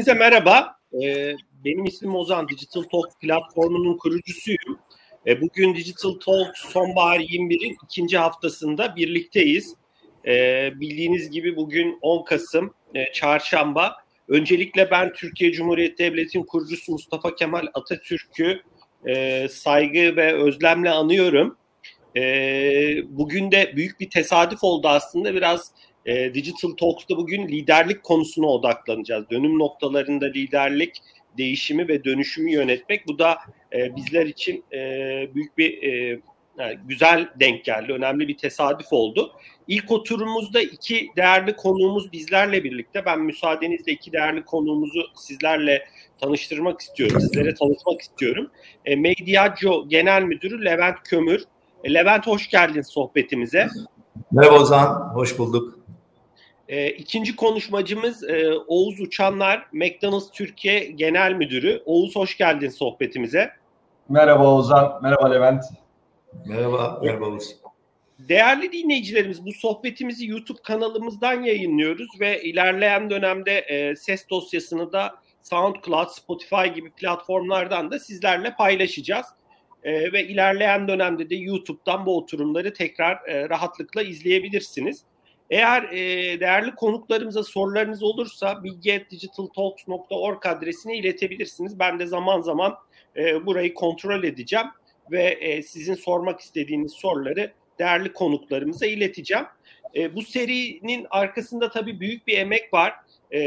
Hepinize 0.00 0.18
merhaba. 0.18 0.76
E, 1.02 1.34
benim 1.64 1.84
ismim 1.84 2.14
Ozan. 2.14 2.48
Digital 2.48 2.82
Talk 2.82 3.20
platformunun 3.20 3.96
kurucusuyum. 3.96 4.78
E, 5.26 5.40
bugün 5.40 5.74
Digital 5.74 6.12
Talk 6.12 6.56
sonbahar 6.56 7.20
21'in 7.20 7.76
ikinci 7.84 8.18
haftasında 8.18 8.96
birlikteyiz. 8.96 9.74
E, 10.26 10.32
bildiğiniz 10.80 11.30
gibi 11.30 11.56
bugün 11.56 11.98
10 12.02 12.24
Kasım 12.24 12.74
e, 12.94 13.12
çarşamba. 13.12 13.96
Öncelikle 14.28 14.90
ben 14.90 15.12
Türkiye 15.12 15.52
Cumhuriyeti 15.52 15.98
Devleti'nin 15.98 16.44
kurucusu 16.44 16.92
Mustafa 16.92 17.34
Kemal 17.34 17.66
Atatürk'ü 17.74 18.62
e, 19.06 19.46
saygı 19.48 20.16
ve 20.16 20.34
özlemle 20.34 20.90
anıyorum. 20.90 21.56
Bugün 23.08 23.52
de 23.52 23.72
büyük 23.76 24.00
bir 24.00 24.10
tesadüf 24.10 24.64
oldu 24.64 24.88
aslında. 24.88 25.34
Biraz 25.34 25.72
e, 26.06 26.34
Digital 26.34 26.70
Talks'ta 26.70 27.16
bugün 27.16 27.48
liderlik 27.48 28.02
konusuna 28.02 28.46
odaklanacağız. 28.46 29.30
Dönüm 29.30 29.58
noktalarında 29.58 30.26
liderlik, 30.26 31.02
değişimi 31.38 31.88
ve 31.88 32.04
dönüşümü 32.04 32.50
yönetmek. 32.50 33.08
Bu 33.08 33.18
da 33.18 33.38
e, 33.72 33.96
bizler 33.96 34.26
için 34.26 34.64
e, 34.72 34.78
büyük 35.34 35.58
bir 35.58 35.82
e, 35.82 36.20
yani 36.58 36.78
güzel 36.88 37.28
denk 37.40 37.64
geldi. 37.64 37.92
Önemli 37.92 38.28
bir 38.28 38.36
tesadüf 38.36 38.92
oldu. 38.92 39.32
İlk 39.68 39.90
oturumumuzda 39.90 40.60
iki 40.60 41.08
değerli 41.16 41.56
konuğumuz 41.56 42.12
bizlerle 42.12 42.64
birlikte. 42.64 43.04
Ben 43.06 43.20
müsaadenizle 43.20 43.92
iki 43.92 44.12
değerli 44.12 44.44
konuğumuzu 44.44 45.02
sizlerle 45.14 45.84
tanıştırmak 46.20 46.80
istiyorum. 46.80 47.20
Sizlere 47.20 47.54
tanıtmak 47.54 48.00
istiyorum. 48.00 48.50
E, 48.84 48.96
Mediaggio 48.96 49.88
Genel 49.88 50.22
Müdürü 50.22 50.64
Levent 50.64 50.96
Kömür. 51.04 51.44
E, 51.84 51.94
Levent 51.94 52.26
hoş 52.26 52.50
geldin 52.50 52.82
sohbetimize. 52.82 53.68
Merhaba 54.32 54.60
Ozan, 54.60 55.10
hoş 55.14 55.38
bulduk. 55.38 55.79
E, 56.70 56.90
ikinci 56.90 57.36
konuşmacımız 57.36 58.24
e, 58.24 58.52
Oğuz 58.66 59.00
Uçanlar, 59.00 59.66
McDonald's 59.72 60.30
Türkiye 60.30 60.84
Genel 60.84 61.32
Müdürü. 61.32 61.82
Oğuz 61.86 62.16
hoş 62.16 62.36
geldin 62.36 62.68
sohbetimize. 62.68 63.50
Merhaba 64.08 64.54
Ozan, 64.54 65.00
merhaba 65.02 65.30
Levent. 65.30 65.64
Merhaba, 66.46 67.00
merhaba 67.02 67.26
Oğuz. 67.26 67.56
Değerli 68.18 68.72
dinleyicilerimiz 68.72 69.46
bu 69.46 69.52
sohbetimizi 69.52 70.26
YouTube 70.26 70.62
kanalımızdan 70.62 71.42
yayınlıyoruz 71.42 72.20
ve 72.20 72.42
ilerleyen 72.42 73.10
dönemde 73.10 73.58
e, 73.58 73.96
ses 73.96 74.30
dosyasını 74.30 74.92
da 74.92 75.14
SoundCloud, 75.42 76.08
Spotify 76.08 76.66
gibi 76.74 76.90
platformlardan 76.90 77.90
da 77.90 77.98
sizlerle 77.98 78.54
paylaşacağız. 78.54 79.26
E, 79.82 80.12
ve 80.12 80.26
ilerleyen 80.26 80.88
dönemde 80.88 81.30
de 81.30 81.36
YouTube'dan 81.36 82.06
bu 82.06 82.16
oturumları 82.16 82.72
tekrar 82.72 83.28
e, 83.28 83.48
rahatlıkla 83.48 84.02
izleyebilirsiniz. 84.02 85.04
Eğer 85.50 85.82
e, 85.82 86.40
değerli 86.40 86.74
konuklarımıza 86.74 87.44
sorularınız 87.44 88.02
olursa 88.02 88.64
bilgi.digitaltalks.org 88.64 90.46
adresine 90.46 90.96
iletebilirsiniz. 90.96 91.78
Ben 91.78 91.98
de 91.98 92.06
zaman 92.06 92.40
zaman 92.40 92.74
e, 93.16 93.46
burayı 93.46 93.74
kontrol 93.74 94.24
edeceğim 94.24 94.66
ve 95.10 95.22
e, 95.22 95.62
sizin 95.62 95.94
sormak 95.94 96.40
istediğiniz 96.40 96.92
soruları 96.92 97.52
değerli 97.78 98.12
konuklarımıza 98.12 98.86
ileteceğim. 98.86 99.44
E, 99.94 100.14
bu 100.14 100.22
serinin 100.22 101.06
arkasında 101.10 101.70
tabii 101.70 102.00
büyük 102.00 102.26
bir 102.26 102.38
emek 102.38 102.74
var. 102.74 102.94
E, 103.30 103.40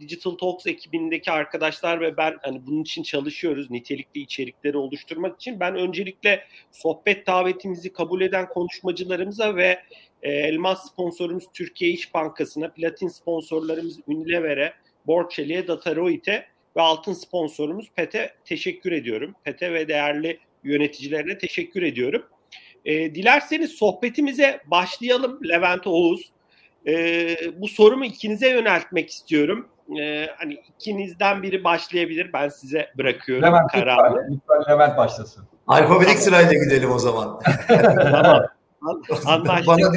Digital 0.00 0.30
Talks 0.30 0.66
ekibindeki 0.66 1.30
arkadaşlar 1.30 2.00
ve 2.00 2.16
ben 2.16 2.36
hani 2.42 2.66
bunun 2.66 2.82
için 2.82 3.02
çalışıyoruz 3.02 3.70
nitelikli 3.70 4.20
içerikleri 4.20 4.76
oluşturmak 4.76 5.36
için. 5.36 5.60
Ben 5.60 5.76
öncelikle 5.76 6.44
sohbet 6.72 7.26
davetimizi 7.26 7.92
kabul 7.92 8.20
eden 8.20 8.48
konuşmacılarımıza 8.48 9.56
ve 9.56 9.82
elmas 10.22 10.90
sponsorumuz 10.92 11.44
Türkiye 11.52 11.90
İş 11.90 12.14
Bankası'na, 12.14 12.72
platin 12.72 13.08
sponsorlarımız 13.08 13.98
Unilever'e, 14.06 14.72
Borçeli'ye, 15.06 15.68
Dataroid'e 15.68 16.46
ve 16.76 16.82
altın 16.82 17.12
sponsorumuz 17.12 17.90
PET'e 17.96 18.34
teşekkür 18.44 18.92
ediyorum. 18.92 19.34
PET'e 19.44 19.72
ve 19.72 19.88
değerli 19.88 20.38
yöneticilerine 20.64 21.38
teşekkür 21.38 21.82
ediyorum. 21.82 22.22
E, 22.84 23.14
dilerseniz 23.14 23.70
sohbetimize 23.70 24.60
başlayalım 24.66 25.40
Levent 25.48 25.86
Oğuz. 25.86 26.32
E, 26.86 27.36
bu 27.60 27.68
sorumu 27.68 28.04
ikinize 28.04 28.50
yöneltmek 28.50 29.10
istiyorum. 29.10 29.68
E, 30.00 30.26
hani 30.36 30.54
ikinizden 30.54 31.42
biri 31.42 31.64
başlayabilir. 31.64 32.32
Ben 32.32 32.48
size 32.48 32.90
bırakıyorum 32.98 33.44
Levent, 33.44 33.72
kararı. 33.72 34.14
Lütfen, 34.14 34.40
lütfen 34.58 34.74
Levent 34.74 34.96
başlasın. 34.96 35.44
Alfabetik 35.66 36.18
sırayla 36.18 36.52
gidelim 36.52 36.90
o 36.90 36.98
zaman. 36.98 37.40
tamam. 38.12 38.42
Anlaştık. 39.26 39.66
Bana 39.66 39.92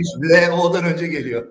L 0.50 0.52
O'dan 0.52 0.86
önce 0.86 1.08
geliyor. 1.08 1.48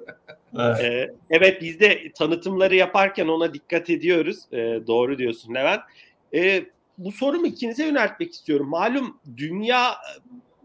Evet. 0.58 0.80
Ee, 0.80 1.14
evet 1.30 1.62
biz 1.62 1.80
de 1.80 2.12
tanıtımları 2.12 2.74
yaparken 2.76 3.28
ona 3.28 3.54
dikkat 3.54 3.90
ediyoruz. 3.90 4.38
Ee, 4.52 4.80
doğru 4.86 5.18
diyorsun 5.18 5.54
Levent. 5.54 5.80
Ee, 6.34 6.64
bu 6.98 7.12
sorumu 7.12 7.46
ikinize 7.46 7.86
yöneltmek 7.86 8.32
istiyorum. 8.32 8.68
Malum 8.68 9.18
dünya 9.36 9.94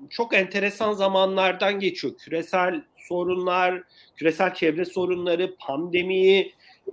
çok 0.09 0.33
enteresan 0.33 0.93
zamanlardan 0.93 1.79
geçiyor. 1.79 2.17
Küresel 2.17 2.83
sorunlar, 2.97 3.83
küresel 4.15 4.53
çevre 4.53 4.85
sorunları, 4.85 5.55
pandemi, 5.59 6.37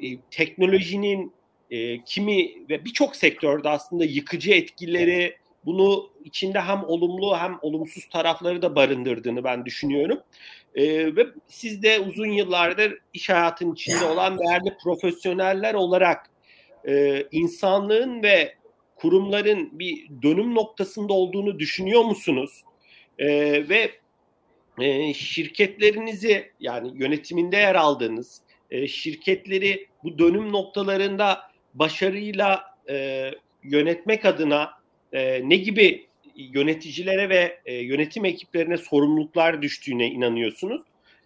e, 0.02 0.18
teknolojinin 0.30 1.32
e, 1.70 2.04
kimi 2.04 2.68
ve 2.70 2.84
birçok 2.84 3.16
sektörde 3.16 3.68
aslında 3.68 4.04
yıkıcı 4.04 4.50
etkileri 4.50 5.36
bunu 5.66 6.10
içinde 6.24 6.60
hem 6.60 6.84
olumlu 6.84 7.36
hem 7.38 7.58
olumsuz 7.62 8.08
tarafları 8.08 8.62
da 8.62 8.76
barındırdığını 8.76 9.44
ben 9.44 9.64
düşünüyorum. 9.64 10.20
E, 10.74 11.16
ve 11.16 11.26
siz 11.48 11.82
de 11.82 12.00
uzun 12.00 12.26
yıllardır 12.26 12.98
iş 13.14 13.28
hayatının 13.28 13.72
içinde 13.72 14.04
olan 14.12 14.38
değerli 14.38 14.76
profesyoneller 14.84 15.74
olarak 15.74 16.30
e, 16.88 17.24
insanlığın 17.32 18.22
ve 18.22 18.54
kurumların 18.96 19.78
bir 19.78 20.06
dönüm 20.22 20.54
noktasında 20.54 21.12
olduğunu 21.12 21.58
düşünüyor 21.58 22.04
musunuz? 22.04 22.64
E, 23.18 23.28
ve 23.68 23.90
e, 24.80 25.14
şirketlerinizi 25.14 26.52
yani 26.60 26.92
yönetiminde 26.94 27.56
yer 27.56 27.74
aldığınız 27.74 28.40
e, 28.70 28.88
şirketleri 28.88 29.86
bu 30.04 30.18
dönüm 30.18 30.52
noktalarında 30.52 31.40
başarıyla 31.74 32.64
e, 32.88 33.30
yönetmek 33.62 34.24
adına 34.24 34.70
e, 35.16 35.48
ne 35.48 35.56
gibi 35.56 36.06
yöneticilere 36.36 37.28
ve 37.28 37.60
e, 37.66 37.74
yönetim 37.74 38.24
ekiplerine 38.24 38.76
sorumluluklar 38.76 39.62
düştüğüne 39.62 40.06
inanıyorsunuz? 40.06 40.82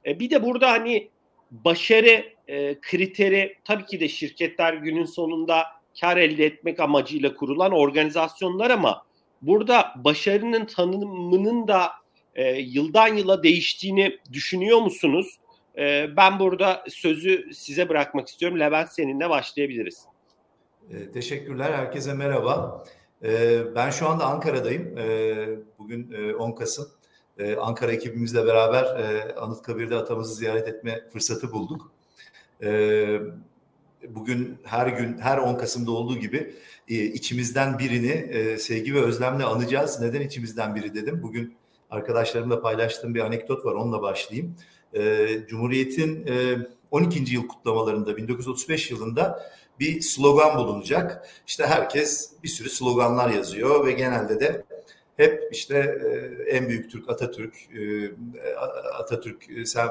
E, 0.07 0.21
bir 0.21 0.31
de 0.31 0.43
burada 0.45 0.71
hani 0.71 1.09
başarı 1.51 2.25
e, 2.49 2.81
kriteri 2.81 3.57
tabii 3.65 3.87
ki 3.87 4.01
de 4.01 4.09
şirketler 4.09 4.75
günün 4.75 5.05
sonunda 5.05 5.65
kar 6.01 6.17
elde 6.17 6.45
etmek 6.45 6.81
amacıyla 6.81 7.35
kurulan 7.35 7.73
organizasyonlar 7.73 8.71
ama 8.71 9.03
burada 9.43 9.93
başarının 9.97 10.65
tanımının 10.65 11.69
da 11.69 11.91
e, 12.35 12.53
yıldan 12.61 13.17
yıla 13.17 13.43
değiştiğini 13.43 14.19
düşünüyor 14.33 14.79
musunuz? 14.79 15.41
E, 15.79 16.07
ben 16.17 16.39
burada 16.39 16.85
sözü 16.89 17.55
size 17.55 17.89
bırakmak 17.89 18.29
istiyorum. 18.29 18.61
Levent 18.61 18.93
seninle 18.93 19.31
başlayabiliriz. 19.31 20.05
E, 20.91 21.11
teşekkürler. 21.11 21.73
Herkese 21.73 22.15
merhaba. 22.15 22.85
E, 23.25 23.63
ben 23.75 23.91
şu 23.91 24.09
anda 24.09 24.25
Ankara'dayım. 24.27 24.99
E, 24.99 25.49
bugün 25.79 26.13
e, 26.13 26.35
10 26.35 26.53
Kasım. 26.53 26.89
E, 27.39 27.57
Ankara 27.57 27.93
ekibimizle 27.93 28.47
beraber 28.47 28.85
e, 28.85 29.35
Anıtkabir'de 29.35 29.97
atamızı 29.97 30.35
ziyaret 30.35 30.69
etme 30.69 31.09
fırsatı 31.13 31.53
bulduk. 31.53 31.93
E, 32.63 33.21
bugün 34.09 34.59
her 34.63 34.87
gün 34.87 35.19
her 35.19 35.39
10 35.39 35.57
Kasım'da 35.57 35.91
olduğu 35.91 36.19
gibi 36.19 36.55
e, 36.89 36.95
içimizden 36.95 37.79
birini 37.79 38.11
e, 38.11 38.59
sevgi 38.59 38.95
ve 38.95 39.01
özlemle 39.01 39.45
anacağız. 39.45 40.01
Neden 40.01 40.21
içimizden 40.21 40.75
biri 40.75 40.95
dedim. 40.95 41.23
Bugün 41.23 41.57
arkadaşlarımla 41.91 42.61
paylaştığım 42.61 43.15
bir 43.15 43.21
anekdot 43.21 43.65
var 43.65 43.73
onunla 43.73 44.03
başlayayım. 44.03 44.57
E, 44.95 45.29
Cumhuriyet'in 45.49 46.27
e, 46.27 46.57
12. 46.91 47.35
yıl 47.35 47.49
kutlamalarında 47.49 48.17
1935 48.17 48.91
yılında 48.91 49.51
bir 49.81 50.01
slogan 50.01 50.59
bulunacak. 50.59 51.29
İşte 51.47 51.67
herkes 51.67 52.31
bir 52.43 52.49
sürü 52.49 52.71
sloganlar 52.71 53.31
yazıyor 53.31 53.87
ve 53.87 53.93
genelde 53.93 54.41
de 54.41 54.65
hep 55.21 55.49
işte 55.53 55.77
e, 55.77 56.57
en 56.57 56.69
büyük 56.69 56.91
Türk 56.91 57.11
Atatürk, 57.11 57.55
e, 57.55 58.13
Atatürk 58.99 59.51
e, 59.51 59.65
sen 59.65 59.89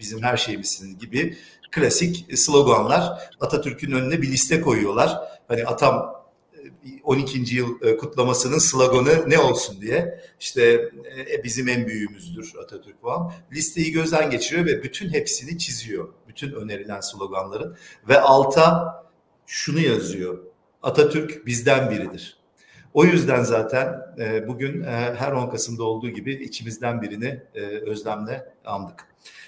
bizim 0.00 0.22
her 0.22 0.36
şeyimizsin 0.36 0.98
gibi 0.98 1.36
klasik 1.70 2.38
sloganlar 2.38 3.30
Atatürk'ün 3.40 3.92
önüne 3.92 4.22
bir 4.22 4.32
liste 4.32 4.60
koyuyorlar. 4.60 5.18
Hani 5.48 5.64
atam 5.64 6.22
12. 7.04 7.56
yıl 7.56 7.98
kutlamasının 7.98 8.58
sloganı 8.58 9.30
ne 9.30 9.38
olsun 9.38 9.80
diye 9.80 10.20
işte 10.40 10.90
bizim 11.44 11.68
en 11.68 11.86
büyüğümüzdür 11.86 12.52
Atatürk 12.62 13.02
falan. 13.02 13.32
Listeyi 13.52 13.92
gözden 13.92 14.30
geçiriyor 14.30 14.66
ve 14.66 14.82
bütün 14.82 15.12
hepsini 15.12 15.58
çiziyor. 15.58 16.08
Bütün 16.28 16.52
önerilen 16.52 17.00
sloganların 17.00 17.76
ve 18.08 18.20
alta 18.20 19.02
şunu 19.46 19.80
yazıyor. 19.80 20.38
Atatürk 20.82 21.46
bizden 21.46 21.90
biridir. 21.90 22.42
O 22.94 23.04
yüzden 23.04 23.42
zaten 23.42 24.00
e, 24.18 24.48
bugün 24.48 24.82
e, 24.82 24.90
her 24.90 25.32
10 25.32 25.50
Kasım'da 25.50 25.84
olduğu 25.84 26.10
gibi 26.10 26.34
içimizden 26.34 27.02
birini 27.02 27.42
e, 27.54 27.60
özlemle 27.60 28.54
andık. 28.64 29.06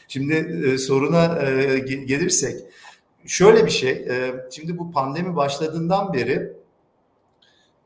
Şimdi 0.09 0.35
e, 0.67 0.79
soruna 0.79 1.43
e, 1.43 1.79
gelirsek, 1.79 2.61
şöyle 3.27 3.67
bir 3.67 3.71
şey, 3.71 3.91
e, 3.91 4.35
şimdi 4.51 4.79
bu 4.79 4.93
pandemi 4.93 5.37
başladığından 5.37 6.13
beri 6.13 6.53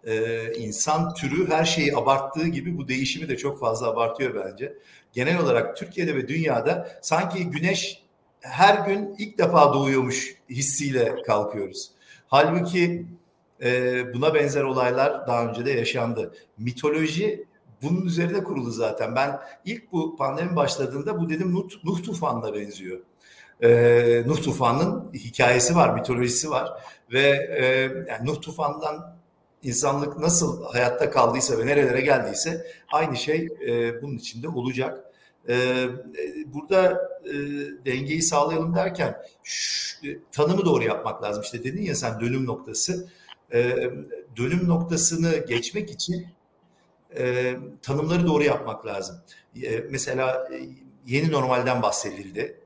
e, 0.04 0.52
insan 0.54 1.14
türü 1.14 1.50
her 1.50 1.64
şeyi 1.64 1.96
abarttığı 1.96 2.46
gibi 2.46 2.78
bu 2.78 2.88
değişimi 2.88 3.28
de 3.28 3.36
çok 3.36 3.60
fazla 3.60 3.90
abartıyor 3.90 4.44
bence. 4.44 4.74
Genel 5.12 5.38
olarak 5.38 5.76
Türkiye'de 5.76 6.16
ve 6.16 6.28
dünyada 6.28 6.98
sanki 7.02 7.50
güneş 7.50 8.02
her 8.40 8.86
gün 8.86 9.14
ilk 9.18 9.38
defa 9.38 9.74
doğuyormuş 9.74 10.34
hissiyle 10.50 11.22
kalkıyoruz. 11.22 11.90
Halbuki 12.28 13.06
e, 13.62 14.14
buna 14.14 14.34
benzer 14.34 14.62
olaylar 14.62 15.26
daha 15.26 15.46
önce 15.46 15.64
de 15.66 15.70
yaşandı. 15.70 16.34
Mitoloji 16.58 17.46
bunun 17.82 18.06
üzerine 18.06 18.44
kurulu 18.44 18.70
zaten. 18.70 19.16
Ben 19.16 19.40
ilk 19.64 19.92
bu 19.92 20.16
pandemi 20.16 20.56
başladığında 20.56 21.20
bu 21.20 21.30
dedim 21.30 21.54
Nuh, 21.54 21.68
Nuh 21.84 22.02
tufanına 22.02 22.54
benziyor. 22.54 23.00
Ee, 23.62 24.22
Nuh 24.26 24.42
tufanının 24.42 25.12
hikayesi 25.14 25.76
var, 25.76 25.94
mitolojisi 25.94 26.50
var 26.50 26.82
ve 27.12 27.28
e, 27.58 27.64
yani 28.08 28.26
Nuh 28.26 28.40
tufanından 28.40 29.16
insanlık 29.62 30.18
nasıl 30.18 30.64
hayatta 30.64 31.10
kaldıysa 31.10 31.58
ve 31.58 31.66
nerelere 31.66 32.00
geldiyse 32.00 32.66
aynı 32.92 33.16
şey 33.16 33.48
e, 33.66 34.02
bunun 34.02 34.16
içinde 34.16 34.48
olacak. 34.48 35.04
E, 35.48 35.86
burada 36.46 37.10
e, 37.24 37.34
dengeyi 37.86 38.22
sağlayalım 38.22 38.74
derken 38.74 39.16
e, 40.04 40.18
tanımı 40.32 40.64
doğru 40.64 40.84
yapmak 40.84 41.22
lazım. 41.22 41.42
İşte 41.42 41.64
dedin 41.64 41.82
ya 41.82 41.94
sen 41.94 42.20
dönüm 42.20 42.46
noktası. 42.46 43.08
E, 43.52 43.76
dönüm 44.36 44.68
noktasını 44.68 45.36
geçmek 45.48 45.90
için 45.90 46.26
tanımları 47.82 48.26
doğru 48.26 48.44
yapmak 48.44 48.86
lazım. 48.86 49.16
Mesela 49.90 50.48
yeni 51.06 51.32
normalden 51.32 51.82
bahsedildi 51.82 52.60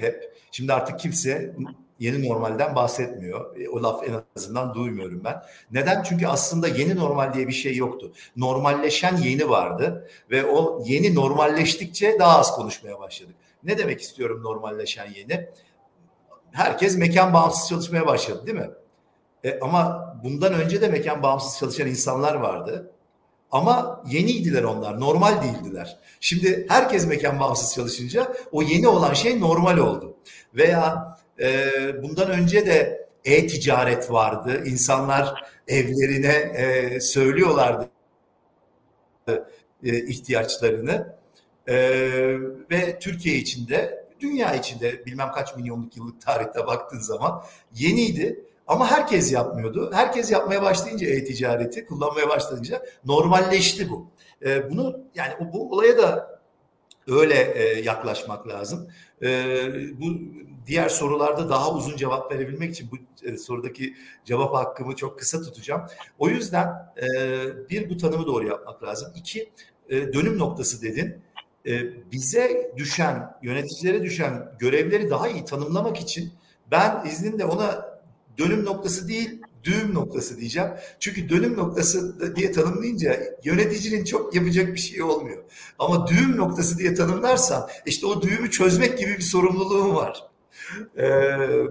hep. 0.00 0.36
Şimdi 0.52 0.72
artık 0.72 0.98
kimse 0.98 1.56
yeni 2.02 2.28
normalden 2.28 2.74
bahsetmiyor. 2.74 3.56
E, 3.56 3.68
o 3.68 3.82
laf 3.82 4.08
en 4.08 4.22
azından 4.36 4.74
duymuyorum 4.74 5.24
ben. 5.24 5.42
Neden? 5.70 6.02
Çünkü 6.02 6.26
aslında 6.26 6.68
yeni 6.68 6.96
normal 6.96 7.34
diye 7.34 7.48
bir 7.48 7.52
şey 7.52 7.76
yoktu. 7.76 8.12
Normalleşen 8.36 9.16
yeni 9.16 9.48
vardı 9.48 10.08
ve 10.30 10.46
o 10.46 10.82
yeni 10.86 11.14
normalleştikçe 11.14 12.18
daha 12.18 12.38
az 12.38 12.56
konuşmaya 12.56 13.00
başladık. 13.00 13.34
Ne 13.62 13.78
demek 13.78 14.00
istiyorum 14.00 14.42
normalleşen 14.42 15.08
yeni? 15.16 15.48
Herkes 16.52 16.96
mekan 16.96 17.34
bağımsız 17.34 17.68
çalışmaya 17.68 18.06
başladı 18.06 18.46
değil 18.46 18.58
mi? 18.58 18.70
E, 19.44 19.60
ama 19.60 20.14
bundan 20.24 20.52
önce 20.52 20.80
de 20.80 20.88
mekan 20.88 21.22
bağımsız 21.22 21.58
çalışan 21.58 21.88
insanlar 21.88 22.34
vardı. 22.34 22.90
Ama 23.50 24.02
yeniydiler 24.06 24.62
onlar, 24.62 25.00
normal 25.00 25.42
değildiler. 25.42 25.98
Şimdi 26.20 26.66
herkes 26.68 27.06
mekan 27.06 27.40
bağımsız 27.40 27.74
çalışınca 27.74 28.32
o 28.52 28.62
yeni 28.62 28.88
olan 28.88 29.14
şey 29.14 29.40
normal 29.40 29.78
oldu. 29.78 30.16
Veya 30.54 31.11
e, 31.42 31.72
bundan 32.02 32.30
önce 32.30 32.66
de 32.66 33.06
e-ticaret 33.24 34.10
vardı. 34.10 34.62
İnsanlar 34.66 35.44
evlerine 35.68 36.32
e, 36.32 37.00
söylüyorlardı 37.00 37.90
e, 39.84 40.06
ihtiyaçlarını. 40.06 41.16
E, 41.68 41.74
ve 42.70 42.98
Türkiye 42.98 43.36
içinde, 43.36 44.04
dünya 44.20 44.54
içinde 44.54 45.06
bilmem 45.06 45.32
kaç 45.32 45.56
milyonluk 45.56 45.96
yıllık 45.96 46.20
tarihte 46.20 46.66
baktığın 46.66 47.00
zaman 47.00 47.42
yeniydi. 47.74 48.44
Ama 48.66 48.90
herkes 48.90 49.32
yapmıyordu. 49.32 49.90
Herkes 49.94 50.30
yapmaya 50.30 50.62
başlayınca 50.62 51.06
e-ticareti 51.06 51.86
kullanmaya 51.86 52.28
başlayınca 52.28 52.82
normalleşti 53.04 53.90
bu. 53.90 54.10
E, 54.46 54.70
bunu 54.70 55.00
yani 55.14 55.32
bu 55.52 55.72
olaya 55.72 55.98
da 55.98 56.40
öyle 57.08 57.52
e, 57.54 57.80
yaklaşmak 57.80 58.48
lazım. 58.48 58.88
E, 59.22 59.28
bu 60.00 60.06
diğer 60.66 60.88
sorularda 60.88 61.50
daha 61.50 61.74
uzun 61.74 61.96
cevap 61.96 62.32
verebilmek 62.32 62.70
için 62.70 62.90
bu 62.92 63.26
e, 63.26 63.36
sorudaki 63.36 63.94
cevap 64.24 64.54
hakkımı 64.54 64.96
çok 64.96 65.18
kısa 65.18 65.42
tutacağım. 65.42 65.82
O 66.18 66.28
yüzden 66.28 66.68
e, 67.02 67.08
bir 67.70 67.90
bu 67.90 67.96
tanımı 67.96 68.26
doğru 68.26 68.46
yapmak 68.46 68.82
lazım. 68.82 69.12
İki 69.16 69.50
e, 69.88 70.12
dönüm 70.12 70.38
noktası 70.38 70.82
dedin. 70.82 71.16
Bize 72.12 72.72
düşen, 72.76 73.34
yöneticilere 73.42 74.02
düşen 74.02 74.52
görevleri 74.58 75.10
daha 75.10 75.28
iyi 75.28 75.44
tanımlamak 75.44 76.00
için 76.00 76.32
ben 76.70 77.06
izninle 77.06 77.44
ona 77.44 77.92
dönüm 78.38 78.64
noktası 78.64 79.08
değil 79.08 79.40
düğüm 79.64 79.94
noktası 79.94 80.40
diyeceğim. 80.40 80.68
Çünkü 81.00 81.28
dönüm 81.28 81.56
noktası 81.56 82.36
diye 82.36 82.52
tanımlayınca 82.52 83.20
yöneticinin 83.44 84.04
çok 84.04 84.34
yapacak 84.34 84.74
bir 84.74 84.80
şey 84.80 85.02
olmuyor. 85.02 85.44
Ama 85.78 86.06
düğüm 86.06 86.36
noktası 86.36 86.78
diye 86.78 86.94
tanımlarsan 86.94 87.68
işte 87.86 88.06
o 88.06 88.22
düğümü 88.22 88.50
çözmek 88.50 88.98
gibi 88.98 89.10
bir 89.10 89.22
sorumluluğum 89.22 89.94
var. 89.94 90.31
Ee, 90.96 91.06
e, 91.06 91.66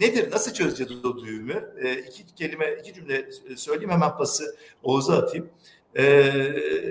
nedir? 0.00 0.30
Nasıl 0.30 0.52
çözeceğiz 0.54 1.04
o 1.04 1.18
düğümü? 1.18 1.74
Ee, 1.82 1.94
iki 1.94 2.34
kelime, 2.34 2.66
iki 2.80 2.94
cümle 2.94 3.28
söyleyeyim 3.56 3.90
hemen 3.90 4.16
pası 4.16 4.56
Oğuz'a 4.82 5.16
atayım. 5.16 5.50
Ee, 5.98 6.32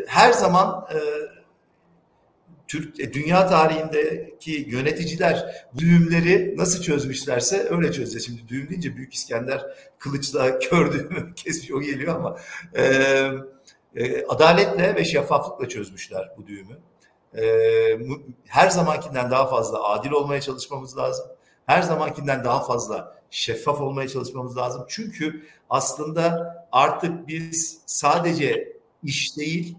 her 0.08 0.34
zaman 0.34 0.88
e, 0.94 0.98
Türk 2.72 3.00
e, 3.00 3.14
dünya 3.14 3.48
tarihindeki 3.48 4.66
yöneticiler 4.68 5.66
düğümleri 5.78 6.54
nasıl 6.58 6.82
çözmüşlerse 6.84 7.68
öyle 7.70 7.92
çözeceğiz. 7.92 8.26
Şimdi 8.26 8.48
düğüm 8.48 8.70
deyince 8.70 8.96
Büyük 8.96 9.14
İskender 9.14 9.66
kılıçla 10.00 10.60
kesmiş 11.36 11.72
o 11.72 11.82
geliyor 11.82 12.16
ama 12.16 12.38
e, 12.76 12.84
e, 13.96 14.26
adaletle 14.26 14.96
ve 14.96 15.06
şeffaflıkla 15.06 15.70
çözmüşler 15.70 16.30
bu 16.38 16.48
düğümü. 16.48 16.78
E, 17.38 17.44
her 18.48 18.70
zamankinden 18.70 19.32
daha 19.32 19.48
fazla 19.48 19.84
adil 19.84 20.12
olmaya 20.12 20.42
çalışmamız 20.42 20.98
lazım. 20.98 21.26
Her 21.66 21.82
zamankinden 21.82 22.44
daha 22.44 22.64
fazla 22.64 23.22
şeffaf 23.30 23.82
olmaya 23.82 24.08
çalışmamız 24.08 24.58
lazım. 24.58 24.86
Çünkü 24.88 25.44
aslında 25.70 26.56
artık 26.72 27.28
biz 27.28 27.82
sadece 27.86 28.78
iş 29.04 29.38
değil 29.38 29.78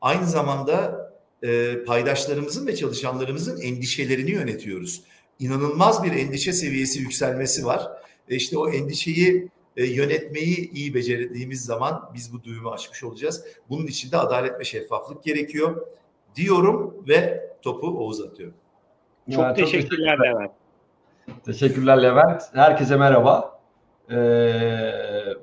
aynı 0.00 0.26
zamanda 0.26 1.02
e, 1.42 1.78
paydaşlarımızın 1.84 2.66
ve 2.66 2.76
çalışanlarımızın 2.76 3.60
endişelerini 3.60 4.30
yönetiyoruz. 4.30 5.02
İnanılmaz 5.38 6.02
bir 6.04 6.12
endişe 6.12 6.52
seviyesi 6.52 7.00
yükselmesi 7.00 7.66
var. 7.66 7.88
E 8.28 8.36
işte 8.36 8.58
o 8.58 8.70
endişeyi 8.70 9.48
e, 9.76 9.84
yönetmeyi 9.84 10.70
iyi 10.70 10.94
becerdiğimiz 10.94 11.64
zaman 11.64 12.10
biz 12.14 12.32
bu 12.32 12.42
düğümü 12.42 12.68
açmış 12.68 13.04
olacağız. 13.04 13.44
Bunun 13.68 13.86
için 13.86 14.10
de 14.10 14.16
adalet 14.16 14.60
ve 14.60 14.64
şeffaflık 14.64 15.24
gerekiyor 15.24 15.86
diyorum 16.36 16.94
ve 17.08 17.50
topu 17.62 17.86
Oğuz 17.86 18.20
atıyorum. 18.20 18.54
Çok 19.30 19.42
ya, 19.42 19.54
teşekkürler 19.54 20.16
çok 20.16 20.26
Levent. 20.26 20.50
Teşekkürler 21.44 22.02
Levent. 22.02 22.42
Herkese 22.54 22.96
merhaba. 22.96 23.58
Ee, 24.10 24.14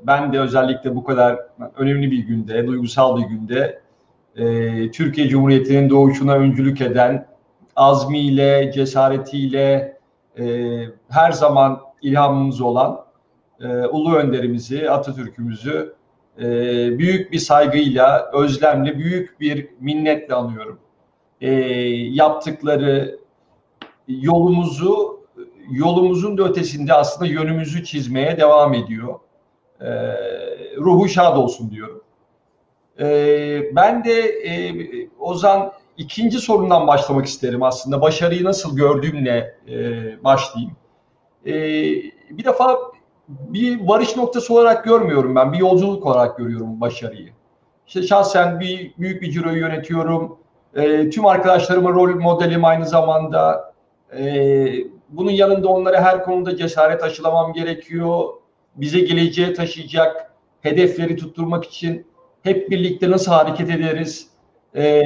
ben 0.03 0.34
de 0.34 0.39
özellikle 0.39 0.96
bu 0.96 1.03
kadar 1.03 1.39
önemli 1.77 2.12
bir 2.12 2.19
günde, 2.19 2.67
duygusal 2.67 3.17
bir 3.17 3.25
günde 3.25 3.81
e, 4.36 4.91
Türkiye 4.91 5.27
Cumhuriyeti'nin 5.27 5.89
doğuşuna 5.89 6.36
öncülük 6.36 6.81
eden, 6.81 7.27
azmiyle, 7.75 8.72
cesaretiyle 8.72 9.98
e, 10.39 10.46
her 11.10 11.31
zaman 11.31 11.81
ilhamımız 12.01 12.62
olan 12.62 13.05
e, 13.62 13.67
Ulu 13.67 14.15
Önderimizi, 14.15 14.89
Atatürk'ümüzü 14.89 15.93
e, 16.39 16.46
büyük 17.00 17.31
bir 17.31 17.38
saygıyla, 17.38 18.31
özlemle, 18.34 18.98
büyük 18.98 19.39
bir 19.39 19.69
minnetle 19.79 20.36
anıyorum. 20.36 20.79
E, 21.41 21.51
yaptıkları 21.93 23.19
yolumuzu, 24.08 25.19
yolumuzun 25.72 26.38
da 26.38 26.43
ötesinde 26.43 26.93
aslında 26.93 27.31
yönümüzü 27.31 27.84
çizmeye 27.84 28.38
devam 28.38 28.74
ediyor. 28.74 29.19
E, 29.81 29.89
ruhu 30.77 31.10
şad 31.10 31.38
olsun 31.38 31.72
diyorum. 31.72 32.03
Ee, 33.00 33.75
ben 33.75 34.03
de 34.03 34.22
e, 34.22 34.74
Ozan 35.19 35.72
ikinci 35.98 36.39
sorundan 36.39 36.88
başlamak 36.88 37.25
isterim 37.25 37.63
aslında. 37.63 38.01
Başarıyı 38.01 38.43
nasıl 38.43 38.77
gördüğümle 38.77 39.55
e, 39.67 39.74
başlayayım. 40.24 40.75
E, 41.46 41.53
bir 42.38 42.46
defa 42.46 42.79
bir 43.29 43.88
varış 43.88 44.15
noktası 44.15 44.53
olarak 44.53 44.86
görmüyorum 44.86 45.36
ben. 45.36 45.53
Bir 45.53 45.57
yolculuk 45.57 46.05
olarak 46.05 46.38
görüyorum 46.38 46.81
başarıyı. 46.81 47.29
İşte 47.88 48.03
şahsen 48.03 48.59
bir 48.59 48.93
büyük 48.98 49.21
bir 49.21 49.31
ciroyu 49.31 49.59
yönetiyorum. 49.59 50.38
E, 50.75 51.09
tüm 51.09 51.25
arkadaşlarımın 51.25 51.93
rol 51.93 52.15
modelim 52.15 52.65
aynı 52.65 52.86
zamanda. 52.86 53.74
E, 54.17 54.24
bunun 55.09 55.31
yanında 55.31 55.67
onlara 55.67 56.01
her 56.01 56.24
konuda 56.24 56.57
cesaret 56.57 57.03
aşılamam 57.03 57.53
gerekiyor. 57.53 58.24
Bize 58.75 59.00
geleceğe 59.00 59.53
taşıyacak 59.53 60.31
hedefleri 60.62 61.15
tutturmak 61.15 61.65
için 61.65 62.07
hep 62.43 62.69
birlikte 62.69 63.12
nasıl 63.12 63.31
hareket 63.31 63.69
ederiz? 63.69 64.27
E, 64.75 65.03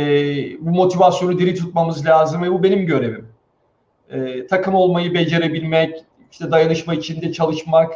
bu 0.59 0.69
motivasyonu 0.69 1.39
diri 1.39 1.55
tutmamız 1.55 2.05
lazım 2.05 2.43
ve 2.43 2.51
bu 2.51 2.63
benim 2.63 2.85
görevim. 2.85 3.27
E, 4.09 4.47
takım 4.47 4.75
olmayı 4.75 5.13
becerebilmek, 5.13 6.03
işte 6.31 6.51
dayanışma 6.51 6.93
içinde 6.93 7.31
çalışmak 7.31 7.93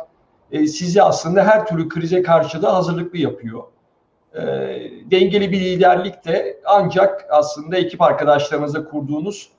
e, 0.51 0.67
sizi 0.67 1.03
aslında 1.03 1.43
her 1.43 1.65
türlü 1.65 1.89
krize 1.89 2.21
karşı 2.21 2.61
da 2.61 2.75
hazırlıklı 2.75 3.17
yapıyor. 3.17 3.63
E, 4.35 4.41
dengeli 5.11 5.51
bir 5.51 5.59
liderlik 5.59 6.25
de 6.25 6.61
ancak 6.65 7.25
aslında 7.29 7.77
ekip 7.77 8.01
arkadaşlarınızla 8.01 8.85
kurduğunuz 8.89 9.49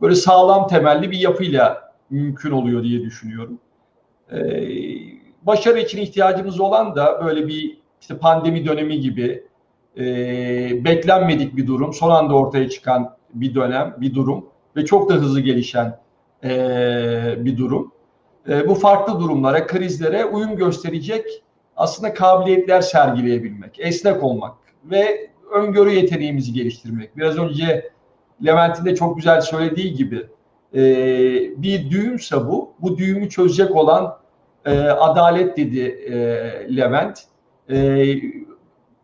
böyle 0.00 0.14
sağlam 0.14 0.68
temelli 0.68 1.10
bir 1.10 1.18
yapıyla 1.18 1.92
mümkün 2.10 2.50
oluyor 2.50 2.82
diye 2.82 3.00
düşünüyorum. 3.00 3.58
Ee, 4.32 4.38
başarı 5.42 5.80
için 5.80 5.98
ihtiyacımız 5.98 6.60
olan 6.60 6.96
da 6.96 7.24
böyle 7.24 7.48
bir 7.48 7.78
işte 8.00 8.18
pandemi 8.18 8.66
dönemi 8.66 9.00
gibi 9.00 9.44
e, 9.96 10.04
beklenmedik 10.84 11.56
bir 11.56 11.66
durum, 11.66 11.92
son 11.92 12.10
anda 12.10 12.34
ortaya 12.34 12.68
çıkan 12.68 13.16
bir 13.34 13.54
dönem, 13.54 13.96
bir 13.98 14.14
durum 14.14 14.46
ve 14.76 14.84
çok 14.84 15.10
da 15.10 15.14
hızlı 15.14 15.40
gelişen 15.40 15.98
e, 16.44 16.50
bir 17.38 17.58
durum. 17.58 17.92
E, 18.48 18.68
bu 18.68 18.74
farklı 18.74 19.20
durumlara, 19.20 19.66
krizlere 19.66 20.24
uyum 20.24 20.56
gösterecek 20.56 21.42
aslında 21.76 22.14
kabiliyetler 22.14 22.80
sergileyebilmek, 22.80 23.80
esnek 23.80 24.22
olmak 24.22 24.54
ve 24.84 25.30
öngörü 25.54 25.90
yeteneğimizi 25.90 26.52
geliştirmek. 26.52 27.16
Biraz 27.16 27.38
önce 27.38 27.90
Levent'in 28.44 28.84
de 28.84 28.94
çok 28.94 29.16
güzel 29.16 29.40
söylediği 29.40 29.94
gibi 29.94 30.26
e, 30.74 30.82
bir 31.62 31.90
düğümse 31.90 32.36
bu, 32.36 32.72
bu 32.78 32.98
düğümü 32.98 33.28
çözecek 33.28 33.76
olan 33.76 34.18
e, 34.64 34.78
adalet 34.80 35.56
dedi 35.56 35.80
e, 35.80 36.16
Levent. 36.76 37.18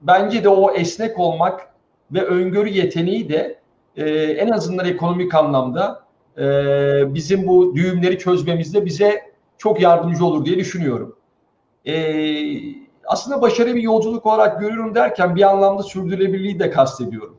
Bence 0.03 0.45
de 0.45 0.49
o 0.49 0.75
esnek 0.75 1.19
olmak 1.19 1.69
ve 2.13 2.23
öngörü 2.23 2.69
yeteneği 2.69 3.29
de 3.29 3.59
en 4.39 4.49
azından 4.49 4.87
ekonomik 4.87 5.35
anlamda 5.35 6.03
bizim 7.15 7.47
bu 7.47 7.77
düğümleri 7.77 8.19
çözmemizde 8.19 8.85
bize 8.85 9.28
çok 9.59 9.81
yardımcı 9.81 10.25
olur 10.25 10.45
diye 10.45 10.57
düşünüyorum. 10.57 11.17
E, 11.87 11.95
aslında 13.07 13.43
başarılı 13.43 13.75
bir 13.75 13.83
yolculuk 13.83 14.27
olarak 14.27 14.61
görüyorum 14.61 14.95
derken 14.95 15.37
bir 15.37 15.43
anlamda 15.43 15.83
sürdürülebilirliği 15.83 16.59
de 16.59 16.71
kastediyorum. 16.71 17.37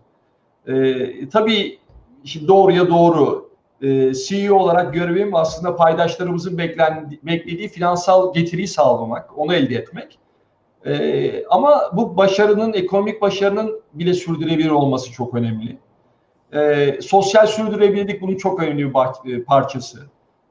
E, 0.67 1.29
tabii 1.29 1.79
şimdi 2.23 2.47
doğruya 2.47 2.87
doğru 2.87 3.49
e, 3.81 4.13
CEO 4.13 4.55
olarak 4.55 4.93
görevim 4.93 5.35
aslında 5.35 5.75
paydaşlarımızın 5.75 6.57
beklendi, 6.57 7.19
beklediği 7.23 7.67
finansal 7.67 8.33
getiriyi 8.33 8.67
sağlamak, 8.67 9.37
onu 9.37 9.53
elde 9.53 9.75
etmek. 9.75 10.19
E, 10.85 11.45
ama 11.45 11.91
bu 11.93 12.17
başarının, 12.17 12.73
ekonomik 12.73 13.21
başarının 13.21 13.81
bile 13.93 14.13
sürdürülebilir 14.13 14.69
olması 14.69 15.11
çok 15.11 15.33
önemli. 15.33 15.77
E, 16.53 17.01
sosyal 17.01 17.47
sürdürülebilirlik 17.47 18.21
bunun 18.21 18.35
çok 18.35 18.63
önemli 18.63 18.93
bir 19.25 19.37
e, 19.37 19.43
parçası. 19.43 19.99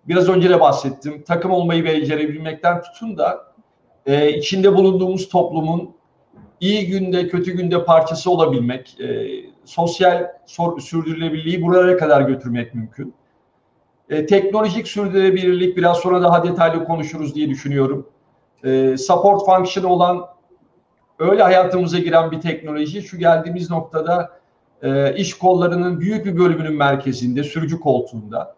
Biraz 0.08 0.28
önce 0.28 0.50
de 0.50 0.60
bahsettim. 0.60 1.24
Takım 1.26 1.50
olmayı 1.50 1.84
becerebilmekten 1.84 2.82
tutun 2.82 3.18
da 3.18 3.52
e, 4.06 4.32
içinde 4.32 4.74
bulunduğumuz 4.74 5.28
toplumun 5.28 5.96
iyi 6.60 6.86
günde, 6.86 7.28
kötü 7.28 7.52
günde 7.52 7.84
parçası 7.84 8.30
olabilmek, 8.30 9.00
e, 9.00 9.26
sosyal 9.64 10.26
sor, 10.46 10.80
sürdürülebilirliği 10.80 11.62
buralara 11.62 11.96
kadar 11.96 12.20
götürmek 12.20 12.74
mümkün. 12.74 13.14
E, 14.10 14.26
teknolojik 14.26 14.88
sürdürülebilirlik 14.88 15.76
biraz 15.76 15.96
sonra 15.96 16.22
daha 16.22 16.44
detaylı 16.44 16.84
konuşuruz 16.84 17.34
diye 17.34 17.48
düşünüyorum. 17.48 18.08
E, 18.64 18.96
support 18.96 19.46
function 19.46 19.84
olan 19.84 20.26
öyle 21.18 21.42
hayatımıza 21.42 21.98
giren 21.98 22.30
bir 22.30 22.40
teknoloji 22.40 23.02
şu 23.02 23.18
geldiğimiz 23.18 23.70
noktada 23.70 24.38
e, 24.82 25.16
iş 25.16 25.34
kollarının 25.34 26.00
büyük 26.00 26.26
bir 26.26 26.38
bölümünün 26.38 26.74
merkezinde, 26.74 27.44
sürücü 27.44 27.80
koltuğunda. 27.80 28.57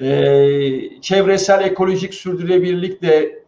E, 0.00 1.00
çevresel 1.00 1.64
ekolojik 1.64 2.14
sürdürülebilirlik 2.14 3.02
de 3.02 3.42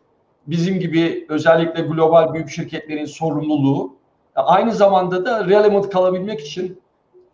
bizim 0.47 0.81
gibi 0.81 1.27
özellikle 1.29 1.83
global 1.83 2.35
büyük 2.35 2.51
şirketlerin 2.51 3.05
sorumluluğu. 3.05 3.97
Aynı 4.35 4.73
zamanda 4.73 5.25
da 5.25 5.45
relevant 5.45 5.91
kalabilmek 5.91 6.41
için 6.41 6.81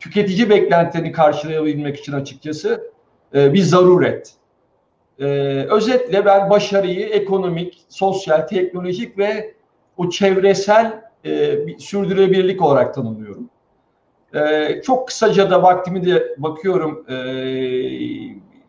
tüketici 0.00 0.50
beklentilerini 0.50 1.12
karşılayabilmek 1.12 1.96
için 1.96 2.12
açıkçası 2.12 2.90
e, 3.34 3.52
bir 3.52 3.62
zaruret. 3.62 4.34
E, 5.20 5.24
özetle 5.70 6.24
ben 6.24 6.50
başarıyı 6.50 7.06
ekonomik, 7.06 7.84
sosyal, 7.88 8.40
teknolojik 8.40 9.18
ve 9.18 9.54
o 9.96 10.10
çevresel 10.10 11.00
e, 11.24 11.58
sürdürülebilirlik 11.78 12.62
olarak 12.62 12.94
tanımlıyorum. 12.94 13.50
E, 14.34 14.82
çok 14.82 15.08
kısaca 15.08 15.50
da 15.50 15.62
vaktimi 15.62 16.06
de 16.06 16.34
bakıyorum 16.38 17.04
e, 17.08 17.14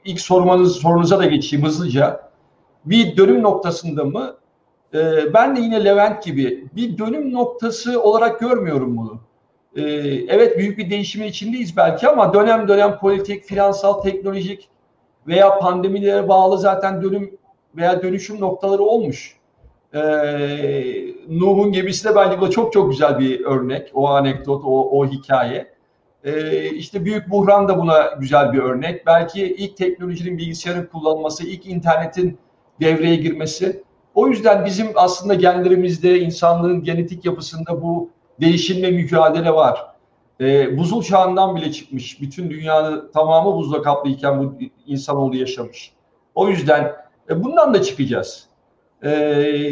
ilk 0.06 0.22
sormanız, 0.22 0.76
sorunuza 0.76 1.20
da 1.20 1.26
geçeyim 1.26 1.66
hızlıca. 1.66 2.30
Bir 2.86 3.18
dönüm 3.18 3.44
noktasında 3.44 4.04
mı? 4.04 4.36
E, 4.94 5.34
ben 5.34 5.56
de 5.56 5.62
yine 5.62 5.86
Levent 5.86 6.24
gibi 6.24 6.68
bir 6.76 6.98
dönüm 6.98 7.34
noktası 7.34 8.04
olarak 8.04 8.40
görmüyorum 8.40 8.98
bunu. 8.98 9.20
E, 9.76 9.82
evet 10.28 10.58
büyük 10.58 10.78
bir 10.78 10.90
değişimin 10.90 11.28
içindeyiz 11.28 11.78
belki 11.78 12.08
ama 12.08 12.34
dönem 12.34 12.68
dönem 12.68 12.98
politik, 13.00 13.44
finansal, 13.44 13.94
teknolojik 13.94 14.70
veya 15.28 15.60
pandemilere 15.60 16.30
bağlı 16.30 16.58
zaten 16.58 17.02
dönüm 17.02 17.38
veya 17.76 18.04
dönüşüm 18.04 18.40
noktaları 18.40 18.84
olmuş. 18.84 19.40
Ee, 19.94 20.00
Nuh'un 21.30 21.72
gemisi 21.72 22.10
de 22.10 22.16
bence 22.16 22.42
bu 22.42 22.52
çok 22.52 22.74
çok 22.74 22.92
güzel 22.92 23.20
bir 23.20 23.46
örnek. 23.46 23.92
O 23.94 24.08
anekdot, 24.08 24.64
o, 24.66 25.00
o 25.00 25.06
hikaye. 25.08 25.74
Ee, 26.24 26.70
işte 26.70 27.06
büyük 27.06 27.30
buhran 27.30 27.68
da 27.68 27.80
buna 27.80 28.04
güzel 28.20 28.54
bir 28.54 28.60
örnek. 28.60 29.06
Belki 29.06 29.56
ilk 29.56 29.78
teknolojinin 29.78 30.38
bilgisayarın 30.38 30.86
kullanılması, 30.86 31.48
ilk 31.48 31.66
internetin 31.66 32.38
devreye 32.82 33.16
girmesi. 33.16 33.84
O 34.16 34.28
yüzden 34.28 34.66
bizim 34.66 34.88
aslında 34.96 35.34
genlerimizde, 35.34 36.20
insanlığın 36.20 36.84
genetik 36.84 37.26
yapısında 37.26 37.82
bu 37.82 38.10
değişimle 38.42 38.92
mücadele 38.92 39.54
var. 39.54 39.86
Ee, 40.42 40.78
buzul 40.78 41.04
çağından 41.04 41.56
bile 41.56 41.72
çıkmış. 41.72 42.22
Bütün 42.22 42.50
dünyanın 42.50 43.12
tamamı 43.14 43.56
buzla 43.56 43.82
kaplıyken 43.82 44.40
bu 44.40 44.54
insanoğlu 44.86 45.36
yaşamış. 45.36 45.92
O 46.36 46.50
yüzden 46.50 46.96
e, 47.30 47.44
bundan 47.44 47.74
da 47.74 47.82
çıkacağız. 47.82 48.48
Ee, 49.04 49.72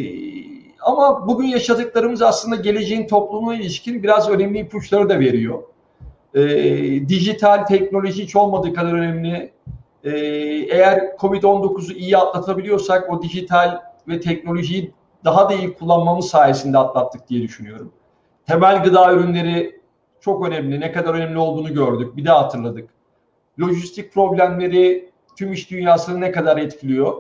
ama 0.82 1.28
bugün 1.28 1.48
yaşadıklarımız 1.48 2.22
aslında 2.22 2.56
geleceğin 2.56 3.08
toplumuna 3.08 3.56
ilişkin 3.56 4.04
biraz 4.04 4.30
önemli 4.30 4.60
ipuçları 4.60 5.10
da 5.10 5.20
veriyor. 5.20 5.64
Ee, 6.36 7.10
dijital 7.10 7.66
teknoloji 7.66 8.24
hiç 8.24 8.36
olmadığı 8.36 8.74
kadar 8.74 8.94
önemli. 8.94 9.54
Ee, 10.04 10.10
eğer 10.70 11.00
Covid-19'u 11.20 11.94
iyi 11.94 12.18
atlatabiliyorsak 12.18 13.14
o 13.14 13.22
dijital 13.22 13.82
ve 14.08 14.20
teknolojiyi 14.20 14.94
daha 15.26 15.50
da 15.50 15.54
iyi 15.54 15.74
kullanmamız 15.74 16.30
sayesinde 16.30 16.78
atlattık 16.78 17.30
diye 17.30 17.42
düşünüyorum. 17.42 17.92
Temel 18.48 18.84
gıda 18.84 19.14
ürünleri 19.14 19.82
çok 20.20 20.48
önemli. 20.48 20.80
Ne 20.80 20.92
kadar 20.92 21.14
önemli 21.14 21.38
olduğunu 21.38 21.74
gördük. 21.74 22.18
Bir 22.18 22.26
de 22.26 22.30
hatırladık. 22.30 22.90
Lojistik 23.60 24.14
problemleri 24.14 25.12
tüm 25.38 25.54
iş 25.54 25.72
dünyasını 25.72 26.22
ne 26.22 26.32
kadar 26.32 26.58
etkiliyor? 26.58 27.14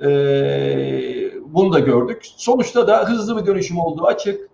Ee, 0.00 1.30
bunu 1.44 1.72
da 1.72 1.78
gördük. 1.78 2.22
Sonuçta 2.36 2.86
da 2.86 3.08
hızlı 3.08 3.42
bir 3.42 3.46
dönüşüm 3.46 3.78
olduğu 3.78 4.06
açık. 4.06 4.50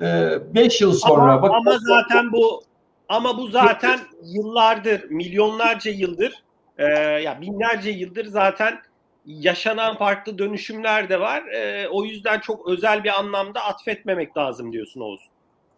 5 0.00 0.80
ee, 0.80 0.84
yıl 0.84 0.92
sonra 0.92 1.32
ama, 1.32 1.42
bak, 1.42 1.50
ama 1.54 1.78
zaten 1.78 2.32
bu 2.32 2.62
ama 3.10 3.38
bu 3.38 3.48
zaten 3.48 4.00
yıllardır, 4.24 5.10
milyonlarca 5.10 5.90
yıldır 5.90 6.42
e, 6.78 6.84
ya 7.22 7.40
binlerce 7.40 7.90
yıldır 7.90 8.26
zaten 8.26 8.78
yaşanan 9.26 9.96
farklı 9.96 10.38
dönüşümler 10.38 11.08
de 11.08 11.20
var. 11.20 11.46
E, 11.46 11.88
o 11.88 12.04
yüzden 12.04 12.40
çok 12.40 12.68
özel 12.68 13.04
bir 13.04 13.18
anlamda 13.18 13.64
atfetmemek 13.64 14.36
lazım 14.36 14.72
diyorsun 14.72 15.00
Oğuz. 15.00 15.20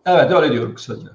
Evet 0.06 0.32
öyle 0.32 0.52
diyorum 0.52 0.74
kısaca. 0.74 1.08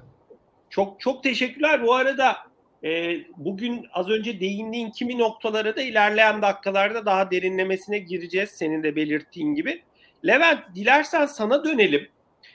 Çok 0.70 1.00
çok 1.00 1.22
teşekkürler. 1.22 1.82
Bu 1.82 1.94
arada 1.94 2.36
e, 2.84 3.16
bugün 3.36 3.86
az 3.92 4.08
önce 4.08 4.40
değindiğin 4.40 4.90
kimi 4.90 5.18
noktalara 5.18 5.76
da 5.76 5.82
ilerleyen 5.82 6.42
dakikalarda 6.42 7.06
daha 7.06 7.30
derinlemesine 7.30 7.98
gireceğiz 7.98 8.50
senin 8.50 8.82
de 8.82 8.96
belirttiğin 8.96 9.54
gibi. 9.54 9.82
Levent 10.26 10.60
dilersen 10.74 11.26
sana 11.26 11.64
dönelim. 11.64 12.08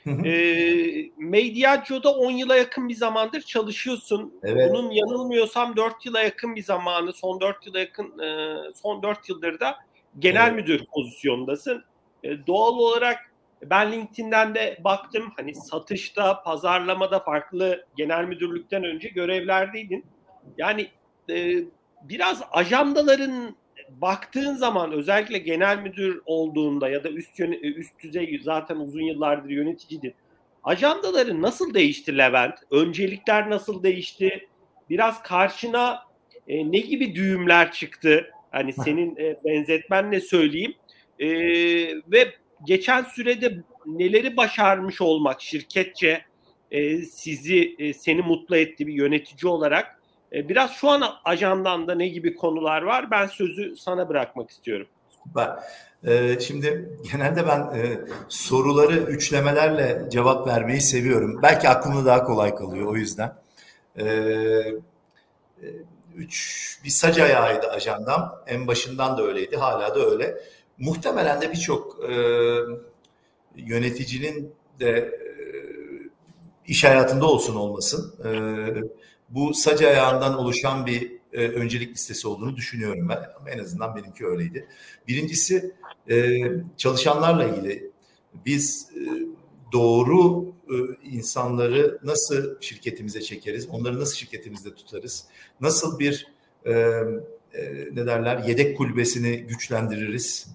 E, 0.07 0.33
Mediacio'da 1.17 2.13
10 2.15 2.31
yıla 2.31 2.55
yakın 2.55 2.89
bir 2.89 2.95
zamandır 2.95 3.41
çalışıyorsun. 3.41 4.33
Evet. 4.43 4.71
Bunun 4.71 4.91
yanılmıyorsam 4.91 5.75
4 5.75 6.05
yıla 6.05 6.21
yakın 6.21 6.55
bir 6.55 6.63
zamanı, 6.63 7.13
son 7.13 7.41
4 7.41 7.67
yıla 7.67 7.79
yakın, 7.79 8.19
e, 8.19 8.57
son 8.73 9.03
4 9.03 9.29
yıldır 9.29 9.59
da 9.59 9.75
genel 10.19 10.47
evet. 10.47 10.55
müdür 10.55 10.85
pozisyondasın. 10.93 11.83
E, 12.23 12.47
doğal 12.47 12.73
olarak 12.73 13.33
ben 13.63 13.91
LinkedIn'den 13.91 14.55
de 14.55 14.77
baktım 14.83 15.33
hani 15.35 15.55
satışta, 15.55 16.43
pazarlamada 16.43 17.19
farklı 17.19 17.85
genel 17.97 18.25
müdürlükten 18.25 18.83
önce 18.83 19.09
görevlerdeydin. 19.09 20.05
Yani 20.57 20.87
e, 21.29 21.55
biraz 22.03 22.41
ajandaların 22.51 23.55
baktığın 23.89 24.55
zaman 24.55 24.91
özellikle 24.91 25.37
genel 25.37 25.77
müdür 25.77 26.21
olduğunda 26.25 26.89
ya 26.89 27.03
da 27.03 27.09
üst 27.09 27.39
yöne, 27.39 27.55
üst 27.55 27.99
düzey 28.03 28.39
zaten 28.43 28.75
uzun 28.75 29.01
yıllardır 29.01 29.49
yöneticidir. 29.49 30.13
Ajandaları 30.63 31.41
nasıl 31.41 31.73
değişti 31.73 32.17
Levent? 32.17 32.53
Öncelikler 32.71 33.49
nasıl 33.49 33.83
değişti? 33.83 34.47
Biraz 34.89 35.23
karşına 35.23 35.99
e, 36.47 36.71
ne 36.71 36.79
gibi 36.79 37.15
düğümler 37.15 37.71
çıktı? 37.71 38.31
Hani 38.51 38.73
senin 38.73 39.15
e, 39.15 39.37
benzetmenle 39.45 40.21
söyleyeyim. 40.21 40.75
E, 41.19 41.27
ve 42.11 42.33
geçen 42.65 43.03
sürede 43.03 43.63
neleri 43.85 44.37
başarmış 44.37 45.01
olmak 45.01 45.41
şirketçe 45.41 46.21
e, 46.71 46.97
sizi 46.97 47.75
e, 47.79 47.93
seni 47.93 48.21
mutlu 48.21 48.57
etti 48.57 48.87
bir 48.87 48.93
yönetici 48.93 49.51
olarak 49.51 50.02
E, 50.02 50.02
biraz 50.33 50.71
şu 50.71 50.89
an 50.89 51.03
ajandanda 51.25 51.95
ne 51.95 52.07
gibi 52.07 52.35
konular 52.35 52.81
var? 52.81 53.11
Ben 53.11 53.27
sözü 53.27 53.77
sana 53.77 54.09
bırakmak 54.09 54.49
istiyorum. 54.49 54.87
Süper. 55.23 55.49
Ee, 56.07 56.39
şimdi 56.39 56.89
genelde 57.11 57.47
ben 57.47 57.59
e, 57.59 57.99
soruları 58.29 58.95
üçlemelerle 58.97 60.09
cevap 60.09 60.47
vermeyi 60.47 60.81
seviyorum. 60.81 61.39
Belki 61.43 61.69
aklımda 61.69 62.05
daha 62.05 62.23
kolay 62.23 62.55
kalıyor 62.55 62.87
o 62.87 62.95
yüzden. 62.95 63.35
Ee, 63.99 64.05
üç 66.15 66.79
bir 66.83 66.89
sac 66.89 67.19
ayağıydı 67.19 67.67
ajandam. 67.67 68.43
En 68.47 68.67
başından 68.67 69.17
da 69.17 69.23
öyleydi, 69.23 69.57
hala 69.57 69.95
da 69.95 70.11
öyle. 70.11 70.37
Muhtemelen 70.77 71.41
de 71.41 71.51
birçok 71.51 72.09
e, 72.09 72.13
yöneticinin 73.55 74.55
de 74.79 74.89
e, 74.89 75.13
iş 76.65 76.83
hayatında 76.83 77.25
olsun 77.25 77.55
olmasın. 77.55 78.15
E, 78.25 78.29
bu 79.33 79.53
sac 79.53 79.81
ayağından 79.81 80.37
oluşan 80.37 80.85
bir 80.85 81.11
e, 81.33 81.47
öncelik 81.47 81.91
listesi 81.91 82.27
olduğunu 82.27 82.55
düşünüyorum 82.55 83.09
ben. 83.09 83.19
En 83.47 83.59
azından 83.59 83.95
benimki 83.95 84.25
öyleydi. 84.25 84.67
Birincisi 85.07 85.71
e, 86.09 86.39
çalışanlarla 86.77 87.47
ilgili. 87.47 87.91
Biz 88.45 88.89
e, 88.95 89.01
doğru 89.71 90.45
e, 90.69 90.75
insanları 91.09 91.99
nasıl 92.03 92.61
şirketimize 92.61 93.21
çekeriz? 93.21 93.67
Onları 93.69 93.99
nasıl 93.99 94.15
şirketimizde 94.15 94.75
tutarız? 94.75 95.25
Nasıl 95.61 95.99
bir 95.99 96.27
e, 96.65 96.71
e, 96.71 97.03
ne 97.93 98.05
derler 98.05 98.43
yedek 98.47 98.77
kulübesini 98.77 99.37
güçlendiririz? 99.37 100.47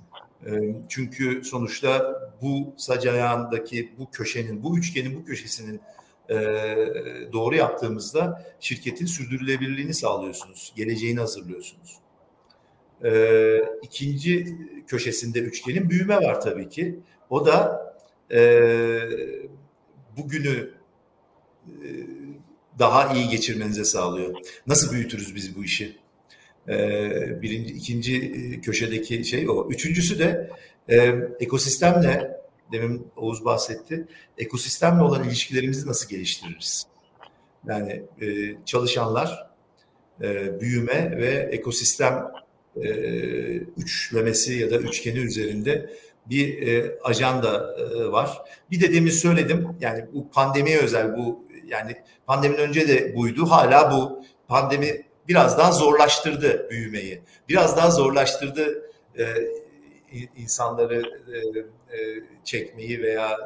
E, 0.46 0.50
çünkü 0.88 1.44
sonuçta 1.44 2.20
bu 2.42 2.74
sac 2.76 3.06
ayağındaki 3.06 3.92
bu 3.98 4.10
köşenin, 4.10 4.62
bu 4.62 4.78
üçgenin 4.78 5.16
bu 5.16 5.24
köşesinin 5.24 5.80
doğru 7.32 7.56
yaptığımızda 7.56 8.44
şirketin 8.60 9.06
sürdürülebilirliğini 9.06 9.94
sağlıyorsunuz. 9.94 10.72
Geleceğini 10.76 11.20
hazırlıyorsunuz. 11.20 11.98
E, 13.04 13.62
ikinci 13.82 14.56
köşesinde 14.86 15.38
üçgenin 15.38 15.90
büyüme 15.90 16.16
var 16.16 16.40
tabii 16.40 16.68
ki. 16.68 16.98
O 17.30 17.46
da 17.46 17.82
e, 18.32 18.40
bugünü 20.16 20.70
e, 21.66 21.88
daha 22.78 23.14
iyi 23.14 23.28
geçirmenize 23.28 23.84
sağlıyor. 23.84 24.34
Nasıl 24.66 24.92
büyütürüz 24.92 25.34
biz 25.34 25.56
bu 25.56 25.64
işi? 25.64 25.96
E, 26.68 27.42
birinci, 27.42 27.74
ikinci 27.74 28.60
köşedeki 28.60 29.24
şey 29.24 29.48
o. 29.48 29.68
Üçüncüsü 29.70 30.18
de 30.18 30.50
e, 30.90 31.14
ekosistemle 31.40 32.37
demin 32.72 33.06
Oğuz 33.16 33.44
bahsetti. 33.44 34.06
Ekosistemle 34.38 35.02
olan 35.02 35.24
ilişkilerimizi 35.24 35.88
nasıl 35.88 36.08
geliştiririz? 36.08 36.86
Yani 37.66 38.02
e, 38.20 38.54
çalışanlar, 38.64 39.50
e, 40.22 40.60
büyüme 40.60 41.16
ve 41.16 41.48
ekosistem 41.52 42.32
e, 42.76 42.88
üçlemesi 43.56 44.52
ya 44.52 44.70
da 44.70 44.76
üçgeni 44.76 45.18
üzerinde 45.18 45.90
bir 46.26 46.68
e, 46.68 46.98
ajanda 47.04 47.76
e, 47.78 48.12
var. 48.12 48.38
Bir 48.70 48.80
de 48.80 48.92
demin 48.92 49.10
söyledim 49.10 49.68
yani 49.80 50.04
bu 50.12 50.30
pandemiye 50.30 50.78
özel 50.78 51.16
bu 51.16 51.44
yani 51.66 51.96
pandemiden 52.26 52.68
önce 52.68 52.88
de 52.88 53.16
buydu 53.16 53.50
hala 53.50 53.92
bu 53.92 54.24
pandemi 54.48 55.02
biraz 55.28 55.58
daha 55.58 55.72
zorlaştırdı 55.72 56.70
büyümeyi. 56.70 57.20
Biraz 57.48 57.76
daha 57.76 57.90
zorlaştırdı 57.90 58.90
e, 59.18 59.24
insanları 60.36 61.02
e, 61.32 61.58
e, 61.98 62.22
çekmeyi 62.44 63.02
veya 63.02 63.38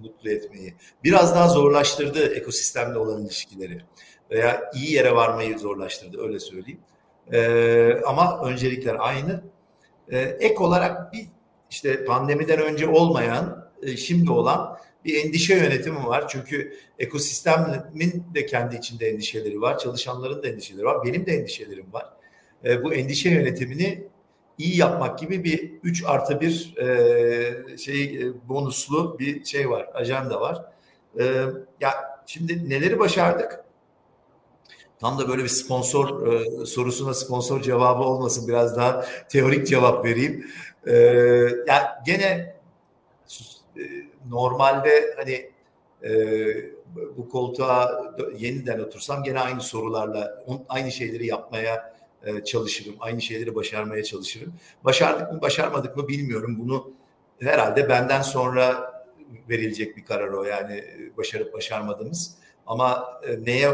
mutlu 0.00 0.30
etmeyi. 0.30 0.74
Biraz 1.04 1.34
daha 1.34 1.48
zorlaştırdı 1.48 2.34
ekosistemle 2.34 2.98
olan 2.98 3.24
ilişkileri 3.24 3.80
veya 4.30 4.70
iyi 4.74 4.92
yere 4.92 5.14
varmayı 5.14 5.58
zorlaştırdı 5.58 6.22
öyle 6.22 6.40
söyleyeyim. 6.40 6.80
E, 7.32 8.00
ama 8.06 8.42
öncelikler 8.44 8.96
aynı. 8.98 9.42
Ek 10.40 10.56
olarak 10.58 11.12
bir 11.12 11.26
işte 11.70 12.04
pandemiden 12.04 12.60
önce 12.62 12.88
olmayan, 12.88 13.70
şimdi 13.96 14.30
olan 14.30 14.78
bir 15.04 15.24
endişe 15.24 15.54
yönetimi 15.54 16.06
var. 16.06 16.28
Çünkü 16.28 16.78
ekosistemin 16.98 18.24
de 18.34 18.46
kendi 18.46 18.76
içinde 18.76 19.08
endişeleri 19.08 19.60
var, 19.60 19.78
çalışanların 19.78 20.42
da 20.42 20.48
endişeleri 20.48 20.84
var, 20.84 21.04
benim 21.04 21.26
de 21.26 21.32
endişelerim 21.32 21.92
var. 21.92 22.06
Bu 22.82 22.94
endişe 22.94 23.30
yönetimini 23.30 24.08
iyi 24.58 24.76
yapmak 24.76 25.18
gibi 25.18 25.44
bir 25.44 25.72
3 25.82 26.04
artı 26.06 26.40
1 26.40 26.76
e, 26.76 27.76
şey 27.78 28.04
e, 28.04 28.48
bonuslu 28.48 29.18
bir 29.18 29.44
şey 29.44 29.70
var, 29.70 29.88
ajanda 29.94 30.40
var. 30.40 30.64
E, 31.18 31.24
ya 31.80 31.90
şimdi 32.26 32.70
neleri 32.70 32.98
başardık? 32.98 33.64
Tam 35.00 35.18
da 35.18 35.28
böyle 35.28 35.42
bir 35.42 35.48
sponsor 35.48 36.32
e, 36.32 36.66
sorusuna 36.66 37.14
sponsor 37.14 37.62
cevabı 37.62 38.02
olmasın. 38.02 38.48
Biraz 38.48 38.76
daha 38.76 39.04
teorik 39.28 39.66
cevap 39.66 40.04
vereyim. 40.04 40.46
E, 40.86 40.94
ya 41.66 42.02
gene 42.06 42.56
e, 43.76 43.82
normalde 44.28 45.14
hani 45.16 45.50
e, 46.02 46.14
bu 47.16 47.28
koltuğa 47.28 48.04
yeniden 48.36 48.78
otursam 48.78 49.22
gene 49.22 49.40
aynı 49.40 49.60
sorularla 49.60 50.44
aynı 50.68 50.92
şeyleri 50.92 51.26
yapmaya 51.26 51.93
e, 52.26 52.44
çalışırım. 52.44 52.94
Aynı 53.00 53.22
şeyleri 53.22 53.54
başarmaya 53.54 54.04
çalışırım. 54.04 54.54
Başardık 54.84 55.32
mı 55.32 55.40
başarmadık 55.40 55.96
mı 55.96 56.08
bilmiyorum. 56.08 56.56
Bunu 56.58 56.92
herhalde 57.40 57.88
benden 57.88 58.22
sonra 58.22 58.94
verilecek 59.48 59.96
bir 59.96 60.04
karar 60.04 60.28
o 60.28 60.44
yani 60.44 60.84
başarıp 61.16 61.54
başarmadığımız. 61.54 62.36
Ama 62.66 63.20
e, 63.28 63.44
neye 63.44 63.68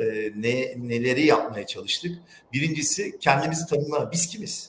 e, 0.00 0.32
ne 0.36 0.74
neleri 0.88 1.26
yapmaya 1.26 1.66
çalıştık? 1.66 2.18
Birincisi 2.52 3.18
kendimizi 3.18 3.66
tanımla. 3.66 4.12
Biz 4.12 4.26
kimiz? 4.26 4.68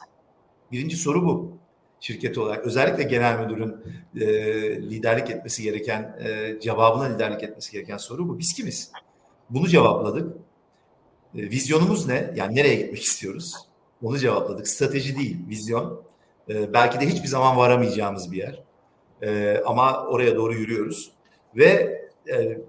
Birinci 0.72 0.98
soru 0.98 1.26
bu 1.26 1.58
şirket 2.00 2.38
olarak. 2.38 2.66
Özellikle 2.66 3.04
genel 3.04 3.40
müdürün 3.40 3.76
e, 4.16 4.28
liderlik 4.82 5.30
etmesi 5.30 5.64
gereken, 5.64 6.18
e, 6.20 6.60
cevabına 6.60 7.04
liderlik 7.04 7.44
etmesi 7.44 7.72
gereken 7.72 7.98
soru 7.98 8.30
bu. 8.30 8.40
Biz 8.40 8.54
kimiz? 8.54 8.92
Bunu 9.50 9.68
cevapladık. 9.68 10.38
E, 11.38 11.42
vizyonumuz 11.42 12.08
ne? 12.08 12.34
Yani 12.36 12.56
nereye 12.56 12.76
gitmek 12.76 13.04
istiyoruz? 13.04 13.56
Onu 14.04 14.18
cevapladık. 14.18 14.68
Strateji 14.68 15.18
değil, 15.18 15.38
vizyon. 15.50 16.02
E, 16.50 16.74
belki 16.74 17.00
de 17.00 17.06
hiçbir 17.08 17.28
zaman 17.28 17.58
varamayacağımız 17.58 18.32
bir 18.32 18.38
yer. 18.38 18.64
E, 19.22 19.62
ama 19.66 20.06
oraya 20.06 20.36
doğru 20.36 20.54
yürüyoruz. 20.54 21.12
Ve 21.56 21.98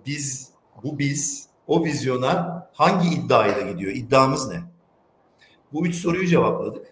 biz, 0.07 0.51
bu 0.83 0.99
biz, 0.99 1.49
o 1.67 1.85
vizyona 1.85 2.69
hangi 2.73 3.09
iddiayla 3.09 3.73
gidiyor? 3.73 3.93
İddiamız 3.93 4.49
ne? 4.49 4.61
Bu 5.73 5.87
üç 5.87 5.95
soruyu 5.95 6.27
cevapladık. 6.27 6.87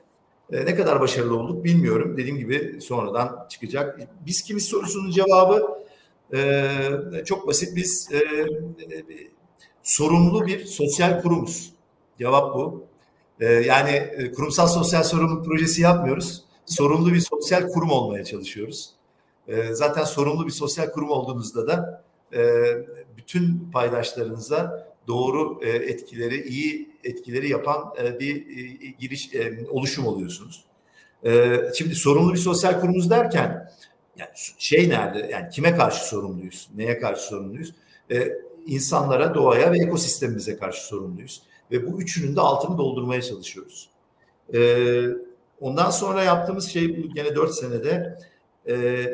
Ne 0.50 0.74
kadar 0.74 1.00
başarılı 1.00 1.38
olduk 1.38 1.64
bilmiyorum. 1.64 2.16
Dediğim 2.16 2.38
gibi 2.38 2.80
sonradan 2.80 3.46
çıkacak. 3.48 4.00
Biz 4.26 4.42
kimiz 4.42 4.64
sorusunun 4.64 5.10
cevabı 5.10 5.84
çok 7.24 7.46
basit. 7.46 7.76
Biz 7.76 8.10
sorumlu 9.86 10.46
bir 10.46 10.66
sosyal 10.66 11.22
kurumuz. 11.22 11.72
Cevap 12.18 12.54
bu. 12.54 12.84
Ee, 13.40 13.46
yani 13.46 13.90
e, 13.90 14.32
kurumsal 14.32 14.66
sosyal 14.66 15.02
sorumluluk 15.02 15.44
projesi 15.44 15.82
yapmıyoruz. 15.82 16.44
Sorumlu 16.66 17.12
bir 17.12 17.20
sosyal 17.20 17.68
kurum 17.68 17.90
olmaya 17.90 18.24
çalışıyoruz. 18.24 18.90
Ee, 19.48 19.74
zaten 19.74 20.04
sorumlu 20.04 20.46
bir 20.46 20.52
sosyal 20.52 20.90
kurum 20.90 21.10
olduğunuzda 21.10 21.66
da 21.66 22.04
e, 22.34 22.42
bütün 23.16 23.70
paydaşlarınıza 23.72 24.88
doğru 25.06 25.60
e, 25.62 25.68
etkileri, 25.68 26.48
iyi 26.48 26.90
etkileri 27.04 27.48
yapan 27.48 27.94
e, 28.02 28.20
bir 28.20 28.36
e, 28.36 28.86
giriş 28.98 29.34
e, 29.34 29.66
oluşum 29.70 30.06
oluyorsunuz. 30.06 30.64
E, 31.24 31.60
şimdi 31.74 31.94
sorumlu 31.94 32.32
bir 32.32 32.38
sosyal 32.38 32.80
kurumuz 32.80 33.10
derken 33.10 33.72
yani 34.18 34.30
şey 34.58 34.88
nerede? 34.88 35.28
Yani 35.32 35.50
kime 35.50 35.76
karşı 35.76 36.08
sorumluyuz? 36.08 36.68
Neye 36.76 36.98
karşı 37.00 37.22
sorumluyuz? 37.22 37.74
E, 38.10 38.32
insanlara, 38.66 39.34
doğaya 39.34 39.72
ve 39.72 39.78
ekosistemimize 39.78 40.56
karşı 40.56 40.86
sorumluyuz. 40.86 41.42
Ve 41.70 41.92
bu 41.92 42.02
üçünün 42.02 42.36
de 42.36 42.40
altını 42.40 42.78
doldurmaya 42.78 43.22
çalışıyoruz. 43.22 43.88
Ee, 44.54 45.04
ondan 45.60 45.90
sonra 45.90 46.24
yaptığımız 46.24 46.68
şey 46.68 47.06
gene 47.06 47.34
dört 47.34 47.54
senede 47.54 48.18
e, 48.68 49.06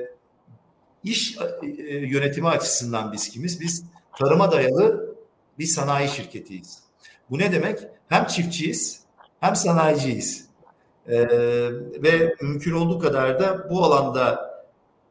iş 1.04 1.36
e, 1.62 1.66
yönetimi 1.96 2.48
açısından 2.48 3.12
biz 3.12 3.28
kimiz? 3.28 3.60
Biz 3.60 3.84
tarıma 4.18 4.52
dayalı 4.52 5.14
bir 5.58 5.66
sanayi 5.66 6.08
şirketiyiz. 6.08 6.78
Bu 7.30 7.38
ne 7.38 7.52
demek? 7.52 7.78
Hem 8.08 8.26
çiftçiyiz 8.26 9.02
hem 9.40 9.56
sanayiciyiz. 9.56 10.46
Ee, 11.08 11.28
ve 12.02 12.34
mümkün 12.42 12.72
olduğu 12.72 12.98
kadar 12.98 13.40
da 13.40 13.70
bu 13.70 13.84
alanda 13.84 14.52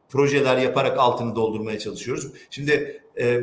projeler 0.09 0.57
yaparak 0.57 0.99
altını 0.99 1.35
doldurmaya 1.35 1.79
çalışıyoruz. 1.79 2.27
Şimdi 2.49 3.01
e, 3.19 3.41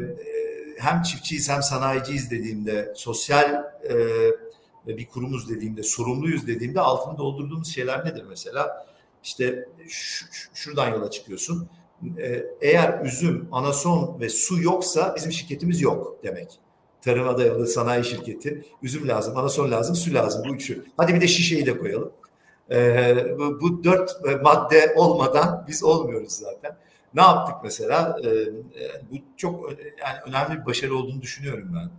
hem 0.79 1.03
çiftçiyiz 1.03 1.51
hem 1.51 1.63
sanayiciyiz 1.63 2.31
dediğimde, 2.31 2.93
sosyal 2.97 3.65
e, 3.91 4.97
bir 4.97 5.07
kurumuz 5.07 5.51
dediğimde, 5.51 5.83
sorumluyuz 5.83 6.47
dediğimde 6.47 6.81
altını 6.81 7.19
doldurduğumuz 7.19 7.69
şeyler 7.69 8.05
nedir 8.05 8.25
mesela? 8.29 8.87
İşte 9.23 9.69
şuradan 10.55 10.89
yola 10.89 11.11
çıkıyorsun. 11.11 11.69
E, 12.19 12.45
eğer 12.61 13.05
üzüm, 13.05 13.49
anason 13.53 14.21
ve 14.21 14.29
su 14.29 14.63
yoksa 14.63 15.15
bizim 15.17 15.33
şirketimiz 15.33 15.81
yok 15.81 16.19
demek. 16.23 16.61
tarıma 17.03 17.39
dayalı 17.39 17.67
sanayi 17.67 18.05
şirketi. 18.05 18.65
Üzüm 18.83 19.09
lazım, 19.09 19.37
anason 19.37 19.71
lazım, 19.71 19.97
su 19.97 20.15
lazım. 20.15 20.43
Bu 20.49 20.55
üçü. 20.55 20.85
Hadi 20.97 21.15
bir 21.15 21.21
de 21.21 21.29
şişeyi 21.29 21.67
de 21.67 21.79
koyalım. 21.79 22.13
Ee, 22.71 23.39
bu, 23.39 23.61
bu 23.61 23.85
dört 23.85 24.11
madde 24.43 24.95
olmadan 24.97 25.65
biz 25.69 25.85
olmuyoruz 25.85 26.33
zaten. 26.33 26.77
Ne 27.15 27.23
yaptık 27.23 27.57
mesela? 27.65 28.19
Ee, 28.25 28.29
bu 29.11 29.17
çok 29.37 29.71
yani 30.01 30.19
önemli 30.27 30.61
bir 30.61 30.67
başarı 30.67 30.97
olduğunu 30.97 31.23
düşünüyorum 31.23 31.69
ben. 31.75 31.91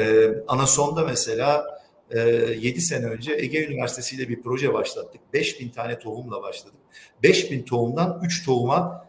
Ee, 0.00 0.34
Anason'da 0.48 1.04
mesela 1.04 1.80
e, 2.10 2.18
7 2.20 2.80
sene 2.80 3.06
önce 3.06 3.32
Ege 3.32 3.66
Üniversitesi 3.66 4.16
ile 4.16 4.28
bir 4.28 4.42
proje 4.42 4.74
başlattık. 4.74 5.20
5000 5.32 5.68
tane 5.68 5.98
tohumla 5.98 6.42
başladık. 6.42 6.78
5000 7.22 7.62
tohumdan 7.62 8.20
3 8.24 8.44
tohuma 8.44 9.06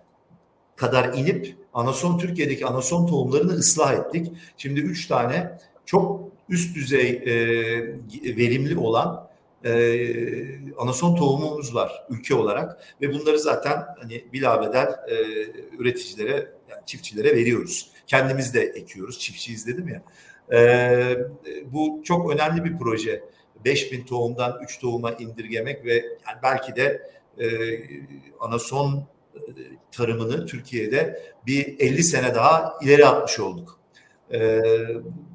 kadar 0.75 1.13
inip 1.13 1.55
anason 1.73 2.17
Türkiye'deki 2.17 2.65
anason 2.65 3.07
tohumlarını 3.07 3.51
ıslah 3.51 3.93
ettik. 3.93 4.31
Şimdi 4.57 4.79
3 4.79 5.07
tane 5.07 5.57
çok 5.85 6.21
üst 6.49 6.75
düzey 6.75 7.09
e, 7.09 7.27
verimli 8.37 8.77
olan 8.77 9.30
e, 9.65 10.73
anason 10.77 11.15
tohumumuz 11.15 11.75
var 11.75 12.05
ülke 12.09 12.35
olarak 12.35 12.95
ve 13.01 13.13
bunları 13.13 13.39
zaten 13.39 13.85
hani 13.99 14.25
bilabedel 14.33 14.87
e, 14.87 15.15
üreticilere 15.79 16.51
yani 16.69 16.81
çiftçilere 16.85 17.35
veriyoruz. 17.35 17.91
Kendimiz 18.07 18.53
de 18.53 18.61
ekiyoruz. 18.61 19.19
Çiftçiyiz 19.19 19.67
dedim 19.67 19.87
ya. 19.87 20.03
E, 20.57 21.17
bu 21.65 22.01
çok 22.03 22.33
önemli 22.33 22.63
bir 22.63 22.77
proje. 22.77 23.23
5000 23.65 24.05
tohumdan 24.05 24.59
3 24.63 24.79
tohuma 24.79 25.11
indirgemek 25.11 25.85
ve 25.85 25.93
yani 25.93 26.39
belki 26.43 26.75
de 26.75 27.11
e, 27.39 27.47
anason 28.39 29.07
e, 29.35 29.41
tarımını 29.91 30.45
Türkiye'de 30.45 31.21
bir 31.47 31.79
50 31.79 32.03
sene 32.03 32.35
daha 32.35 32.79
ileri 32.81 33.05
atmış 33.05 33.39
olduk. 33.39 33.79
E, 34.33 34.61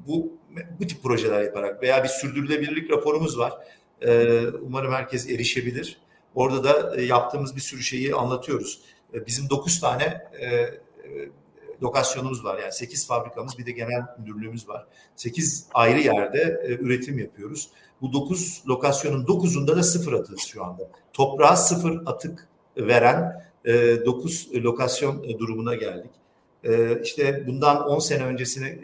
bu 0.07 0.37
bu 0.79 0.87
tip 0.87 1.03
projeler 1.03 1.41
yaparak 1.41 1.83
veya 1.83 2.03
bir 2.03 2.09
sürdürülebilirlik 2.09 2.91
raporumuz 2.91 3.39
var. 3.39 3.53
E, 4.01 4.41
umarım 4.47 4.93
herkes 4.93 5.29
erişebilir. 5.29 5.97
Orada 6.35 6.63
da 6.63 6.95
e, 6.95 7.05
yaptığımız 7.05 7.55
bir 7.55 7.61
sürü 7.61 7.81
şeyi 7.81 8.15
anlatıyoruz. 8.15 8.79
E, 9.13 9.25
bizim 9.25 9.49
9 9.49 9.79
tane 9.79 10.03
e, 10.41 10.69
lokasyonumuz 11.81 12.43
var. 12.43 12.59
Yani 12.59 12.71
8 12.73 13.07
fabrikamız 13.07 13.57
bir 13.57 13.65
de 13.65 13.71
genel 13.71 14.05
müdürlüğümüz 14.19 14.69
var. 14.69 14.87
8 15.15 15.67
ayrı 15.73 15.99
yerde 15.99 16.77
üretim 16.79 17.19
yapıyoruz. 17.19 17.69
Bu 18.01 18.13
9 18.13 18.63
lokasyonun 18.67 19.25
9'unda 19.25 19.77
da 19.77 19.83
sıfır 19.83 20.13
atığız 20.13 20.41
şu 20.41 20.63
anda. 20.63 20.89
Toprağa 21.13 21.55
sıfır 21.55 22.01
atık 22.05 22.47
veren 22.77 23.47
e, 23.65 24.05
9 24.05 24.49
lokasyon 24.53 25.39
durumuna 25.39 25.75
geldik. 25.75 26.11
E, 26.63 27.01
işte 27.01 27.47
bundan 27.47 27.87
10 27.87 27.99
sene 27.99 28.23
öncesine, 28.23 28.79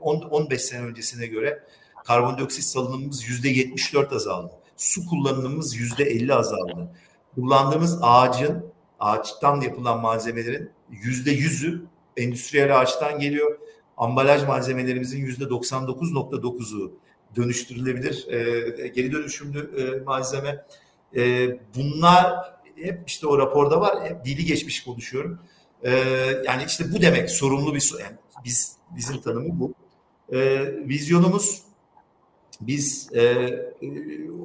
10, 0.00 0.20
15 0.20 0.62
sene 0.62 0.84
öncesine 0.84 1.26
göre 1.26 1.62
karbondioksit 2.08 2.64
salınımımız 2.64 3.28
yüzde 3.28 3.48
74 3.48 4.12
azaldı. 4.12 4.52
Su 4.76 5.06
kullanımımız 5.06 5.76
yüzde 5.76 6.04
50 6.04 6.34
azaldı. 6.34 6.90
Kullandığımız 7.34 7.98
ağacın, 8.02 8.64
ağaçtan 9.00 9.60
yapılan 9.60 10.00
malzemelerin 10.00 10.70
yüzde 10.90 11.30
yüzü 11.30 11.86
endüstriyel 12.16 12.80
ağaçtan 12.80 13.18
geliyor. 13.18 13.58
Ambalaj 13.96 14.44
malzemelerimizin 14.44 15.18
yüzde 15.18 15.44
99.9'u 15.44 16.92
dönüştürülebilir 17.36 18.28
e, 18.28 18.88
geri 18.88 19.12
dönüşümlü 19.12 19.80
e, 19.80 20.04
malzeme. 20.04 20.64
E, 21.16 21.48
bunlar 21.76 22.54
hep 22.76 23.02
işte 23.06 23.26
o 23.26 23.38
raporda 23.38 23.80
var. 23.80 24.08
Hep 24.08 24.24
dili 24.24 24.44
geçmiş 24.44 24.84
konuşuyorum. 24.84 25.38
E, 25.82 25.90
yani 26.46 26.62
işte 26.66 26.92
bu 26.92 27.02
demek 27.02 27.30
sorumlu 27.30 27.74
bir 27.74 27.92
yani 28.00 28.16
biz 28.44 28.76
bizim 28.96 29.20
tanımı 29.20 29.60
bu. 29.60 29.74
E, 30.32 30.38
vizyonumuz 30.88 31.67
biz 32.60 33.10
e, 33.14 33.50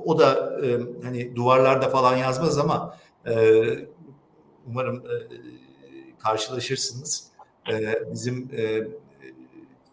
o 0.06 0.20
da 0.20 0.60
e, 0.66 0.80
hani 1.04 1.36
duvarlarda 1.36 1.90
falan 1.90 2.18
yazmaz 2.18 2.58
ama 2.58 2.98
e, 3.28 3.34
umarım 4.68 4.98
e, 4.98 5.16
karşılaşırsınız. 6.20 7.28
E, 7.72 7.96
bizim 8.12 8.50
e, 8.58 8.88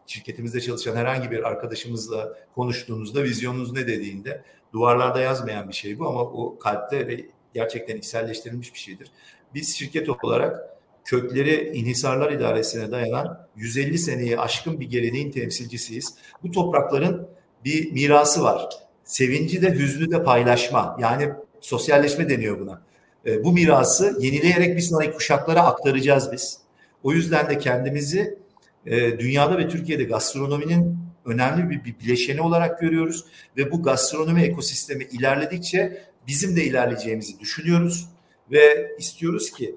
şirketimizde 0.07 0.61
çalışan 0.61 0.97
herhangi 0.97 1.31
bir 1.31 1.49
arkadaşımızla 1.49 2.37
konuştuğunuzda 2.55 3.23
vizyonunuz 3.23 3.73
ne 3.73 3.87
dediğinde 3.87 4.43
duvarlarda 4.73 5.21
yazmayan 5.21 5.69
bir 5.69 5.75
şey 5.75 5.99
bu 5.99 6.09
ama 6.09 6.21
o 6.21 6.59
kalpte 6.59 7.07
ve 7.09 7.27
gerçekten 7.55 7.97
içselleştirilmiş 7.97 8.75
bir 8.75 8.79
şeydir. 8.79 9.11
Biz 9.55 9.77
şirket 9.77 10.09
olarak 10.25 10.71
kökleri 11.05 11.73
İnhisarlar 11.75 12.33
İdaresi'ne 12.33 12.91
dayanan 12.91 13.47
150 13.57 13.99
seneyi 13.99 14.39
aşkın 14.39 14.81
bir 14.81 14.91
geleneğin 14.91 15.31
temsilcisiyiz. 15.31 16.15
Bu 16.43 16.51
toprakların 16.51 17.29
bir 17.65 17.93
mirası 17.93 18.43
var. 18.43 18.69
Sevinci 19.05 19.63
de 19.63 19.71
hüznü 19.71 20.11
de 20.11 20.25
paylaşma. 20.25 20.97
Yani 21.01 21.29
sosyalleşme 21.61 22.29
deniyor 22.29 22.61
buna. 22.61 22.83
E, 23.27 23.45
bu 23.45 23.53
mirası 23.53 24.17
yenileyerek 24.21 24.77
bir 24.77 24.83
sonraki 24.83 25.13
kuşaklara 25.13 25.63
aktaracağız 25.63 26.33
biz. 26.33 26.59
O 27.03 27.13
yüzden 27.13 27.51
de 27.51 27.59
kendimizi 27.59 28.39
e, 28.87 29.19
dünyada 29.19 29.59
ve 29.59 29.69
Türkiye'de 29.69 30.05
gastronominin 30.05 30.99
önemli 31.25 31.71
bir, 31.71 31.85
bir 31.85 31.99
bileşeni 31.99 32.41
olarak 32.41 32.81
görüyoruz 32.81 33.25
ve 33.57 33.73
bu 33.73 33.83
gastronomi 33.83 34.43
ekosistemi 34.43 35.05
ilerledikçe 35.05 36.05
bizim 36.27 36.57
de 36.57 36.65
ilerleyeceğimizi 36.65 37.39
düşünüyoruz 37.41 38.09
ve 38.51 38.97
istiyoruz 38.99 39.51
ki 39.51 39.75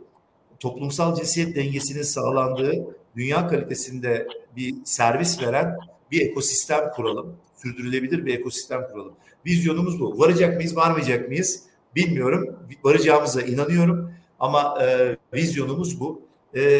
toplumsal 0.59 1.15
cinsiyet 1.15 1.55
dengesinin 1.55 2.03
sağlandığı 2.03 2.73
dünya 3.15 3.47
kalitesinde 3.47 4.27
bir 4.55 4.75
servis 4.85 5.41
veren 5.41 5.77
bir 6.11 6.21
ekosistem 6.21 6.91
kuralım 6.95 7.37
sürdürülebilir 7.63 8.25
bir 8.25 8.39
ekosistem 8.39 8.87
kuralım. 8.91 9.13
Vizyonumuz 9.45 9.99
bu. 9.99 10.19
Varacak 10.19 10.55
mıyız, 10.55 10.75
varmayacak 10.75 11.27
mıyız 11.27 11.63
bilmiyorum. 11.95 12.59
Varacağımıza 12.83 13.41
inanıyorum 13.41 14.13
ama 14.39 14.83
e, 14.83 15.17
vizyonumuz 15.33 15.99
bu. 15.99 16.21
E, 16.55 16.79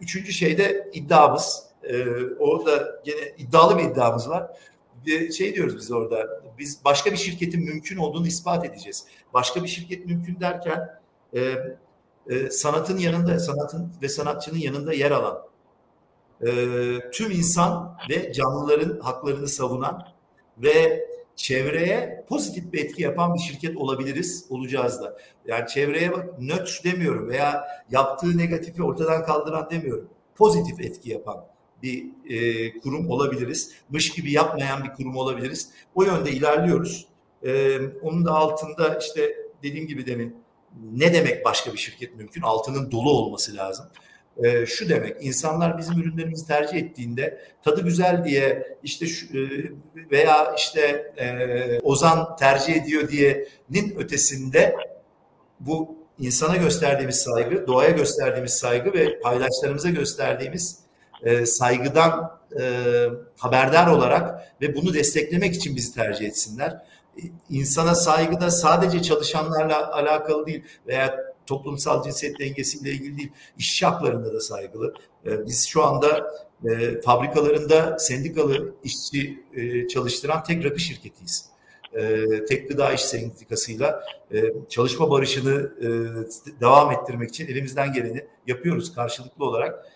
üçüncü 0.00 0.32
şey 0.32 0.58
de 0.58 0.90
iddiamız. 0.92 1.62
E, 1.82 2.04
orada 2.38 3.00
gene 3.04 3.34
iddialı 3.38 3.78
bir 3.78 3.84
iddiamız 3.84 4.28
var. 4.28 4.50
Bir 5.06 5.32
şey 5.32 5.54
diyoruz 5.54 5.76
biz 5.76 5.92
orada. 5.92 6.42
Biz 6.58 6.84
başka 6.84 7.12
bir 7.12 7.16
şirketin 7.16 7.64
mümkün 7.64 7.96
olduğunu 7.96 8.26
ispat 8.26 8.64
edeceğiz. 8.64 9.06
Başka 9.34 9.62
bir 9.62 9.68
şirket 9.68 10.06
mümkün 10.06 10.40
derken 10.40 11.00
e, 11.36 11.54
e, 12.30 12.50
sanatın 12.50 12.98
yanında, 12.98 13.38
sanatın 13.38 13.92
ve 14.02 14.08
sanatçının 14.08 14.58
yanında 14.58 14.92
yer 14.92 15.10
alan, 15.10 15.38
e, 16.40 16.50
tüm 17.12 17.30
insan 17.30 17.98
ve 18.10 18.32
canlıların 18.32 19.00
haklarını 19.00 19.48
savunan 19.48 20.13
ve 20.58 21.08
çevreye 21.36 22.24
pozitif 22.28 22.72
bir 22.72 22.84
etki 22.84 23.02
yapan 23.02 23.34
bir 23.34 23.40
şirket 23.40 23.76
olabiliriz, 23.76 24.46
olacağız 24.50 25.00
da. 25.02 25.18
Yani 25.46 25.68
çevreye 25.68 26.12
bak 26.12 26.40
nötr 26.40 26.84
demiyorum 26.84 27.28
veya 27.28 27.64
yaptığı 27.90 28.38
negatifi 28.38 28.82
ortadan 28.82 29.24
kaldıran 29.24 29.70
demiyorum. 29.70 30.08
Pozitif 30.36 30.80
etki 30.80 31.10
yapan 31.10 31.44
bir 31.82 32.06
e, 32.28 32.78
kurum 32.78 33.10
olabiliriz. 33.10 33.72
Mış 33.90 34.10
gibi 34.10 34.32
yapmayan 34.32 34.84
bir 34.84 34.92
kurum 34.92 35.16
olabiliriz. 35.16 35.70
O 35.94 36.02
yönde 36.02 36.30
ilerliyoruz. 36.30 37.06
E, 37.42 37.78
onun 38.02 38.24
da 38.24 38.32
altında 38.32 38.98
işte 38.98 39.36
dediğim 39.62 39.86
gibi 39.86 40.06
demin 40.06 40.36
ne 40.92 41.14
demek 41.14 41.44
başka 41.44 41.72
bir 41.72 41.78
şirket 41.78 42.16
mümkün? 42.16 42.42
Altının 42.42 42.90
dolu 42.90 43.10
olması 43.10 43.56
lazım 43.56 43.86
e, 44.42 44.66
şu 44.66 44.88
demek 44.88 45.16
insanlar 45.20 45.78
bizim 45.78 46.00
ürünlerimizi 46.00 46.46
tercih 46.46 46.76
ettiğinde 46.76 47.38
tadı 47.62 47.84
güzel 47.84 48.24
diye 48.24 48.76
işte 48.82 49.06
şu, 49.06 49.26
e, 49.26 49.40
veya 50.10 50.54
işte 50.56 51.12
e, 51.16 51.80
Ozan 51.80 52.36
tercih 52.36 52.76
ediyor 52.76 53.08
diyenin 53.08 53.96
ötesinde 53.98 54.76
bu 55.60 55.96
insana 56.18 56.56
gösterdiğimiz 56.56 57.16
saygı, 57.16 57.66
doğaya 57.66 57.90
gösterdiğimiz 57.90 58.52
saygı 58.52 58.92
ve 58.92 59.20
paydaşlarımıza 59.20 59.90
gösterdiğimiz 59.90 60.78
e, 61.22 61.46
saygıdan 61.46 62.38
e, 62.60 62.84
haberdar 63.38 63.86
olarak 63.86 64.52
ve 64.60 64.76
bunu 64.76 64.94
desteklemek 64.94 65.54
için 65.54 65.76
bizi 65.76 65.94
tercih 65.94 66.26
etsinler. 66.26 66.82
İnsana 67.50 67.94
saygı 67.94 68.40
da 68.40 68.50
sadece 68.50 69.02
çalışanlarla 69.02 69.92
alakalı 69.92 70.46
değil 70.46 70.64
veya 70.86 71.33
toplumsal 71.46 72.04
cinsiyet 72.04 72.38
dengesiyle 72.38 72.90
ilgili 72.90 73.16
değil, 73.18 73.32
işçi 73.58 73.86
haklarında 73.86 74.34
da 74.34 74.40
saygılı. 74.40 74.94
Ee, 75.26 75.46
biz 75.46 75.68
şu 75.68 75.84
anda 75.84 76.34
e, 76.64 77.00
fabrikalarında 77.00 77.98
sendikalı 77.98 78.74
işçi 78.84 79.44
e, 79.54 79.88
çalıştıran 79.88 80.42
tek 80.42 80.64
rakı 80.64 80.78
şirketiyiz. 80.78 81.46
E, 81.92 82.24
tek 82.44 82.68
gıda 82.68 82.92
iş 82.92 83.00
sendikasıyla 83.00 84.04
e, 84.32 84.42
çalışma 84.68 85.10
barışını 85.10 85.72
devam 86.60 86.92
ettirmek 86.92 87.28
için 87.28 87.46
elimizden 87.46 87.92
geleni 87.92 88.24
yapıyoruz 88.46 88.94
karşılıklı 88.94 89.44
olarak 89.44 89.86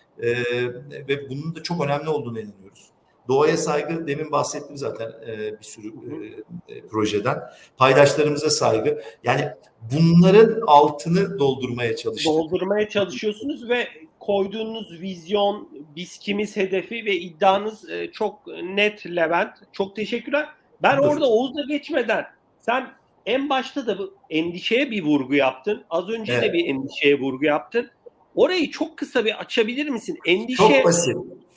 ve 1.08 1.30
bunun 1.30 1.56
da 1.56 1.62
çok 1.62 1.84
önemli 1.84 2.08
olduğunu 2.08 2.40
inanıyoruz. 2.40 2.87
Doğaya 3.28 3.56
saygı 3.56 4.06
demin 4.06 4.32
bahsettim 4.32 4.76
zaten 4.76 5.12
e, 5.26 5.60
bir 5.60 5.64
sürü 5.64 5.88
e, 5.88 6.74
e, 6.74 6.86
projeden. 6.86 7.38
Paydaşlarımıza 7.76 8.50
saygı. 8.50 9.02
Yani 9.24 9.48
bunların 9.92 10.62
altını 10.66 11.38
doldurmaya 11.38 11.96
çalıştık. 11.96 12.32
Doldurmaya 12.32 12.88
çalışıyorsunuz 12.88 13.68
ve 13.68 13.88
koyduğunuz 14.20 15.00
vizyon, 15.00 15.68
biz 15.96 16.18
kimiz 16.18 16.56
hedefi 16.56 17.04
ve 17.04 17.16
iddianız 17.16 17.90
e, 17.90 18.12
çok 18.12 18.46
net 18.46 19.06
Levent. 19.06 19.50
Çok 19.72 19.96
teşekkürler. 19.96 20.48
Ben 20.82 20.98
Dur. 20.98 21.02
orada 21.02 21.28
Oğuz'la 21.28 21.62
geçmeden 21.68 22.26
sen 22.60 22.90
en 23.26 23.50
başta 23.50 23.86
da 23.86 23.98
bu 23.98 24.14
endişeye 24.30 24.90
bir 24.90 25.02
vurgu 25.02 25.34
yaptın. 25.34 25.84
Az 25.90 26.08
önce 26.08 26.32
evet. 26.32 26.42
de 26.42 26.52
bir 26.52 26.66
endişeye 26.66 27.20
vurgu 27.20 27.44
yaptın. 27.44 27.90
Orayı 28.34 28.70
çok 28.70 28.96
kısa 28.96 29.24
bir 29.24 29.40
açabilir 29.40 29.88
misin? 29.88 30.18
Endişe 30.26 30.56
Çok 30.56 30.84
basit. 30.84 31.16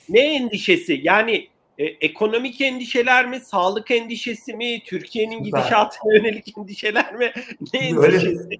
Ne 0.10 0.20
endişesi? 0.20 1.00
Yani 1.04 1.48
e, 1.78 1.86
ekonomik 1.86 2.62
endişeler 2.62 3.30
mi, 3.30 3.40
sağlık 3.40 3.92
endişesi 3.92 4.54
mi, 4.54 4.84
Türkiye'nin 4.86 5.44
gidişatına 5.44 6.16
yönelik 6.16 6.58
endişeler 6.58 7.16
mi? 7.16 7.34
Ne 7.74 7.80
endişesi? 7.80 8.28
Öyle, 8.28 8.58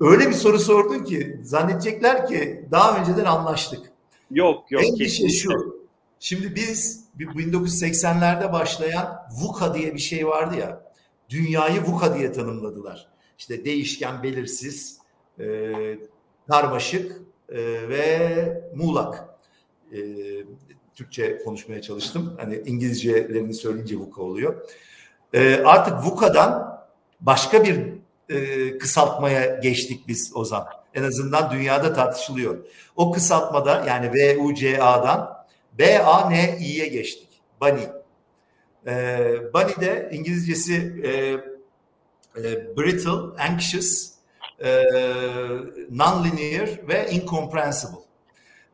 öyle 0.00 0.28
bir 0.28 0.34
soru 0.34 0.58
sordun 0.58 1.04
ki 1.04 1.40
zannedecekler 1.42 2.28
ki 2.28 2.64
daha 2.70 3.00
önceden 3.00 3.24
anlaştık. 3.24 3.92
Yok 4.30 4.72
yok. 4.72 4.84
Endişe 4.84 5.04
kesinlikle. 5.04 5.38
şu. 5.38 5.78
Şimdi 6.20 6.54
biz 6.54 7.08
1980'lerde 7.18 8.52
başlayan 8.52 9.28
VUCA 9.30 9.74
diye 9.74 9.94
bir 9.94 9.98
şey 9.98 10.26
vardı 10.26 10.56
ya. 10.58 10.92
Dünyayı 11.30 11.82
VUCA 11.82 12.18
diye 12.18 12.32
tanımladılar. 12.32 13.08
İşte 13.38 13.64
değişken, 13.64 14.22
belirsiz, 14.22 14.98
e, 15.40 15.72
karmaşık 16.48 17.22
e, 17.48 17.88
ve 17.88 18.62
muğlak. 18.74 19.28
E, 19.92 19.98
Türkçe 20.98 21.38
konuşmaya 21.44 21.82
çalıştım. 21.82 22.36
Hani 22.40 22.62
İngilizcelerini 22.66 23.54
söyleyince 23.54 23.96
VUCA 23.96 24.22
oluyor. 24.22 24.68
E, 25.32 25.56
artık 25.64 26.04
VUCA'dan 26.04 26.80
başka 27.20 27.64
bir 27.64 27.80
e, 28.28 28.78
kısaltmaya 28.78 29.56
geçtik 29.56 30.08
biz 30.08 30.32
Ozan. 30.34 30.66
En 30.94 31.02
azından 31.02 31.50
dünyada 31.50 31.94
tartışılıyor. 31.94 32.58
O 32.96 33.12
kısaltmada 33.12 33.84
yani 33.86 34.10
VUCA'dan 34.38 35.44
BANI'ye 35.78 36.86
geçtik. 36.86 37.28
BANI. 37.60 37.88
E, 38.86 39.52
BANI 39.54 39.76
de 39.80 40.10
İngilizcesi 40.12 40.74
e, 41.04 41.10
e, 42.40 42.76
brittle, 42.76 43.42
anxious, 43.42 44.10
e, 44.64 44.68
non-linear 45.90 46.88
ve 46.88 47.10
incomprehensible. 47.10 48.07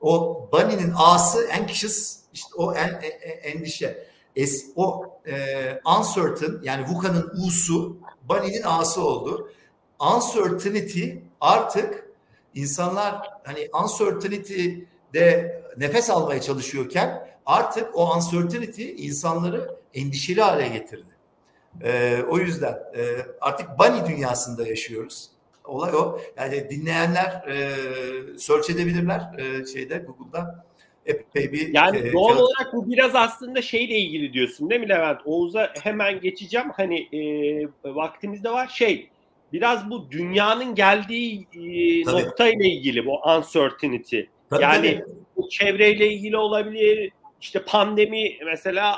O 0.05 0.49
bunny'nin 0.53 0.93
A'sı 0.97 1.49
anxious, 1.61 2.17
işte 2.33 2.55
o 2.57 2.75
en, 2.75 2.89
en, 2.89 3.53
endişe. 3.53 4.09
Es, 4.37 4.67
o 4.77 5.15
e, 5.27 5.35
uncertain 5.99 6.61
yani 6.63 6.87
VUCA'nın 6.89 7.33
U'su 7.47 7.97
bunny'nin 8.29 8.63
A'sı 8.63 9.05
oldu. 9.05 9.53
Uncertainty 10.15 11.11
artık 11.41 12.11
insanlar 12.55 13.31
hani 13.45 13.69
uncertainty 13.83 14.69
de 15.15 15.63
nefes 15.77 16.11
almaya 16.11 16.41
çalışıyorken 16.41 17.29
artık 17.47 17.97
o 17.97 18.15
uncertainty 18.17 19.07
insanları 19.07 19.77
endişeli 19.95 20.43
hale 20.43 20.69
getirdi. 20.69 21.15
E, 21.83 22.23
o 22.31 22.39
yüzden 22.39 22.79
e, 22.97 23.27
artık 23.41 23.69
bunny 23.79 24.07
dünyasında 24.07 24.69
yaşıyoruz. 24.69 25.31
Olay 25.65 25.95
o. 25.95 26.21
Yani 26.37 26.71
dinleyenler 26.71 27.49
e, 27.49 28.39
search 28.39 28.71
edebilirler 28.71 29.21
e, 29.39 29.67
şeyde 29.67 29.99
Google'da. 29.99 30.65
Epey 31.07 31.53
bir 31.53 31.75
yani 31.75 31.99
e, 31.99 32.13
doğal 32.13 32.37
olarak 32.37 32.73
bu 32.73 32.91
biraz 32.91 33.15
aslında 33.15 33.63
şeyle 33.63 33.99
ilgili 33.99 34.33
diyorsun 34.33 34.71
değil 34.71 34.81
mi 34.81 34.89
Levent? 34.89 35.21
Oğuz'a 35.25 35.73
hemen 35.83 36.21
geçeceğim. 36.21 36.71
Hani 36.77 37.01
e, 37.13 37.95
vaktimiz 37.95 38.45
de 38.45 38.51
var. 38.51 38.69
Şey 38.69 39.09
biraz 39.53 39.91
bu 39.91 40.11
dünyanın 40.11 40.75
geldiği 40.75 41.47
e, 41.55 42.13
noktayla 42.13 42.65
ilgili 42.65 43.07
bu 43.07 43.21
uncertainty. 43.37 44.21
Tabii, 44.51 44.63
yani 44.63 45.01
tabii. 45.01 45.15
bu 45.37 45.49
çevreyle 45.49 46.13
ilgili 46.13 46.37
olabilir. 46.37 47.13
İşte 47.41 47.65
pandemi 47.65 48.37
mesela 48.45 48.97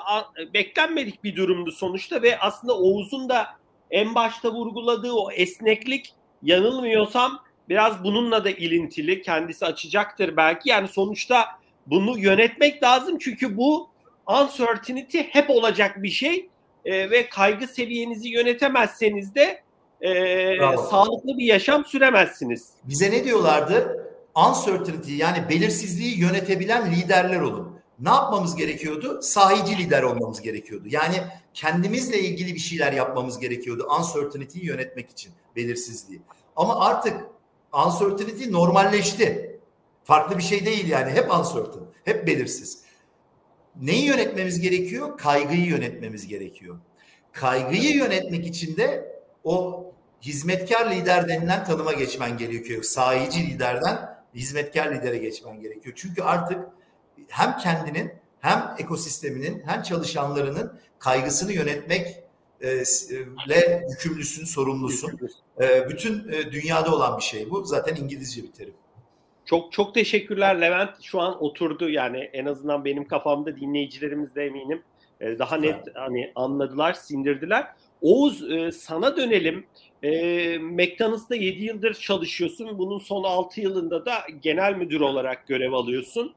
beklenmedik 0.55 1.25
bir 1.25 1.37
durumdu 1.37 1.73
sonuçta 1.73 2.23
ve 2.23 2.39
aslında 2.39 2.79
Oğuz'un 2.79 3.29
da 3.29 3.47
en 3.91 4.15
başta 4.15 4.53
vurguladığı 4.53 5.13
o 5.13 5.31
esneklik 5.31 6.15
yanılmıyorsam 6.47 7.41
biraz 7.69 8.05
bununla 8.05 8.45
da 8.45 8.51
ilintili. 8.51 9.23
Kendisi 9.23 9.67
açacaktır 9.67 10.37
belki. 10.37 10.69
Yani 10.69 10.89
sonuçta 10.89 11.47
bunu 11.87 12.19
yönetmek 12.19 12.83
lazım 12.83 13.19
çünkü 13.19 13.57
bu 13.57 13.89
uncertainty 14.27 15.19
hep 15.19 15.51
olacak 15.51 16.03
bir 16.03 16.11
şey 16.11 16.49
e, 16.85 17.11
ve 17.11 17.29
kaygı 17.29 17.67
seviyenizi 17.67 18.29
yönetemezseniz 18.29 19.35
de 19.35 19.63
e, 20.01 20.57
sağlıklı 20.91 21.39
bir 21.39 21.45
yaşam 21.45 21.85
süremezsiniz. 21.85 22.71
Bize 22.85 23.11
ne 23.11 23.25
diyorlardı? 23.25 24.07
Uncertainty 24.49 25.17
yani 25.17 25.49
belirsizliği 25.49 26.19
yönetebilen 26.19 26.93
liderler 26.93 27.41
olun. 27.41 27.77
Ne 27.99 28.09
yapmamız 28.11 28.57
gerekiyordu? 28.57 29.19
Sahici 29.23 29.79
lider 29.79 30.03
olmamız 30.03 30.41
gerekiyordu. 30.41 30.89
Yani 30.91 31.17
kendimizle 31.57 32.21
ilgili 32.21 32.55
bir 32.55 32.61
şeyler 32.61 32.93
yapmamız 32.93 33.39
gerekiyordu 33.39 33.89
uncertainty'yi 33.99 34.67
yönetmek 34.67 35.11
için, 35.11 35.33
belirsizliği. 35.57 36.21
Ama 36.57 36.81
artık 36.81 37.21
uncertainty 37.87 38.53
normalleşti. 38.53 39.61
Farklı 40.05 40.39
bir 40.39 40.43
şey 40.43 40.67
değil 40.67 40.89
yani. 40.89 41.11
Hep 41.11 41.35
uncertain, 41.35 41.87
hep 42.05 42.27
belirsiz. 42.27 42.83
Neyi 43.81 44.05
yönetmemiz 44.05 44.61
gerekiyor? 44.61 45.19
Kaygıyı 45.19 45.65
yönetmemiz 45.65 46.27
gerekiyor. 46.29 46.79
Kaygıyı 47.33 47.97
yönetmek 47.97 48.47
için 48.47 48.77
de 48.77 49.17
o 49.45 49.85
hizmetkar 50.23 50.91
lider 50.91 51.29
denilen 51.29 51.65
tanıma 51.65 51.93
geçmen 51.93 52.39
gerekiyor. 52.39 52.83
Sahici 52.83 53.47
liderden 53.47 54.17
hizmetkar 54.35 54.95
lidere 54.95 55.19
geçmen 55.19 55.61
gerekiyor. 55.61 55.95
Çünkü 55.99 56.23
artık 56.23 56.69
hem 57.29 57.57
kendinin 57.57 58.13
hem 58.47 58.75
ekosisteminin 58.79 59.63
hem 59.67 59.83
çalışanlarının 59.83 60.73
kaygısını 60.99 61.53
yönetmek 61.53 62.07
le 63.49 63.87
yükümlüsün, 63.91 64.45
sorumlusun. 64.45 65.19
E, 65.61 65.89
bütün 65.89 66.29
e, 66.29 66.53
dünyada 66.53 66.95
olan 66.95 67.19
bir 67.19 67.23
şey 67.23 67.51
bu. 67.51 67.65
Zaten 67.65 67.97
İngilizce 67.97 68.43
bir 68.43 68.53
terim. 68.53 68.75
Çok 69.45 69.73
çok 69.73 69.95
teşekkürler 69.95 70.61
Levent. 70.61 71.03
Şu 71.03 71.21
an 71.21 71.43
oturdu 71.43 71.89
yani 71.89 72.19
en 72.19 72.47
azından 72.47 72.85
benim 72.85 73.09
kafamda 73.09 73.57
dinleyicilerimiz 73.57 74.35
de 74.35 74.45
eminim. 74.45 74.83
E, 75.21 75.39
daha 75.39 75.57
net 75.57 75.77
hani 75.95 76.33
anladılar, 76.35 76.93
sindirdiler. 76.93 77.67
Oğuz 78.01 78.45
sana 78.77 79.17
dönelim. 79.17 79.67
McDonald's'ta 80.61 81.35
7 81.35 81.65
yıldır 81.65 81.95
çalışıyorsun. 81.95 82.79
Bunun 82.79 82.99
son 82.99 83.25
6 83.25 83.61
yılında 83.61 84.07
da 84.07 84.15
genel 84.43 84.75
müdür 84.75 85.01
olarak 85.01 85.47
görev 85.47 85.73
alıyorsun. 85.73 86.35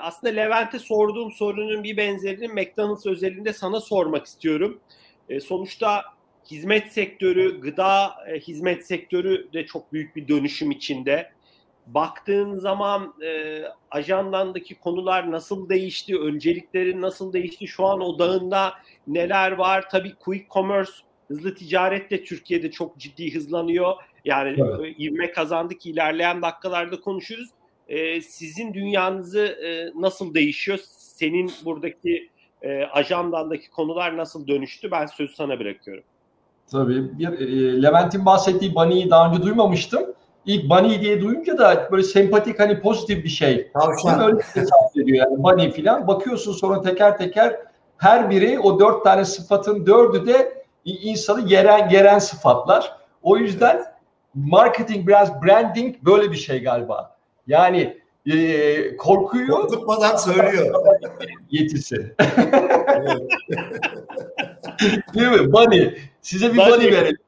Aslında 0.00 0.32
Levent'e 0.32 0.78
sorduğum 0.78 1.32
sorunun 1.32 1.84
bir 1.84 1.96
benzerini 1.96 2.48
McDonald's 2.48 3.06
özelinde 3.06 3.52
sana 3.52 3.80
sormak 3.80 4.26
istiyorum. 4.26 4.80
E, 5.28 5.40
sonuçta 5.40 6.02
hizmet 6.50 6.92
sektörü, 6.92 7.60
gıda 7.60 8.10
e, 8.28 8.38
hizmet 8.40 8.86
sektörü 8.86 9.52
de 9.52 9.66
çok 9.66 9.92
büyük 9.92 10.16
bir 10.16 10.28
dönüşüm 10.28 10.70
içinde. 10.70 11.30
Baktığın 11.86 12.58
zaman 12.58 13.14
e, 13.24 13.62
ajandandaki 13.90 14.74
konular 14.74 15.30
nasıl 15.30 15.68
değişti, 15.68 16.18
önceliklerin 16.18 17.02
nasıl 17.02 17.32
değişti, 17.32 17.66
şu 17.66 17.86
an 17.86 18.00
odağında 18.00 18.72
neler 19.06 19.52
var? 19.52 19.88
Tabii 19.90 20.14
quick 20.14 20.50
commerce, 20.50 20.92
hızlı 21.28 21.54
ticaret 21.54 22.10
de 22.10 22.24
Türkiye'de 22.24 22.70
çok 22.70 22.98
ciddi 22.98 23.34
hızlanıyor. 23.34 23.94
Yani 24.24 24.56
evet. 24.58 24.98
E, 24.98 25.04
ivme 25.04 25.32
kazandı 25.32 25.74
ki 25.74 25.90
ilerleyen 25.90 26.42
dakikalarda 26.42 27.00
konuşuruz. 27.00 27.50
E, 27.90 28.20
sizin 28.20 28.74
dünyanızı 28.74 29.40
e, 29.40 29.92
nasıl 30.00 30.34
değişiyor? 30.34 30.78
Senin 30.98 31.50
buradaki 31.64 32.28
e, 32.62 32.84
ajandandaki 32.84 33.70
konular 33.70 34.16
nasıl 34.16 34.46
dönüştü 34.46 34.90
ben 34.90 35.06
sözü 35.06 35.34
sana 35.34 35.58
bırakıyorum. 35.60 36.04
Tabii. 36.70 37.18
Bir, 37.18 37.28
e, 37.28 37.82
Levent'in 37.82 38.26
bahsettiği 38.26 38.74
Bunny'yi 38.74 39.10
daha 39.10 39.30
önce 39.30 39.42
duymamıştım. 39.42 40.02
İlk 40.46 40.70
Bunny 40.70 41.00
diye 41.00 41.20
duyunca 41.20 41.58
da 41.58 41.88
böyle 41.92 42.02
sempatik 42.02 42.60
hani 42.60 42.80
pozitif 42.80 43.24
bir 43.24 43.28
şey. 43.28 43.70
Tavşan. 43.72 44.20
Öyle 44.20 44.42
hesap 44.54 44.96
ediyor 44.96 45.18
yani 45.18 45.42
Bunny 45.42 45.70
filan. 45.70 46.06
Bakıyorsun 46.06 46.52
sonra 46.52 46.80
teker 46.80 47.18
teker 47.18 47.56
her 47.96 48.30
biri 48.30 48.58
o 48.58 48.80
dört 48.80 49.04
tane 49.04 49.24
sıfatın 49.24 49.86
dördü 49.86 50.26
de 50.26 50.64
insanı 50.84 51.46
geren 51.46 51.88
geren 51.88 52.18
sıfatlar. 52.18 52.96
O 53.22 53.36
yüzden 53.36 53.84
marketing 54.34 55.08
biraz 55.08 55.42
branding 55.42 55.96
böyle 56.02 56.30
bir 56.30 56.36
şey 56.36 56.62
galiba. 56.62 57.19
Yani 57.50 58.00
e, 58.26 58.96
korkuyor. 58.96 59.60
Korkutmadan 59.60 60.16
söylüyor. 60.16 60.74
Yetisi. 61.50 61.96
Değil 65.14 65.28
mi? 65.28 65.52
Bunny. 65.52 65.90
Size 66.22 66.52
bir 66.52 66.58
bunny, 66.58 66.70
bunny 66.70 66.84
verelim. 66.84 67.18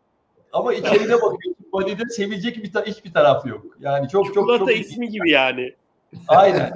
Ama 0.53 0.75
içeride 0.75 1.15
bakıyorsun. 1.15 1.67
Bunny'de 1.73 2.05
sevilecek 2.05 2.65
bir 2.65 2.73
ta- 2.73 2.85
hiçbir 2.85 3.13
taraf 3.13 3.47
yok. 3.47 3.67
Yani 3.81 4.09
çok 4.09 4.27
çok 4.27 4.35
Çikolata 4.35 4.59
çok. 4.59 4.81
ismi 4.81 5.09
gibi 5.09 5.31
yani. 5.31 5.75
Aynen. 6.29 6.73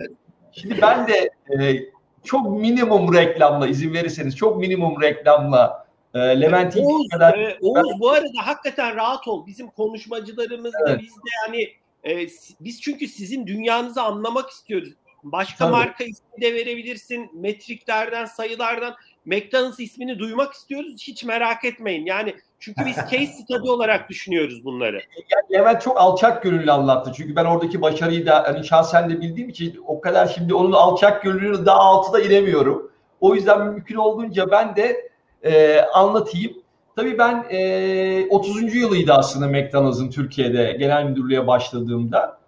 Şimdi 0.53 0.83
ben 0.83 1.09
de 1.09 1.31
e, 1.51 1.81
çok 2.25 2.51
minimum 2.51 3.15
reklamla 3.15 3.67
izin 3.67 3.95
verirseniz 3.95 4.37
çok 4.37 4.57
minimum 4.57 5.03
reklamla 5.03 5.87
e, 6.15 6.19
Levent 6.19 6.77
Oğuz, 6.77 7.09
kadar... 7.09 7.39
e, 7.39 7.59
Oğuz 7.61 8.01
bu 8.01 8.11
arada 8.11 8.47
hakikaten 8.47 8.97
rahat 8.97 9.29
ol. 9.29 9.47
Bizim 9.47 9.69
konuşmacılarımız 9.71 10.73
da 10.73 10.91
evet. 10.91 11.01
biz 11.01 11.17
de 11.17 11.31
yani 11.47 11.69
E, 12.07 12.27
biz 12.61 12.81
çünkü 12.81 13.09
sizin 13.09 13.47
dünyanızı 13.47 14.03
anlamak 14.03 14.51
istiyoruz. 14.51 14.93
Başka 15.23 15.65
Tabii. 15.65 15.73
marka 15.77 16.05
ismi 16.05 16.43
de 16.43 16.55
verebilirsin. 16.55 17.31
Metriklerden, 17.35 18.25
sayılardan. 18.25 18.95
McDonald's 19.25 19.81
ismini 19.81 20.19
duymak 20.19 20.53
istiyoruz. 20.53 21.03
Hiç 21.03 21.25
merak 21.25 21.65
etmeyin. 21.65 22.07
Yani 22.07 22.35
çünkü 22.61 22.87
biz 22.87 22.97
case 23.11 23.27
study 23.27 23.69
olarak 23.69 24.11
düşünüyoruz 24.11 24.65
bunları. 24.65 25.03
Yani 25.31 25.53
Levent 25.53 25.83
çok 25.83 26.01
alçak 26.01 26.43
gönüllü 26.43 26.73
anlattı. 26.73 27.13
Çünkü 27.17 27.37
ben 27.37 27.45
oradaki 27.45 27.83
başarıyı 27.83 28.27
da 28.27 28.43
hani 28.47 28.65
şahsen 28.65 29.11
de 29.11 29.21
bildiğim 29.21 29.49
için 29.49 29.81
o 29.87 30.01
kadar 30.01 30.27
şimdi 30.27 30.55
onun 30.55 30.73
alçak 30.73 31.23
gönüllülüğünü 31.23 31.67
daha 31.67 31.79
altıda 31.79 32.21
inemiyorum. 32.21 32.93
O 33.21 33.35
yüzden 33.35 33.67
mümkün 33.67 33.97
olduğunca 33.97 34.51
ben 34.51 34.77
de 34.77 35.11
e, 35.43 35.81
anlatayım. 35.81 36.66
Tabii 36.97 37.19
ben 37.19 37.45
e, 37.51 38.27
30. 38.31 38.75
yılıydı 38.75 39.13
aslında 39.13 39.49
McDonald's'ın 39.49 40.11
Türkiye'de 40.11 40.77
genel 40.79 41.05
müdürlüğe 41.05 41.47
başladığımda. 41.47 42.39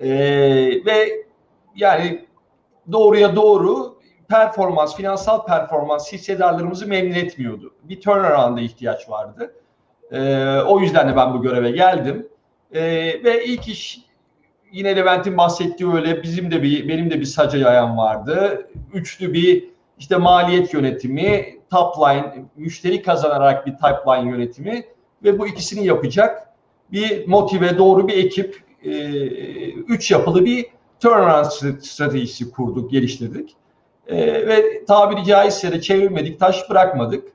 E, 0.00 0.08
ve 0.86 1.24
yani 1.76 2.26
doğruya 2.92 3.36
doğru 3.36 3.98
performans, 4.28 4.96
finansal 4.96 5.46
performans 5.46 6.12
hissedarlarımızı 6.12 6.86
memnun 6.86 7.14
etmiyordu. 7.14 7.74
Bir 7.82 8.00
turnaround'a 8.00 8.60
ihtiyaç 8.60 9.10
vardı. 9.10 9.54
E, 10.12 10.20
o 10.66 10.80
yüzden 10.80 11.08
de 11.08 11.16
ben 11.16 11.34
bu 11.34 11.42
göreve 11.42 11.70
geldim. 11.70 12.28
E, 12.72 12.82
ve 13.24 13.44
ilk 13.44 13.68
iş 13.68 13.98
yine 14.72 14.96
Levent'in 14.96 15.36
bahsettiği 15.36 15.92
öyle 15.92 16.22
bizim 16.22 16.50
de 16.50 16.62
bir 16.62 16.88
benim 16.88 17.10
de 17.10 17.20
bir 17.20 17.24
saca 17.24 17.58
yayan 17.58 17.98
vardı. 17.98 18.68
Üçlü 18.94 19.32
bir 19.32 19.64
işte 19.98 20.16
maliyet 20.16 20.74
yönetimi, 20.74 21.57
top 21.70 21.98
line, 21.98 22.44
müşteri 22.56 23.02
kazanarak 23.02 23.66
bir 23.66 23.72
top 23.72 24.08
line 24.08 24.30
yönetimi 24.30 24.84
ve 25.24 25.38
bu 25.38 25.46
ikisini 25.46 25.86
yapacak 25.86 26.48
bir 26.92 27.28
motive 27.28 27.78
doğru 27.78 28.08
bir 28.08 28.24
ekip, 28.24 28.62
e, 28.84 28.90
üç 29.70 30.10
yapılı 30.10 30.44
bir 30.44 30.66
turnaround 31.00 31.50
stratejisi 31.80 32.50
kurduk, 32.50 32.90
geliştirdik. 32.90 33.56
E, 34.06 34.46
ve 34.46 34.84
tabiri 34.84 35.24
caizse 35.24 35.72
de 35.72 35.80
çevirmedik, 35.80 36.40
taş 36.40 36.70
bırakmadık. 36.70 37.28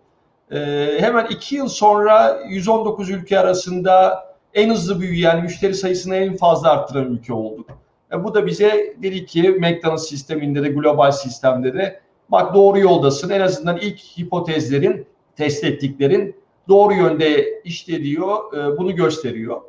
E, 0.51 0.57
hemen 0.99 1.25
iki 1.29 1.55
yıl 1.55 1.67
sonra 1.67 2.39
119 2.47 3.09
ülke 3.09 3.39
arasında 3.39 4.23
en 4.53 4.69
hızlı 4.69 5.01
büyüyen, 5.01 5.43
müşteri 5.43 5.73
sayısını 5.73 6.15
en 6.15 6.37
fazla 6.37 6.71
arttıran 6.71 7.05
ülke 7.05 7.33
olduk. 7.33 7.69
E, 8.13 8.23
bu 8.23 8.33
da 8.33 8.45
bize 8.45 8.95
dedi 9.03 9.25
ki 9.25 9.49
McDonald's 9.49 10.07
sisteminde 10.07 10.63
de 10.63 10.67
global 10.67 11.11
sistemde 11.11 11.73
de 11.73 12.02
bak 12.29 12.53
doğru 12.53 12.79
yoldasın. 12.79 13.29
En 13.29 13.41
azından 13.41 13.77
ilk 13.77 13.99
hipotezlerin, 13.99 15.07
test 15.35 15.63
ettiklerin 15.63 16.35
doğru 16.67 16.93
yönde 16.93 17.61
işlediyor, 17.61 18.53
e, 18.53 18.77
bunu 18.77 18.95
gösteriyor. 18.95 19.61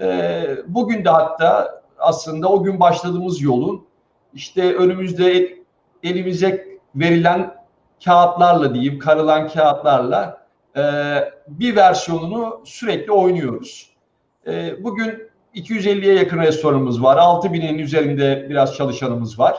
E, 0.00 0.42
bugün 0.66 1.04
de 1.04 1.10
hatta 1.10 1.82
aslında 1.98 2.48
o 2.48 2.62
gün 2.62 2.80
başladığımız 2.80 3.42
yolun 3.42 3.84
işte 4.34 4.74
önümüzde 4.74 5.58
elimize 6.02 6.78
verilen 6.94 7.54
kağıtlarla 8.04 8.74
diyeyim, 8.74 8.98
karılan 8.98 9.48
kağıtlarla 9.48 10.46
e, 10.76 10.82
bir 11.48 11.76
versiyonunu 11.76 12.60
sürekli 12.64 13.12
oynuyoruz. 13.12 13.92
Bugün 14.78 15.28
250'ye 15.54 16.14
yakın 16.14 16.38
restoranımız 16.38 17.02
var. 17.02 17.16
6000'in 17.16 17.78
üzerinde 17.78 18.46
biraz 18.50 18.76
çalışanımız 18.76 19.38
var. 19.38 19.56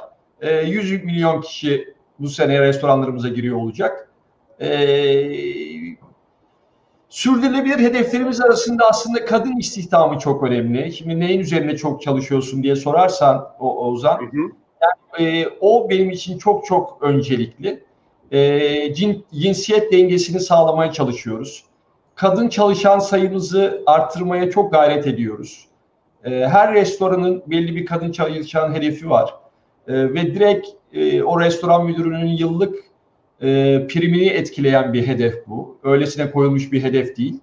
100 0.66 1.04
milyon 1.04 1.42
kişi 1.42 1.93
bu 2.20 2.30
sene 2.30 2.62
restoranlarımıza 2.62 3.30
giriyor 3.30 3.58
olacak. 3.58 4.10
Ee, 4.62 4.68
sürdürülebilir 7.10 7.80
hedeflerimiz 7.80 8.42
arasında 8.42 8.88
aslında 8.90 9.26
kadın 9.26 9.58
istihdamı 9.58 10.20
çok 10.20 10.44
önemli. 10.44 10.94
Şimdi 10.94 11.20
neyin 11.20 11.40
üzerine 11.40 11.78
çok 11.78 12.02
çalışıyorsun 12.02 12.64
diye 12.64 12.76
sorarsan 12.76 13.48
o 13.60 13.88
Ozan. 13.88 14.18
Hı 14.18 14.26
hı. 14.26 14.52
Yani, 14.82 15.30
e, 15.30 15.48
o 15.62 15.90
benim 15.90 16.10
için 16.10 16.38
çok 16.38 16.66
çok 16.66 16.98
öncelikli. 17.02 17.84
E, 18.32 18.94
cin, 18.94 19.26
cinsiyet 19.34 19.92
dengesini 19.92 20.40
sağlamaya 20.40 20.92
çalışıyoruz. 20.92 21.64
Kadın 22.16 22.50
çalışan 22.50 23.00
sayımızı 23.00 23.84
arttırmaya 23.86 24.52
çok 24.52 24.72
gayret 24.72 25.08
ediyoruz. 25.08 25.68
E, 26.24 26.30
her 26.30 26.74
restoranın 26.74 27.44
belli 27.48 27.76
bir 27.76 27.86
kadın 27.86 28.12
çalışan 28.12 28.74
hedefi 28.74 29.10
var. 29.10 29.36
E, 29.88 29.94
ve 29.94 30.36
direkt 30.36 30.68
e, 30.94 31.24
o 31.24 31.40
restoran 31.40 31.86
müdürünün 31.86 32.28
yıllık 32.28 32.76
e, 33.42 33.48
primini 33.88 34.28
etkileyen 34.28 34.94
bir 34.94 35.08
hedef 35.08 35.48
bu. 35.48 35.78
Öylesine 35.84 36.32
koyulmuş 36.32 36.72
bir 36.72 36.84
hedef 36.84 37.18
değil. 37.18 37.40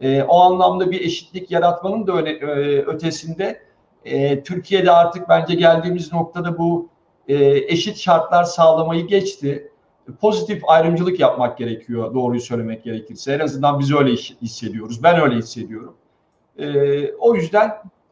E, 0.00 0.22
o 0.22 0.40
anlamda 0.40 0.90
bir 0.90 1.00
eşitlik 1.00 1.50
yaratmanın 1.50 2.06
da 2.06 2.12
öne, 2.12 2.30
e, 2.30 2.82
ötesinde 2.82 3.60
e, 4.04 4.42
Türkiye'de 4.42 4.90
artık 4.90 5.28
bence 5.28 5.54
geldiğimiz 5.54 6.12
noktada 6.12 6.58
bu 6.58 6.88
e, 7.28 7.34
eşit 7.56 7.96
şartlar 7.96 8.44
sağlamayı 8.44 9.06
geçti. 9.06 9.70
Pozitif 10.20 10.62
ayrımcılık 10.66 11.20
yapmak 11.20 11.58
gerekiyor 11.58 12.14
doğruyu 12.14 12.40
söylemek 12.40 12.84
gerekirse. 12.84 13.32
En 13.32 13.38
azından 13.38 13.80
biz 13.80 13.94
öyle 13.94 14.12
hissediyoruz. 14.12 15.02
Ben 15.02 15.20
öyle 15.20 15.34
hissediyorum. 15.34 15.94
E, 16.58 16.66
o 17.12 17.34
yüzden 17.34 17.70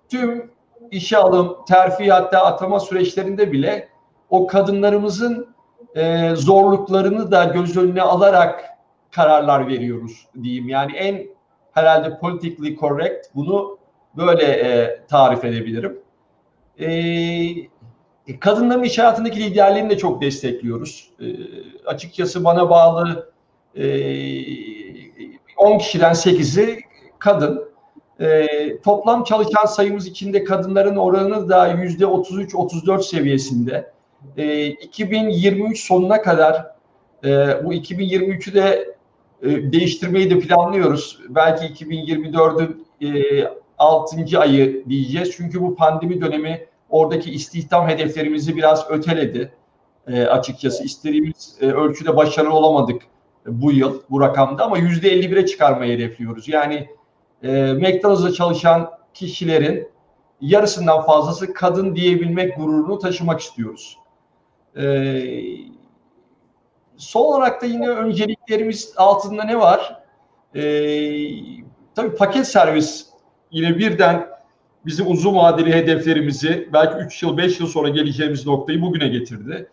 tüm 0.08 0.50
işe 0.90 1.18
alım, 1.18 1.56
terfi 1.68 2.10
hatta 2.10 2.44
atama 2.44 2.80
süreçlerinde 2.80 3.52
bile 3.52 3.88
o 4.32 4.46
kadınlarımızın 4.46 5.54
e, 5.94 6.30
zorluklarını 6.36 7.30
da 7.30 7.44
göz 7.44 7.76
önüne 7.76 8.02
alarak 8.02 8.64
kararlar 9.10 9.68
veriyoruz 9.68 10.26
diyeyim. 10.42 10.68
Yani 10.68 10.92
en 10.92 11.26
herhalde 11.72 12.18
politically 12.18 12.76
correct 12.76 13.26
bunu 13.34 13.78
böyle 14.16 14.44
e, 14.44 15.00
tarif 15.08 15.44
edebilirim. 15.44 15.98
E, 16.80 18.36
kadınların 18.40 18.82
iş 18.82 18.98
hayatındaki 18.98 19.40
liderliğini 19.40 19.90
de 19.90 19.98
çok 19.98 20.22
destekliyoruz. 20.22 21.10
E, 21.20 21.26
açıkçası 21.86 22.44
bana 22.44 22.70
bağlı 22.70 23.32
e, 23.76 23.84
10 25.56 25.78
kişiden 25.78 26.12
8'i 26.12 26.80
kadın. 27.18 27.72
E, 28.20 28.46
toplam 28.80 29.24
çalışan 29.24 29.66
sayımız 29.66 30.06
içinde 30.06 30.44
kadınların 30.44 30.96
oranı 30.96 31.48
da 31.48 31.66
yüzde 31.68 32.04
33-34 32.04 33.02
seviyesinde. 33.02 33.92
E, 34.36 34.66
2023 34.66 35.84
sonuna 35.84 36.22
kadar 36.22 36.66
e, 37.24 37.28
bu 37.64 37.74
2023'ü 37.74 38.54
de 38.54 38.94
e, 39.42 39.72
değiştirmeyi 39.72 40.30
de 40.30 40.38
planlıyoruz. 40.38 41.20
Belki 41.28 41.84
2024'ün 41.84 42.86
e, 43.00 43.44
6. 43.78 44.40
ayı 44.40 44.84
diyeceğiz. 44.88 45.32
Çünkü 45.36 45.62
bu 45.62 45.76
pandemi 45.76 46.20
dönemi 46.20 46.66
oradaki 46.90 47.30
istihdam 47.30 47.88
hedeflerimizi 47.88 48.56
biraz 48.56 48.90
öteledi. 48.90 49.52
E, 50.06 50.22
açıkçası 50.22 50.84
istediğimiz 50.84 51.58
e, 51.60 51.66
ölçüde 51.66 52.16
başarılı 52.16 52.54
olamadık 52.54 53.02
bu 53.46 53.72
yıl 53.72 54.02
bu 54.10 54.20
rakamda 54.20 54.64
ama 54.64 54.78
%51'e 54.78 55.46
çıkarmayı 55.46 55.92
hedefliyoruz. 55.94 56.48
Yani 56.48 56.88
e, 57.42 57.72
McDonald's'da 57.72 58.32
çalışan 58.32 58.90
kişilerin 59.14 59.88
yarısından 60.40 61.02
fazlası 61.02 61.54
kadın 61.54 61.96
diyebilmek 61.96 62.56
gururunu 62.56 62.98
taşımak 62.98 63.40
istiyoruz. 63.40 63.98
E, 64.76 64.84
son 66.96 67.20
olarak 67.20 67.62
da 67.62 67.66
yine 67.66 67.88
önceliklerimiz 67.88 68.94
altında 68.96 69.44
ne 69.44 69.58
var? 69.58 70.02
E, 70.54 70.62
tabii 71.94 72.16
paket 72.16 72.46
servis 72.46 73.06
yine 73.50 73.78
birden 73.78 74.28
bizim 74.86 75.10
uzun 75.10 75.34
vadeli 75.34 75.72
hedeflerimizi 75.72 76.68
belki 76.72 76.96
3 76.96 77.22
yıl 77.22 77.36
5 77.36 77.60
yıl 77.60 77.66
sonra 77.66 77.88
geleceğimiz 77.88 78.46
noktayı 78.46 78.82
bugüne 78.82 79.08
getirdi. 79.08 79.68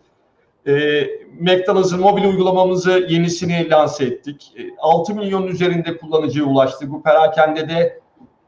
E, 0.66 1.04
McDonald's'ın 1.40 2.00
mobil 2.00 2.24
uygulamamızı 2.24 3.06
yenisini 3.08 3.70
lanse 3.70 4.04
ettik. 4.04 4.52
E, 4.58 4.62
6 4.78 5.14
milyon 5.14 5.46
üzerinde 5.46 5.96
kullanıcıya 5.96 6.44
ulaştık. 6.44 6.90
Bu 6.90 7.02
perakende 7.02 7.68
de 7.68 8.00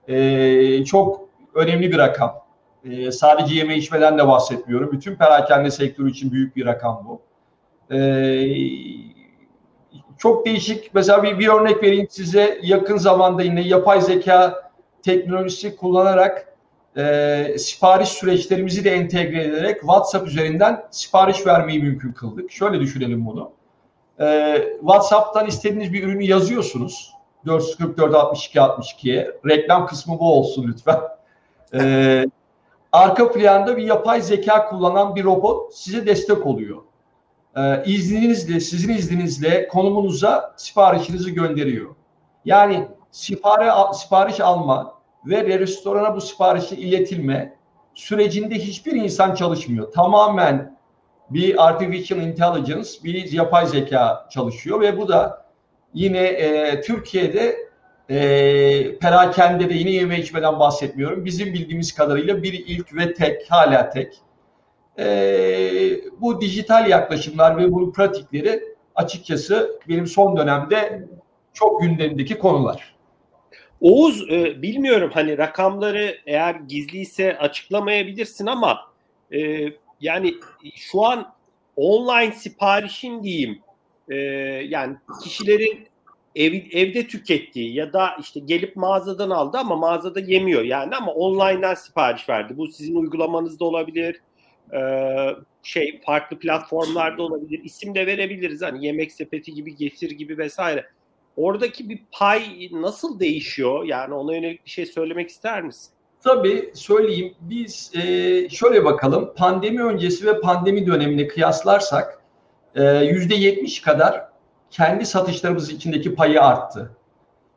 e, 0.08 0.84
çok 0.84 1.28
önemli 1.54 1.92
bir 1.92 1.98
rakam. 1.98 2.41
E, 2.84 3.12
sadece 3.12 3.54
yeme 3.54 3.76
içmeden 3.76 4.18
de 4.18 4.28
bahsetmiyorum. 4.28 4.92
Bütün 4.92 5.16
perakende 5.16 5.70
sektörü 5.70 6.10
için 6.10 6.32
büyük 6.32 6.56
bir 6.56 6.66
rakam 6.66 7.06
bu. 7.08 7.20
E, 7.94 8.00
çok 10.18 10.46
değişik 10.46 10.94
mesela 10.94 11.22
bir, 11.22 11.38
bir 11.38 11.48
örnek 11.48 11.82
vereyim 11.82 12.06
size 12.10 12.58
yakın 12.62 12.96
zamanda 12.96 13.42
yine 13.42 13.60
yapay 13.60 14.00
zeka 14.00 14.70
teknolojisi 15.02 15.76
kullanarak 15.76 16.52
e, 16.96 17.56
sipariş 17.58 18.08
süreçlerimizi 18.08 18.84
de 18.84 18.90
entegre 18.90 19.44
ederek 19.44 19.80
WhatsApp 19.80 20.28
üzerinden 20.28 20.84
sipariş 20.90 21.46
vermeyi 21.46 21.82
mümkün 21.82 22.12
kıldık. 22.12 22.50
Şöyle 22.50 22.80
düşünelim 22.80 23.26
bunu. 23.26 23.52
E, 24.20 24.56
WhatsApp'tan 24.80 25.46
istediğiniz 25.46 25.92
bir 25.92 26.02
ürünü 26.02 26.24
yazıyorsunuz. 26.24 27.12
444 27.46 28.14
62 28.14 28.58
62'ye. 28.58 29.30
Reklam 29.48 29.86
kısmı 29.86 30.18
bu 30.18 30.32
olsun 30.38 30.68
lütfen. 30.68 31.00
E, 31.74 32.24
arka 32.92 33.32
planda 33.32 33.76
bir 33.76 33.82
yapay 33.82 34.22
zeka 34.22 34.66
kullanan 34.68 35.16
bir 35.16 35.24
robot 35.24 35.74
size 35.74 36.06
destek 36.06 36.46
oluyor. 36.46 36.82
E, 37.56 37.84
izninizle, 37.86 38.60
sizin 38.60 38.94
izninizle 38.94 39.68
konumunuza 39.68 40.54
siparişinizi 40.56 41.34
gönderiyor. 41.34 41.94
Yani 42.44 42.88
sipariş, 43.10 43.98
sipariş 43.98 44.40
alma, 44.40 45.02
ve 45.26 45.58
restorana 45.58 46.16
bu 46.16 46.20
siparişi 46.20 46.76
iletilme 46.76 47.56
sürecinde 47.94 48.54
hiçbir 48.54 48.92
insan 48.92 49.34
çalışmıyor. 49.34 49.92
Tamamen 49.92 50.78
bir 51.30 51.66
artificial 51.66 52.20
intelligence, 52.20 52.90
bir 53.04 53.32
yapay 53.32 53.66
zeka 53.66 54.28
çalışıyor 54.30 54.80
ve 54.80 54.98
bu 54.98 55.08
da 55.08 55.46
yine 55.94 56.18
e, 56.18 56.80
Türkiye'de 56.80 57.71
e, 58.10 58.98
perakende 58.98 59.70
de 59.70 59.74
yine 59.74 59.90
yeme 59.90 60.20
içmeden 60.20 60.60
bahsetmiyorum. 60.60 61.24
Bizim 61.24 61.54
bildiğimiz 61.54 61.94
kadarıyla 61.94 62.42
bir 62.42 62.52
ilk 62.52 62.96
ve 62.96 63.14
tek, 63.14 63.50
hala 63.50 63.90
tek. 63.90 64.14
E, 64.98 65.06
bu 66.20 66.40
dijital 66.40 66.90
yaklaşımlar 66.90 67.56
ve 67.56 67.72
bu 67.72 67.92
pratikleri 67.92 68.62
açıkçası 68.94 69.80
benim 69.88 70.06
son 70.06 70.36
dönemde 70.36 71.08
çok 71.52 71.82
gündemdeki 71.82 72.38
konular. 72.38 72.94
Oğuz 73.80 74.30
e, 74.30 74.62
bilmiyorum 74.62 75.10
hani 75.14 75.38
rakamları 75.38 76.16
eğer 76.26 76.54
gizliyse 76.54 77.38
açıklamayabilirsin 77.38 78.46
ama 78.46 78.80
e, 79.34 79.68
yani 80.00 80.34
şu 80.76 81.04
an 81.04 81.32
online 81.76 82.32
siparişin 82.32 83.22
diyeyim 83.22 83.62
e, 84.08 84.16
yani 84.68 84.96
kişilerin 85.24 85.86
ev, 86.36 86.52
evde 86.72 87.06
tükettiği 87.06 87.74
ya 87.74 87.92
da 87.92 88.10
işte 88.20 88.40
gelip 88.40 88.76
mağazadan 88.76 89.30
aldı 89.30 89.58
ama 89.58 89.76
mağazada 89.76 90.20
yemiyor 90.20 90.62
yani 90.62 90.96
ama 90.96 91.12
online'dan 91.12 91.74
sipariş 91.74 92.28
verdi. 92.28 92.56
Bu 92.56 92.68
sizin 92.68 92.94
uygulamanızda 92.94 93.64
olabilir. 93.64 94.20
Ee, 94.74 95.28
şey 95.62 96.00
farklı 96.06 96.38
platformlarda 96.38 97.22
olabilir. 97.22 97.60
İsim 97.64 97.94
de 97.94 98.06
verebiliriz. 98.06 98.62
Hani 98.62 98.86
yemek 98.86 99.12
sepeti 99.12 99.54
gibi, 99.54 99.76
getir 99.76 100.10
gibi 100.10 100.38
vesaire. 100.38 100.86
Oradaki 101.36 101.88
bir 101.88 101.98
pay 102.12 102.68
nasıl 102.72 103.20
değişiyor? 103.20 103.84
Yani 103.84 104.14
ona 104.14 104.34
yönelik 104.34 104.64
bir 104.64 104.70
şey 104.70 104.86
söylemek 104.86 105.28
ister 105.30 105.62
misin? 105.62 105.92
Tabii 106.24 106.70
söyleyeyim. 106.74 107.34
Biz 107.40 107.92
e, 107.94 108.48
şöyle 108.48 108.84
bakalım. 108.84 109.34
Pandemi 109.36 109.82
öncesi 109.82 110.26
ve 110.26 110.40
pandemi 110.40 110.86
dönemini 110.86 111.28
kıyaslarsak 111.28 112.22
yüzde 113.02 113.34
yetmiş 113.34 113.80
kadar 113.80 114.31
kendi 114.72 115.06
satışlarımız 115.06 115.70
içindeki 115.70 116.14
payı 116.14 116.42
arttı. 116.42 116.90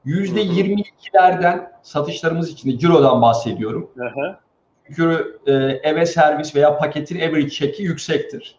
Yüzde 0.05 0.41
yirmi 0.41 0.81
ikilerden 0.81 1.71
satışlarımız 1.83 2.49
içinde 2.49 2.79
cirodan 2.79 3.21
bahsediyorum. 3.21 3.91
Hı 3.97 4.05
hı. 4.05 4.37
Çünkü 4.87 5.39
e, 5.45 5.53
eve 5.89 6.05
servis 6.05 6.55
veya 6.55 6.77
paketin 6.77 7.17
average 7.17 7.49
çeki 7.49 7.83
yüksektir. 7.83 8.55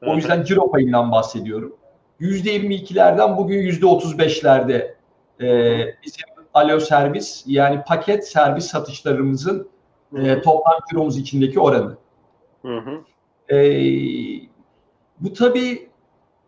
Hı 0.00 0.06
hı. 0.06 0.10
O 0.10 0.16
yüzden 0.16 0.44
ciro 0.44 0.70
payından 0.70 1.12
bahsediyorum. 1.12 1.76
Yüzde 2.18 2.50
yirmi 2.50 2.74
ikilerden 2.74 3.36
bugün 3.36 3.58
yüzde 3.58 3.86
otuz 3.86 4.18
beşlerde 4.18 4.94
e, 5.40 5.78
bizim 6.04 6.26
alo 6.54 6.80
servis 6.80 7.44
yani 7.46 7.82
paket 7.86 8.28
servis 8.28 8.66
satışlarımızın 8.66 9.68
e, 10.16 10.42
toplam 10.42 10.78
ciromuz 10.90 11.18
içindeki 11.18 11.60
oranı. 11.60 11.96
Hı 12.62 12.78
hı. 12.78 13.00
E, 13.54 13.58
bu 15.20 15.32
tabii 15.32 15.91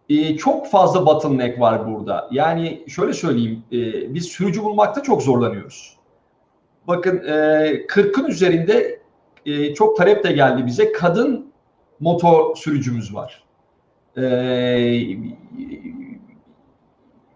e, 0.08 0.36
çok 0.36 0.70
fazla 0.70 1.06
bottleneck 1.06 1.60
var 1.60 1.86
burada. 1.86 2.28
Yani 2.30 2.84
şöyle 2.88 3.12
söyleyeyim, 3.12 3.62
e, 3.72 4.14
biz 4.14 4.24
sürücü 4.24 4.62
bulmakta 4.62 5.02
çok 5.02 5.22
zorlanıyoruz. 5.22 5.96
Bakın 6.88 7.16
e, 7.16 7.32
40'ın 7.86 8.26
üzerinde 8.26 9.00
e, 9.46 9.74
çok 9.74 9.96
talep 9.96 10.24
de 10.24 10.32
geldi 10.32 10.66
bize. 10.66 10.92
Kadın 10.92 11.52
motor 12.00 12.56
sürücümüz 12.56 13.14
var. 13.14 13.44
E, 14.16 14.22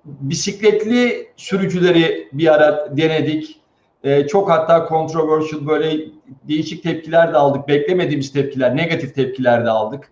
bisikletli 0.04 1.28
sürücüleri 1.36 2.28
bir 2.32 2.54
ara 2.54 2.96
denedik. 2.96 3.60
E, 4.04 4.26
çok 4.26 4.50
hatta 4.50 4.88
controversial 4.88 5.66
böyle 5.66 6.04
değişik 6.48 6.82
tepkiler 6.82 7.32
de 7.32 7.36
aldık. 7.36 7.68
Beklemediğimiz 7.68 8.32
tepkiler, 8.32 8.76
negatif 8.76 9.14
tepkiler 9.14 9.64
de 9.64 9.70
aldık. 9.70 10.10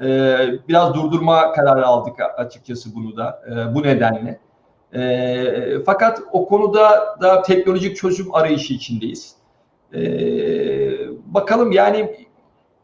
E, 0.00 0.38
biraz 0.68 0.94
durdurma 0.94 1.52
kararı 1.52 1.86
aldık 1.86 2.14
açıkçası 2.36 2.94
bunu 2.94 3.16
da 3.16 3.42
e, 3.46 3.74
bu 3.74 3.82
nedenle. 3.82 4.40
E, 4.94 5.84
fakat 5.86 6.22
o 6.32 6.48
konuda 6.48 7.16
da 7.20 7.42
teknolojik 7.42 7.96
çözüm 7.96 8.34
arayışı 8.34 8.74
içindeyiz. 8.74 9.34
E, 9.94 10.00
bakalım 11.26 11.72
yani 11.72 12.26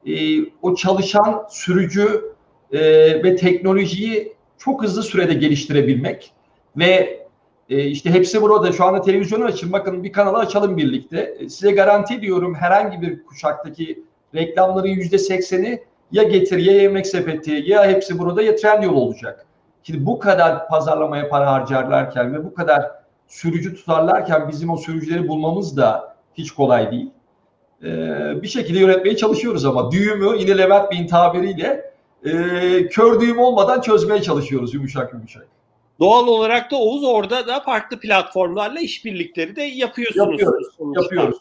e, 0.07 0.15
o 0.63 0.75
çalışan 0.75 1.47
sürücü 1.51 2.35
e, 2.73 2.81
ve 3.25 3.37
teknolojiyi 3.37 4.35
çok 4.59 4.83
hızlı 4.83 5.03
sürede 5.03 5.35
geliştirebilmek 5.35 6.33
ve 6.77 7.25
e, 7.71 7.85
işte 7.85 8.11
hepsi 8.11 8.43
burada 8.43 8.73
şu 8.73 8.85
anda 8.85 9.01
televizyonu 9.01 9.45
açın 9.45 9.73
bakın 9.73 10.05
bir 10.05 10.13
kanalı 10.13 10.39
açalım 10.39 10.77
birlikte. 10.77 11.39
Size 11.49 11.73
garanti 11.73 12.15
ediyorum 12.15 12.55
herhangi 12.55 13.03
bir 13.03 13.25
kuşaktaki 13.25 14.05
reklamların 14.35 14.89
yüzde 14.89 15.19
sekseni 15.19 15.83
ya 16.15 16.23
Getir 16.23 16.59
ya 16.59 16.73
Yemek 16.73 17.07
Sepeti 17.07 17.65
ya 17.67 17.87
hepsi 17.87 18.19
burada 18.19 18.43
ya 18.43 18.57
Trendyol 18.57 18.97
olacak. 18.97 19.47
Şimdi 19.83 20.07
bu 20.07 20.19
kadar 20.19 20.69
pazarlamaya 20.69 21.29
para 21.29 21.53
harcarlarken 21.53 22.35
ve 22.35 22.45
bu 22.45 22.55
kadar 22.55 22.91
sürücü 23.27 23.75
tutarlarken 23.75 24.49
bizim 24.49 24.71
o 24.71 24.77
sürücüleri 24.77 25.29
bulmamız 25.29 25.77
da 25.77 26.17
hiç 26.35 26.51
kolay 26.51 26.91
değil. 26.91 27.11
Ee, 27.83 28.43
bir 28.43 28.49
şekilde 28.49 28.79
yönetmeye 28.79 29.17
çalışıyoruz 29.17 29.65
ama 29.65 29.91
düğümü 29.91 30.39
yine 30.39 30.59
Levent 30.59 30.91
Bey'in 30.91 31.07
tabiriyle 31.07 31.93
e, 32.25 32.33
kör 32.87 33.21
düğüm 33.21 33.39
olmadan 33.39 33.81
çözmeye 33.81 34.23
çalışıyoruz 34.23 34.75
yumuşak 34.75 35.13
yumuşak. 35.13 35.47
Doğal 36.01 36.27
olarak 36.27 36.71
da 36.71 36.77
Oğuz 36.77 37.05
orada 37.05 37.47
da 37.47 37.61
farklı 37.61 38.01
platformlarla 38.01 38.81
işbirlikleri 38.81 39.57
de 39.57 39.63
yapıyorsunuz. 39.63 40.41
Yapıyoruz. 40.41 40.67
Sonuçta. 40.79 41.03
Yapıyoruz. 41.03 41.39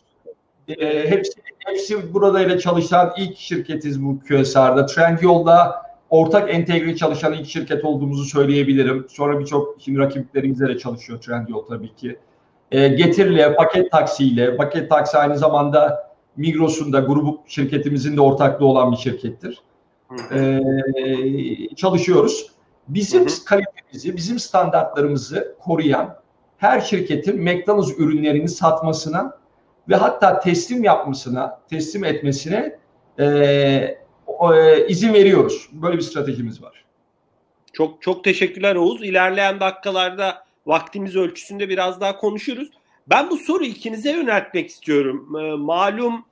E, 0.67 1.09
hepsi, 1.09 1.33
hepsi 1.59 2.13
buradayla 2.13 2.59
çalışan 2.59 3.13
ilk 3.17 3.37
şirketiz 3.37 4.03
bu 4.03 4.19
QSR'da. 4.19 4.85
Trendyol'da 4.85 5.83
ortak 6.09 6.53
entegre 6.53 6.95
çalışan 6.95 7.33
ilk 7.33 7.47
şirket 7.47 7.85
olduğumuzu 7.85 8.25
söyleyebilirim. 8.25 9.05
Sonra 9.09 9.39
birçok 9.39 9.75
şimdi 9.79 9.99
rakiplerimizle 9.99 10.67
de 10.67 10.77
çalışıyor 10.77 11.21
Trendyol 11.21 11.65
tabii 11.65 11.95
ki. 11.95 12.19
E, 12.71 12.87
Getir'le, 12.87 13.55
paket 13.55 13.91
taksiyle, 13.91 14.57
paket 14.57 14.89
taksi 14.89 15.17
aynı 15.17 15.37
zamanda 15.37 16.13
Migros'un 16.37 16.93
da 16.93 16.99
grubu 16.99 17.41
şirketimizin 17.47 18.17
de 18.17 18.21
ortaklığı 18.21 18.65
olan 18.65 18.91
bir 18.91 18.97
şirkettir. 18.97 19.61
E, 20.35 21.75
çalışıyoruz. 21.75 22.53
Bizim 22.87 23.27
kalitemizi, 23.45 24.17
bizim 24.17 24.39
standartlarımızı 24.39 25.55
koruyan 25.59 26.15
her 26.57 26.81
şirketin 26.81 27.43
McDonald's 27.43 27.99
ürünlerini 27.99 28.49
satmasına 28.49 29.42
ve 29.89 29.95
hatta 29.95 30.39
teslim 30.39 30.83
yapmasına, 30.83 31.61
teslim 31.69 32.03
etmesine 32.03 32.79
e, 33.19 33.25
e, 33.25 34.87
izin 34.87 35.13
veriyoruz. 35.13 35.69
Böyle 35.71 35.97
bir 35.97 36.01
stratejimiz 36.01 36.63
var. 36.63 36.83
Çok 37.73 38.01
çok 38.01 38.23
teşekkürler 38.23 38.75
Oğuz. 38.75 39.03
İlerleyen 39.03 39.59
dakikalarda 39.59 40.45
vaktimiz 40.65 41.15
ölçüsünde 41.15 41.69
biraz 41.69 42.01
daha 42.01 42.17
konuşuruz. 42.17 42.69
Ben 43.07 43.29
bu 43.29 43.37
soru 43.37 43.63
ikinize 43.63 44.11
yöneltmek 44.11 44.69
istiyorum. 44.69 45.35
E, 45.39 45.55
malum 45.55 46.25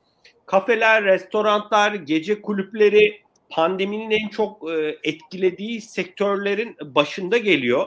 kafeler, 0.46 1.04
restoranlar, 1.04 1.94
gece 1.94 2.42
kulüpleri 2.42 3.22
pandeminin 3.50 4.12
en 4.12 4.28
çok 4.30 4.72
e, 4.72 4.98
etkilediği 5.04 5.82
sektörlerin 5.82 6.76
başında 6.82 7.38
geliyor. 7.38 7.86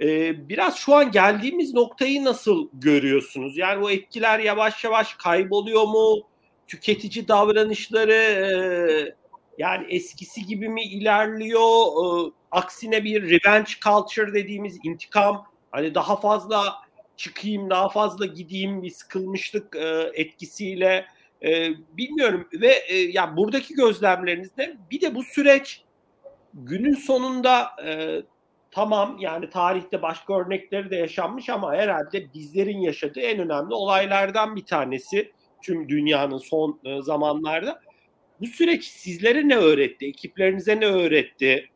Ee, 0.00 0.48
biraz 0.48 0.76
şu 0.76 0.94
an 0.94 1.10
geldiğimiz 1.10 1.74
noktayı 1.74 2.24
nasıl 2.24 2.68
görüyorsunuz? 2.72 3.56
Yani 3.56 3.82
bu 3.82 3.90
etkiler 3.90 4.38
yavaş 4.38 4.84
yavaş 4.84 5.14
kayboluyor 5.14 5.82
mu? 5.82 6.22
Tüketici 6.66 7.28
davranışları 7.28 8.12
e, 8.12 8.50
yani 9.58 9.86
eskisi 9.94 10.46
gibi 10.46 10.68
mi 10.68 10.82
ilerliyor? 10.82 11.60
E, 11.60 12.32
aksine 12.50 13.04
bir 13.04 13.22
revenge 13.22 13.70
culture 13.84 14.34
dediğimiz 14.34 14.78
intikam 14.84 15.46
hani 15.70 15.94
daha 15.94 16.20
fazla 16.20 16.74
çıkayım, 17.16 17.70
daha 17.70 17.88
fazla 17.88 18.26
gideyim 18.26 18.82
bir 18.82 18.90
sıkılmışlık 18.90 19.76
e, 19.76 20.10
etkisiyle 20.14 21.06
e, 21.42 21.68
bilmiyorum 21.96 22.48
ve 22.52 22.72
e, 22.88 22.96
yani 22.96 23.36
buradaki 23.36 23.74
gözlemlerinizde 23.74 24.76
bir 24.90 25.00
de 25.00 25.14
bu 25.14 25.22
süreç 25.22 25.82
günün 26.54 26.94
sonunda 26.94 27.70
e, 27.86 28.22
tamam 28.70 29.16
yani 29.20 29.50
tarihte 29.50 30.02
başka 30.02 30.40
örnekleri 30.40 30.90
de 30.90 30.96
yaşanmış 30.96 31.48
ama 31.48 31.74
herhalde 31.74 32.34
bizlerin 32.34 32.78
yaşadığı 32.78 33.20
en 33.20 33.38
önemli 33.38 33.74
olaylardan 33.74 34.56
bir 34.56 34.64
tanesi 34.64 35.32
tüm 35.62 35.88
dünyanın 35.88 36.38
son 36.38 36.80
e, 36.84 37.02
zamanlarda. 37.02 37.80
Bu 38.40 38.46
süreç 38.46 38.84
sizlere 38.84 39.48
ne 39.48 39.56
öğretti? 39.56 40.06
Ekiplerinize 40.06 40.80
ne 40.80 40.86
öğretti? 40.86 41.70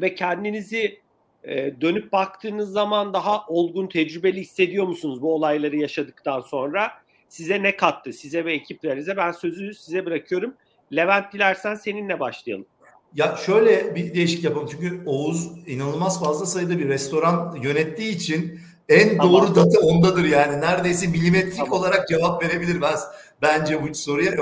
Ve 0.00 0.14
kendinizi 0.14 1.00
e, 1.44 1.80
dönüp 1.80 2.12
baktığınız 2.12 2.72
zaman 2.72 3.12
daha 3.12 3.46
olgun, 3.46 3.86
tecrübeli 3.86 4.40
hissediyor 4.40 4.86
musunuz 4.86 5.22
bu 5.22 5.34
olayları 5.34 5.76
yaşadıktan 5.76 6.40
sonra? 6.40 6.90
Size 7.28 7.62
ne 7.62 7.76
kattı? 7.76 8.12
Size 8.12 8.44
ve 8.44 8.52
ekiplerinize 8.52 9.16
ben 9.16 9.32
sözü 9.32 9.74
size 9.74 10.06
bırakıyorum. 10.06 10.54
Levent 10.96 11.32
dilersen 11.32 11.74
seninle 11.74 12.20
başlayalım. 12.20 12.66
Ya 13.14 13.36
şöyle 13.46 13.94
bir 13.94 14.14
değişik 14.14 14.44
yapalım 14.44 14.68
çünkü 14.70 15.02
Oğuz 15.06 15.50
inanılmaz 15.66 16.24
fazla 16.24 16.46
sayıda 16.46 16.78
bir 16.78 16.88
restoran 16.88 17.58
yönettiği 17.62 18.16
için 18.16 18.60
En 18.88 19.16
tamam. 19.16 19.32
doğru 19.32 19.54
data 19.54 19.80
ondadır 19.80 20.24
yani. 20.24 20.60
Neredeyse 20.60 21.06
milimetrik 21.06 21.56
tamam. 21.56 21.72
olarak 21.72 22.08
cevap 22.08 22.44
verebilir 22.44 22.80
ben 22.80 22.96
bence 23.42 23.82
bu 23.82 23.94
soruya. 23.94 24.32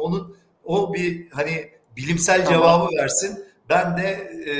Onun 0.00 0.36
o 0.64 0.94
bir 0.94 1.30
hani 1.30 1.70
bilimsel 1.96 2.44
tamam. 2.44 2.60
cevabı 2.60 2.96
versin. 2.96 3.44
Ben 3.68 3.96
de 3.96 4.32
e, 4.46 4.54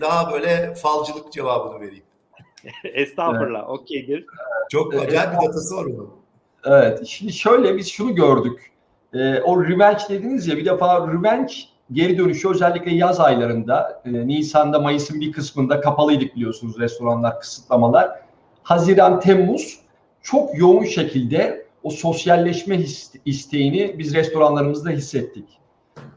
daha 0.00 0.32
böyle 0.32 0.74
falcılık 0.74 1.32
cevabını 1.32 1.80
vereyim. 1.80 2.04
Estağfurullah. 2.84 3.60
Evet. 3.68 3.80
Okeydir. 3.80 4.26
Çok 4.70 4.94
acayip 4.94 5.32
bir 5.32 5.46
datası 5.48 5.76
var 5.76 5.84
onun. 5.84 6.10
Evet. 6.64 7.06
Şimdi 7.06 7.32
şöyle 7.32 7.76
biz 7.76 7.88
şunu 7.88 8.14
gördük. 8.14 8.72
E, 9.14 9.40
o 9.40 9.64
revenge 9.64 10.02
dediniz 10.08 10.46
ya 10.46 10.56
bir 10.56 10.64
defa 10.64 11.08
revenge 11.12 11.54
geri 11.92 12.18
dönüşü 12.18 12.48
özellikle 12.48 12.94
yaz 12.94 13.20
aylarında 13.20 14.02
e, 14.04 14.26
Nisan'da 14.26 14.80
Mayıs'ın 14.80 15.20
bir 15.20 15.32
kısmında 15.32 15.80
kapalıydık 15.80 16.36
biliyorsunuz 16.36 16.78
restoranlar 16.78 17.40
kısıtlamalar. 17.40 18.10
Haziran 18.62 19.20
Temmuz 19.20 19.80
çok 20.22 20.58
yoğun 20.58 20.84
şekilde 20.84 21.66
o 21.82 21.90
sosyalleşme 21.90 22.80
isteğini 23.24 23.98
biz 23.98 24.14
restoranlarımızda 24.14 24.90
hissettik. 24.90 25.48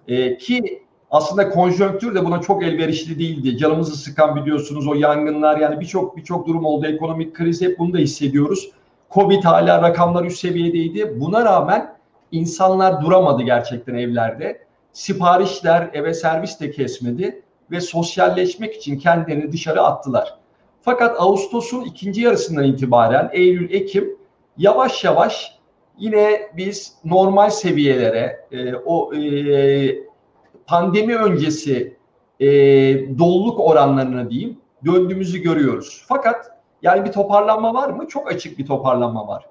E, 0.08 0.38
ki 0.38 0.84
aslında 1.12 1.50
konjonktür 1.50 2.16
de 2.16 2.26
buna 2.26 2.42
çok 2.42 2.64
elverişli 2.64 3.20
değildi. 3.20 3.58
Canımızı 3.58 3.96
sıkan 3.96 4.36
biliyorsunuz 4.36 4.88
o 4.88 4.94
yangınlar 4.94 5.58
yani 5.58 5.80
birçok 5.80 6.18
birçok 6.18 6.48
durum 6.48 6.66
oldu. 6.66 6.86
Ekonomik 6.86 7.36
kriz 7.36 7.62
hep 7.62 7.80
bunu 7.80 7.94
da 7.94 7.98
hissediyoruz. 7.98 8.72
Covid 9.12 9.44
hala 9.44 9.82
rakamlar 9.82 10.26
üst 10.26 10.40
seviyedeydi. 10.40 11.20
Buna 11.20 11.46
rağmen 11.46 11.96
insanlar 12.32 13.02
duramadı 13.02 13.44
gerçekten 13.44 13.96
evlerde. 13.96 14.69
Siparişler, 14.94 15.90
eve 15.94 16.14
servis 16.14 16.60
de 16.60 16.72
kesmedi 16.72 17.42
ve 17.72 17.82
sosyalleşmek 17.82 18.76
için 18.76 19.00
kendilerini 19.00 19.52
dışarı 19.52 19.82
attılar. 19.82 20.40
Fakat 20.82 21.22
Ağustos'un 21.22 21.82
ikinci 21.82 22.22
yarısından 22.22 22.64
itibaren 22.64 23.30
Eylül, 23.34 23.74
Ekim 23.74 24.18
yavaş 24.58 25.04
yavaş 25.04 25.60
yine 25.98 26.52
biz 26.58 26.94
normal 27.06 27.50
seviyelere, 27.50 28.46
e, 28.52 28.76
o 28.76 29.14
e, 29.16 29.96
pandemi 30.68 31.16
öncesi 31.16 31.98
e, 32.40 32.48
doluluk 33.20 33.60
oranlarına 33.60 34.30
diyeyim 34.30 34.58
döndüğümüzü 34.86 35.38
görüyoruz. 35.38 36.06
Fakat 36.08 36.52
yani 36.82 37.06
bir 37.06 37.12
toparlanma 37.12 37.74
var 37.74 37.90
mı? 37.90 38.08
Çok 38.08 38.32
açık 38.32 38.60
bir 38.60 38.66
toparlanma 38.66 39.28
var. 39.28 39.50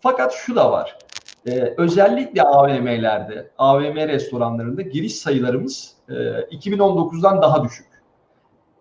Fakat 0.00 0.32
şu 0.32 0.56
da 0.56 0.72
var. 0.72 0.98
Ee, 1.46 1.74
özellikle 1.76 2.42
AVM'lerde, 2.42 3.50
AVM 3.58 3.96
restoranlarında 3.96 4.82
giriş 4.82 5.16
sayılarımız 5.16 5.94
e, 6.08 6.12
2019'dan 6.12 7.42
daha 7.42 7.64
düşük. 7.64 7.86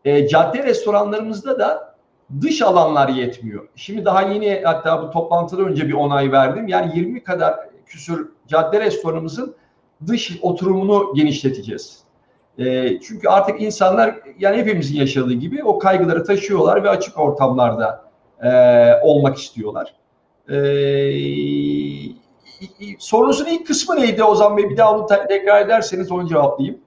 E, 0.05 0.27
cadde 0.27 0.63
restoranlarımızda 0.63 1.59
da 1.59 1.95
dış 2.41 2.61
alanlar 2.61 3.09
yetmiyor. 3.09 3.67
Şimdi 3.75 4.05
daha 4.05 4.21
yeni 4.21 4.61
hatta 4.63 5.03
bu 5.03 5.11
toplantıda 5.11 5.61
önce 5.61 5.87
bir 5.87 5.93
onay 5.93 6.31
verdim. 6.31 6.67
Yani 6.67 6.91
20 6.95 7.23
kadar 7.23 7.55
küsür 7.85 8.29
cadde 8.47 8.79
restoranımızın 8.79 9.55
dış 10.07 10.39
oturumunu 10.41 11.13
genişleteceğiz. 11.15 11.99
E, 12.57 12.99
çünkü 12.99 13.27
artık 13.27 13.61
insanlar 13.61 14.15
yani 14.39 14.57
hepimizin 14.57 14.95
yaşadığı 14.95 15.33
gibi 15.33 15.63
o 15.63 15.79
kaygıları 15.79 16.23
taşıyorlar 16.23 16.83
ve 16.83 16.89
açık 16.89 17.19
ortamlarda 17.19 18.03
e, 18.43 18.49
olmak 19.03 19.37
istiyorlar. 19.37 19.93
E, 20.49 20.57
sorunuzun 22.99 23.45
ilk 23.45 23.67
kısmı 23.67 23.95
neydi 23.95 24.23
Ozan 24.23 24.57
Bey? 24.57 24.69
Bir 24.69 24.77
daha 24.77 24.97
onu 24.97 25.07
tekrar 25.27 25.65
ederseniz 25.65 26.11
onu 26.11 26.29
cevaplayayım. 26.29 26.79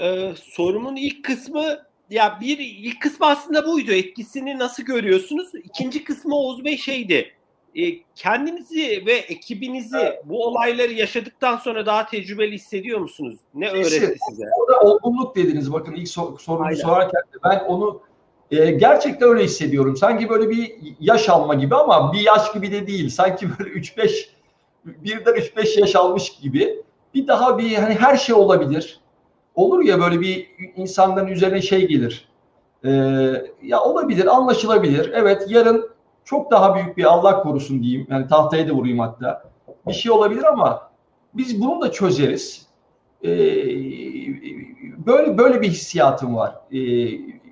Ee, 0.00 0.32
sorumun 0.42 0.96
ilk 0.96 1.24
kısmı 1.24 1.64
ya 2.10 2.38
bir 2.40 2.58
ilk 2.58 3.02
kısmı 3.02 3.26
aslında 3.26 3.66
buydu. 3.66 3.92
Etkisini 3.92 4.58
nasıl 4.58 4.82
görüyorsunuz? 4.82 5.54
İkinci 5.64 6.04
kısmı 6.04 6.36
Oğuz 6.36 6.64
Bey 6.64 6.76
şeydi 6.76 7.32
e, 7.74 8.02
kendinizi 8.14 9.02
ve 9.06 9.12
ekibinizi 9.12 9.96
evet. 9.96 10.22
bu 10.24 10.46
olayları 10.46 10.92
yaşadıktan 10.92 11.56
sonra 11.56 11.86
daha 11.86 12.06
tecrübeli 12.06 12.54
hissediyor 12.54 12.98
musunuz? 12.98 13.38
Ne 13.54 13.70
öğretti 13.70 14.16
size? 14.28 14.44
Orada 14.60 14.80
olgunluk 14.80 15.36
dediniz 15.36 15.72
bakın 15.72 15.92
ilk 15.92 16.08
sor, 16.08 16.38
sorumu 16.38 16.64
Aynen. 16.66 16.80
sorarken 16.80 17.22
de 17.34 17.38
ben 17.44 17.64
onu 17.68 18.00
e, 18.50 18.70
gerçekten 18.70 19.28
öyle 19.28 19.44
hissediyorum. 19.44 19.96
Sanki 19.96 20.28
böyle 20.28 20.50
bir 20.50 20.76
yaş 21.00 21.28
alma 21.28 21.54
gibi 21.54 21.74
ama 21.74 22.12
bir 22.12 22.20
yaş 22.20 22.52
gibi 22.52 22.72
de 22.72 22.86
değil. 22.86 23.08
Sanki 23.08 23.46
böyle 23.58 23.70
3-5 23.70 24.28
birden 24.84 25.34
3-5 25.34 25.80
yaş 25.80 25.96
almış 25.96 26.30
gibi. 26.40 26.82
Bir 27.14 27.26
daha 27.26 27.58
bir 27.58 27.74
hani 27.74 27.94
her 27.94 28.16
şey 28.16 28.34
olabilir. 28.34 29.00
Olur 29.54 29.84
ya 29.84 30.00
böyle 30.00 30.20
bir 30.20 30.50
insanların 30.76 31.26
üzerine 31.26 31.62
şey 31.62 31.88
gelir. 31.88 32.28
Ee, 32.84 32.90
ya 33.62 33.80
olabilir, 33.80 34.36
anlaşılabilir. 34.36 35.10
Evet 35.14 35.44
yarın 35.48 35.90
çok 36.24 36.50
daha 36.50 36.74
büyük 36.74 36.96
bir 36.96 37.04
Allah 37.04 37.42
korusun 37.42 37.82
diyeyim. 37.82 38.06
Yani 38.10 38.28
tahtaya 38.28 38.68
da 38.68 38.72
vurayım 38.72 38.98
hatta. 38.98 39.42
Bir 39.86 39.92
şey 39.92 40.12
olabilir 40.12 40.44
ama 40.44 40.90
biz 41.34 41.60
bunu 41.60 41.80
da 41.80 41.92
çözeriz. 41.92 42.66
Ee, 43.24 43.28
böyle 45.06 45.38
böyle 45.38 45.60
bir 45.60 45.68
hissiyatım 45.68 46.36
var. 46.36 46.54
Ee, 46.72 46.76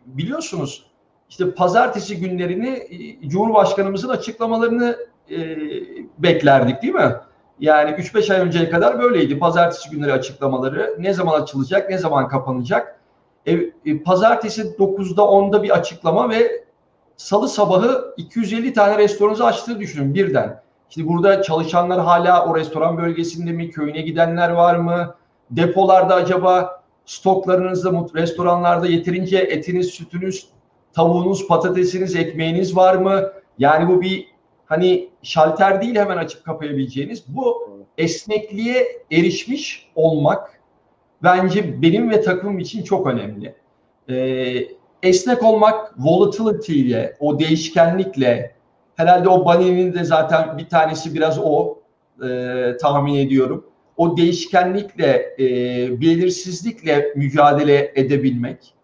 biliyorsunuz 0.06 0.86
işte 1.28 1.54
pazartesi 1.54 2.20
günlerini 2.20 2.68
e, 3.22 3.28
Cumhurbaşkanımızın 3.28 4.08
açıklamalarını 4.08 4.96
e, 5.30 5.58
beklerdik 6.18 6.82
değil 6.82 6.94
mi? 6.94 7.16
Yani 7.60 7.90
3-5 7.90 8.34
ay 8.34 8.40
önceye 8.40 8.70
kadar 8.70 8.98
böyleydi. 8.98 9.38
Pazartesi 9.38 9.90
günleri 9.90 10.12
açıklamaları 10.12 10.96
ne 10.98 11.14
zaman 11.14 11.40
açılacak, 11.40 11.90
ne 11.90 11.98
zaman 11.98 12.28
kapanacak. 12.28 13.00
E, 13.46 13.52
e, 13.86 14.02
pazartesi 14.02 14.62
9'da 14.62 15.22
10'da 15.22 15.62
bir 15.62 15.70
açıklama 15.70 16.30
ve 16.30 16.64
salı 17.16 17.48
sabahı 17.48 18.14
250 18.16 18.72
tane 18.72 18.98
restoranı 18.98 19.44
açtığı 19.44 19.80
düşünün 19.80 20.14
birden. 20.14 20.62
Şimdi 20.88 21.08
burada 21.08 21.42
çalışanlar 21.42 22.00
hala 22.00 22.46
o 22.46 22.56
restoran 22.56 22.98
bölgesinde 22.98 23.52
mi? 23.52 23.70
Köyüne 23.70 24.00
gidenler 24.00 24.50
var 24.50 24.76
mı? 24.76 25.14
Depolarda 25.50 26.14
acaba 26.14 26.82
stoklarınızda, 27.04 27.90
restoranlarda 28.14 28.86
yeterince 28.86 29.38
etiniz, 29.38 29.86
sütünüz, 29.86 30.48
tavuğunuz, 30.92 31.48
patatesiniz, 31.48 32.16
ekmeğiniz 32.16 32.76
var 32.76 32.94
mı? 32.94 33.22
Yani 33.58 33.88
bu 33.88 34.00
bir 34.00 34.26
hani 34.70 35.08
şalter 35.22 35.82
değil 35.82 35.96
hemen 35.96 36.16
açıp 36.16 36.44
kapayabileceğiniz. 36.44 37.24
Bu 37.28 37.70
esnekliğe 37.98 38.86
erişmiş 39.12 39.90
olmak 39.94 40.60
bence 41.22 41.82
benim 41.82 42.10
ve 42.10 42.20
takımım 42.20 42.58
için 42.58 42.82
çok 42.82 43.06
önemli. 43.06 43.54
Ee, 44.10 44.66
esnek 45.02 45.42
olmak 45.42 45.94
volatility 45.98 46.80
ile, 46.80 47.16
o 47.20 47.38
değişkenlikle, 47.38 48.54
herhalde 48.96 49.28
o 49.28 49.44
Bunny'nin 49.44 49.94
de 49.94 50.04
zaten 50.04 50.58
bir 50.58 50.68
tanesi 50.68 51.14
biraz 51.14 51.38
o 51.38 51.78
e, 52.28 52.76
tahmin 52.80 53.14
ediyorum. 53.14 53.66
O 53.96 54.16
değişkenlikle, 54.16 55.36
e, 55.38 55.46
belirsizlikle 56.00 57.12
mücadele 57.16 57.92
edebilmek. 57.94 58.74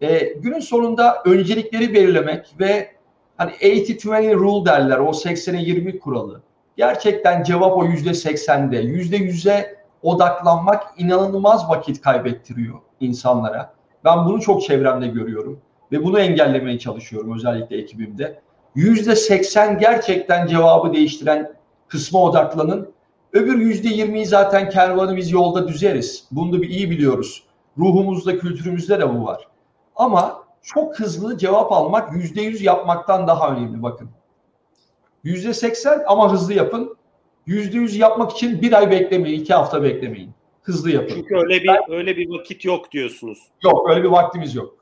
E, 0.00 0.18
günün 0.18 0.60
sonunda 0.60 1.22
öncelikleri 1.24 1.94
belirlemek 1.94 2.46
ve 2.60 2.97
hani 3.38 3.50
80-20 3.50 4.34
rule 4.34 4.66
derler, 4.66 4.98
o 4.98 5.10
80'e 5.10 5.62
20 5.62 5.98
kuralı. 5.98 6.42
Gerçekten 6.76 7.42
cevap 7.42 7.78
o 7.78 7.84
yüzde 7.84 8.10
80'de. 8.10 8.76
Yüzde 8.76 9.16
yüze 9.16 9.78
odaklanmak 10.02 10.82
inanılmaz 10.98 11.68
vakit 11.68 12.00
kaybettiriyor 12.00 12.78
insanlara. 13.00 13.72
Ben 14.04 14.26
bunu 14.26 14.40
çok 14.40 14.62
çevremde 14.62 15.06
görüyorum 15.06 15.60
ve 15.92 16.04
bunu 16.04 16.20
engellemeye 16.20 16.78
çalışıyorum 16.78 17.34
özellikle 17.36 17.78
ekibimde. 17.78 18.40
Yüzde 18.74 19.16
seksen 19.16 19.78
gerçekten 19.78 20.46
cevabı 20.46 20.92
değiştiren 20.92 21.52
kısma 21.88 22.22
odaklanın. 22.22 22.92
Öbür 23.32 23.58
yüzde 23.58 23.88
yirmiyi 23.88 24.26
zaten 24.26 24.70
kervanı 24.70 25.16
biz 25.16 25.30
yolda 25.30 25.68
düzeriz. 25.68 26.28
Bunu 26.30 26.52
da 26.52 26.62
bir 26.62 26.68
iyi 26.68 26.90
biliyoruz. 26.90 27.42
Ruhumuzda, 27.78 28.38
kültürümüzde 28.38 29.00
de 29.00 29.14
bu 29.14 29.24
var. 29.24 29.48
Ama 29.96 30.47
çok 30.62 31.00
hızlı 31.00 31.38
cevap 31.38 31.72
almak 31.72 32.12
yüzde 32.12 32.42
yüz 32.42 32.62
yapmaktan 32.62 33.26
daha 33.26 33.56
önemli 33.56 33.82
bakın. 33.82 34.10
Yüzde 35.24 35.54
seksen 35.54 36.02
ama 36.06 36.32
hızlı 36.32 36.54
yapın. 36.54 36.96
Yüzde 37.46 37.76
yüz 37.76 37.96
yapmak 37.96 38.32
için 38.32 38.62
bir 38.62 38.72
ay 38.72 38.90
beklemeyin, 38.90 39.40
iki 39.40 39.54
hafta 39.54 39.82
beklemeyin 39.82 40.30
hızlı 40.62 40.90
yapın. 40.90 41.14
Çünkü 41.14 41.36
öyle 41.36 41.62
bir 41.62 41.68
ben, 41.68 41.92
öyle 41.92 42.16
bir 42.16 42.30
vakit 42.30 42.64
yok 42.64 42.92
diyorsunuz. 42.92 43.38
Yok 43.64 43.90
öyle 43.90 44.02
bir 44.02 44.08
vaktimiz 44.08 44.54
yok. 44.54 44.76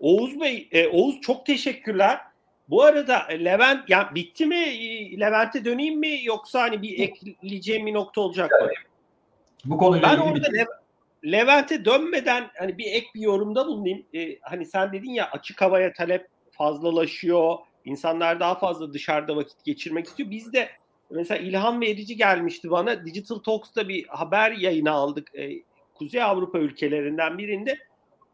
Oğuz 0.00 0.40
Bey, 0.40 0.68
e, 0.72 0.88
Oğuz 0.88 1.20
çok 1.20 1.46
teşekkürler. 1.46 2.20
Bu 2.68 2.82
arada 2.82 3.18
Levent 3.30 3.90
ya 3.90 4.10
bitti 4.14 4.46
mi? 4.46 4.56
E, 4.56 5.20
Levent'e 5.20 5.64
döneyim 5.64 6.00
mi 6.00 6.24
yoksa 6.24 6.60
hani 6.60 6.82
bir 6.82 6.98
ekleyeceğim 6.98 7.86
bir 7.86 7.94
nokta 7.94 8.20
olacak 8.20 8.50
mı? 8.50 8.68
Bu 9.64 9.78
konuyla 9.78 10.08
ben 10.08 10.18
orada 10.18 10.46
Le- 10.52 10.66
Levent'e 11.32 11.84
dönmeden 11.84 12.50
hani 12.58 12.78
bir 12.78 12.84
ek 12.84 13.06
bir 13.14 13.20
yorumda 13.20 13.66
bulunayım. 13.66 14.06
Ee, 14.14 14.38
hani 14.42 14.66
sen 14.66 14.92
dedin 14.92 15.10
ya 15.10 15.30
açık 15.30 15.62
havaya 15.62 15.92
talep 15.92 16.28
fazlalaşıyor. 16.50 17.56
İnsanlar 17.84 18.40
daha 18.40 18.54
fazla 18.54 18.92
dışarıda 18.92 19.36
vakit 19.36 19.64
geçirmek 19.64 20.06
istiyor. 20.06 20.30
Biz 20.30 20.52
de 20.52 20.68
mesela 21.10 21.38
ilham 21.38 21.80
verici 21.80 22.16
gelmişti 22.16 22.70
bana. 22.70 23.06
Digital 23.06 23.38
Talks'ta 23.38 23.88
bir 23.88 24.06
haber 24.06 24.52
yayını 24.52 24.90
aldık. 24.90 25.34
Ee, 25.34 25.50
Kuzey 25.94 26.22
Avrupa 26.22 26.58
ülkelerinden 26.58 27.38
birinde 27.38 27.78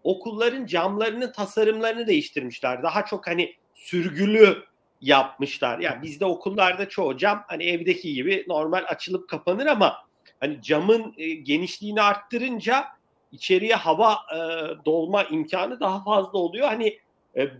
okulların 0.04 0.66
camlarının 0.66 1.32
tasarımlarını 1.32 2.06
değiştirmişler. 2.06 2.82
Daha 2.82 3.04
çok 3.04 3.26
hani 3.26 3.54
sürgülü 3.74 4.64
yapmışlar. 5.00 5.78
Yani 5.78 6.02
bizde 6.02 6.24
okullarda 6.24 6.88
çoğu 6.88 7.16
cam 7.16 7.44
hani 7.48 7.64
evdeki 7.64 8.14
gibi 8.14 8.44
normal 8.48 8.84
açılıp 8.88 9.28
kapanır 9.28 9.66
ama 9.66 9.96
hani 10.42 10.62
camın 10.62 11.14
e, 11.18 11.34
genişliğini 11.34 12.02
arttırınca 12.02 12.84
içeriye 13.32 13.74
hava 13.74 14.12
e, 14.12 14.38
dolma 14.84 15.24
imkanı 15.24 15.80
daha 15.80 16.04
fazla 16.04 16.38
oluyor. 16.38 16.66
Hani 16.68 16.98
e, 17.36 17.50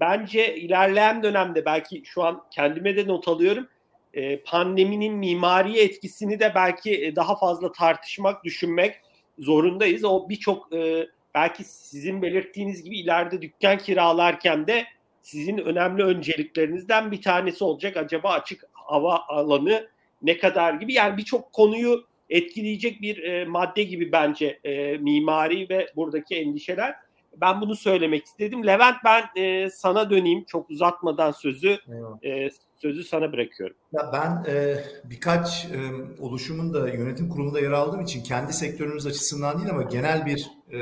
bence 0.00 0.56
ilerleyen 0.56 1.22
dönemde 1.22 1.64
belki 1.64 2.02
şu 2.04 2.22
an 2.22 2.42
kendime 2.50 2.96
de 2.96 3.08
not 3.08 3.28
alıyorum. 3.28 3.68
E, 4.14 4.42
pandeminin 4.42 5.14
mimari 5.14 5.78
etkisini 5.78 6.40
de 6.40 6.52
belki 6.54 7.04
e, 7.04 7.16
daha 7.16 7.36
fazla 7.36 7.72
tartışmak, 7.72 8.44
düşünmek 8.44 8.94
zorundayız. 9.38 10.04
O 10.04 10.28
birçok 10.28 10.74
e, 10.74 11.06
belki 11.34 11.64
sizin 11.64 12.22
belirttiğiniz 12.22 12.82
gibi 12.82 12.98
ileride 12.98 13.42
dükkan 13.42 13.78
kiralarken 13.78 14.66
de 14.66 14.84
sizin 15.22 15.58
önemli 15.58 16.04
önceliklerinizden 16.04 17.12
bir 17.12 17.22
tanesi 17.22 17.64
olacak. 17.64 17.96
Acaba 17.96 18.30
açık 18.30 18.64
hava 18.72 19.24
alanı 19.28 19.88
ne 20.22 20.38
kadar 20.38 20.74
gibi 20.74 20.92
yani 20.92 21.16
birçok 21.16 21.52
konuyu 21.52 22.09
etkileyecek 22.30 23.02
bir 23.02 23.22
e, 23.22 23.44
madde 23.44 23.82
gibi 23.82 24.12
bence 24.12 24.60
e, 24.64 24.98
mimari 24.98 25.68
ve 25.68 25.86
buradaki 25.96 26.36
endişeler. 26.36 26.94
Ben 27.40 27.60
bunu 27.60 27.76
söylemek 27.76 28.24
istedim. 28.24 28.66
Levent 28.66 28.96
ben 29.04 29.42
e, 29.42 29.70
sana 29.70 30.10
döneyim 30.10 30.44
çok 30.44 30.70
uzatmadan 30.70 31.32
sözü 31.32 31.78
e, 32.24 32.50
sözü 32.76 33.04
sana 33.04 33.32
bırakıyorum. 33.32 33.76
Ya 33.92 34.10
ben 34.12 34.52
e, 34.52 34.84
birkaç 35.04 35.64
e, 35.64 35.78
oluşumun 36.20 36.74
da 36.74 36.88
yönetim 36.88 37.28
kurulunda 37.28 37.60
yer 37.60 37.70
aldığım 37.70 38.00
için 38.00 38.22
kendi 38.22 38.52
sektörümüz 38.52 39.06
açısından 39.06 39.58
değil 39.58 39.70
ama 39.70 39.82
genel 39.82 40.26
bir 40.26 40.50
e, 40.72 40.78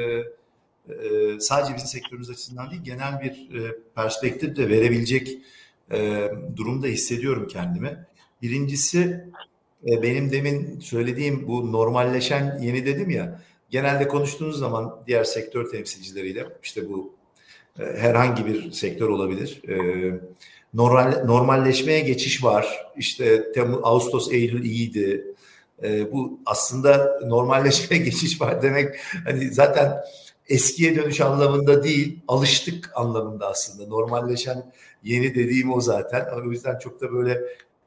e, 0.95 1.41
sadece 1.41 1.77
bizim 1.77 1.89
sektörümüz 1.89 2.31
açısından 2.31 2.71
değil 2.71 2.83
genel 2.83 3.21
bir 3.21 3.61
e, 3.61 3.77
perspektif 3.95 4.57
de 4.57 4.69
verebilecek 4.69 5.39
e, 5.93 6.29
durumda 6.57 6.87
hissediyorum 6.87 7.49
kendimi. 7.49 8.07
Birincisi 8.43 9.25
benim 9.87 10.33
demin 10.33 10.81
söylediğim 10.81 11.49
bu 11.49 11.72
normalleşen 11.72 12.59
yeni 12.62 12.87
dedim 12.87 13.11
ya 13.11 13.41
genelde 13.70 14.09
konuştuğunuz 14.09 14.59
zaman 14.59 15.03
diğer 15.07 15.24
sektör 15.24 15.70
temsilcileriyle 15.70 16.47
işte 16.62 16.89
bu 16.89 17.14
e, 17.79 17.83
herhangi 17.83 18.47
bir 18.47 18.72
sektör 18.72 19.09
olabilir. 19.09 19.62
E, 19.68 19.76
normal, 20.74 21.24
normalleşmeye 21.24 22.01
geçiş 22.01 22.45
var. 22.45 22.87
İşte 22.97 23.53
Temmuz, 23.53 23.81
Ağustos, 23.83 24.33
Eylül 24.33 24.64
iyiydi. 24.64 25.24
E, 25.83 26.12
bu 26.12 26.41
aslında 26.47 27.20
normalleşmeye 27.26 28.03
geçiş 28.05 28.41
var 28.41 28.62
demek 28.62 28.97
hani 29.24 29.53
zaten 29.53 29.97
eskiye 30.49 30.97
dönüş 30.97 31.20
anlamında 31.20 31.85
değil, 31.85 32.20
alıştık 32.29 32.91
anlamında 32.95 33.49
aslında. 33.49 33.89
Normalleşen 33.89 34.72
yeni 35.03 35.35
dediğim 35.35 35.72
o 35.72 35.81
zaten. 35.81 36.26
O 36.47 36.51
yüzden 36.51 36.79
çok 36.79 37.01
da 37.01 37.12
böyle 37.12 37.41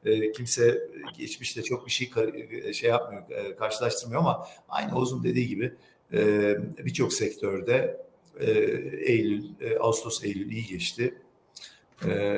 e, 0.04 0.32
kimse 0.32 0.88
geçmişte 1.18 1.62
çok 1.62 1.86
bir 1.86 1.90
şey 1.90 2.10
e, 2.50 2.72
şey 2.72 2.90
yapmıyor, 2.90 3.22
e, 3.30 3.56
karşılaştırmıyor 3.56 4.20
ama 4.20 4.46
aynı 4.68 4.98
Ozun 4.98 5.24
dediği 5.24 5.48
gibi 5.48 5.72
e, 6.12 6.56
birçok 6.78 7.12
sektörde 7.12 8.02
e, 8.40 8.50
Eylül, 9.06 9.44
e, 9.60 9.78
Ağustos, 9.78 10.24
Eylül 10.24 10.50
iyi 10.50 10.66
geçti. 10.66 11.14
E, 12.04 12.36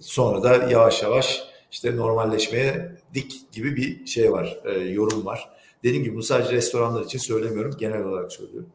sonra 0.00 0.42
da 0.42 0.70
yavaş 0.70 1.02
yavaş 1.02 1.42
işte 1.72 1.96
normalleşmeye 1.96 2.92
dik 3.14 3.52
gibi 3.52 3.76
bir 3.76 4.06
şey 4.06 4.32
var, 4.32 4.58
e, 4.64 4.78
yorum 4.78 5.26
var. 5.26 5.48
Dediğim 5.82 6.04
gibi 6.04 6.16
bu 6.16 6.22
sadece 6.22 6.52
restoranlar 6.52 7.04
için 7.04 7.18
söylemiyorum, 7.18 7.76
genel 7.78 8.02
olarak 8.02 8.32
söylüyorum. 8.32 8.70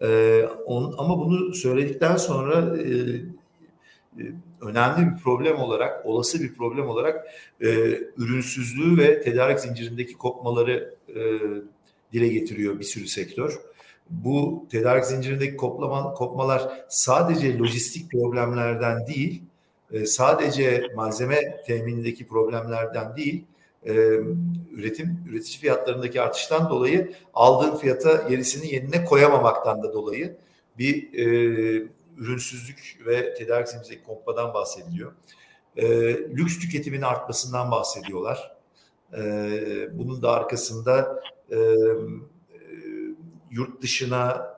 E, 0.00 0.42
on, 0.66 0.94
ama 0.98 1.18
bunu 1.18 1.54
söyledikten 1.54 2.16
sonra 2.16 2.78
e, 2.78 2.90
e, 4.18 4.24
önemli 4.62 5.10
bir 5.10 5.22
problem 5.22 5.56
olarak, 5.56 6.06
olası 6.06 6.40
bir 6.40 6.54
problem 6.54 6.88
olarak 6.88 7.26
e, 7.60 7.68
ürünsüzlüğü 8.16 8.98
ve 8.98 9.20
tedarik 9.20 9.60
zincirindeki 9.60 10.14
kopmaları 10.14 10.94
e, 11.08 11.22
dile 12.12 12.28
getiriyor 12.28 12.78
bir 12.78 12.84
sürü 12.84 13.08
sektör. 13.08 13.60
Bu 14.10 14.66
tedarik 14.70 15.04
zincirindeki 15.04 15.56
koplama, 15.56 16.14
kopmalar 16.14 16.84
sadece 16.88 17.58
lojistik 17.58 18.10
problemlerden 18.10 19.06
değil, 19.06 19.42
e, 19.92 20.06
sadece 20.06 20.86
malzeme 20.96 21.62
teminindeki 21.66 22.26
problemlerden 22.26 23.16
değil, 23.16 23.44
e, 23.86 23.92
üretim 24.72 25.18
üretici 25.30 25.58
fiyatlarındaki 25.58 26.22
artıştan 26.22 26.70
dolayı 26.70 27.12
aldığın 27.34 27.76
fiyata 27.76 28.28
yerisini 28.30 28.74
yerine 28.74 29.04
koyamamaktan 29.04 29.82
da 29.82 29.92
dolayı 29.92 30.36
bir 30.78 31.14
e, 31.18 31.86
ürünsüzlük 32.16 32.98
ve 33.06 33.34
tedarik 33.34 33.68
zincirindeki 33.68 34.06
kompadan 34.06 34.54
bahsediliyor. 34.54 35.12
E, 35.76 35.86
lüks 36.14 36.58
tüketiminin 36.58 37.02
artmasından 37.02 37.70
bahsediyorlar. 37.70 38.56
E, 39.16 39.22
bunun 39.98 40.22
da 40.22 40.32
arkasında 40.32 41.22
e, 41.50 41.56
yurt 43.50 43.82
dışına 43.82 44.56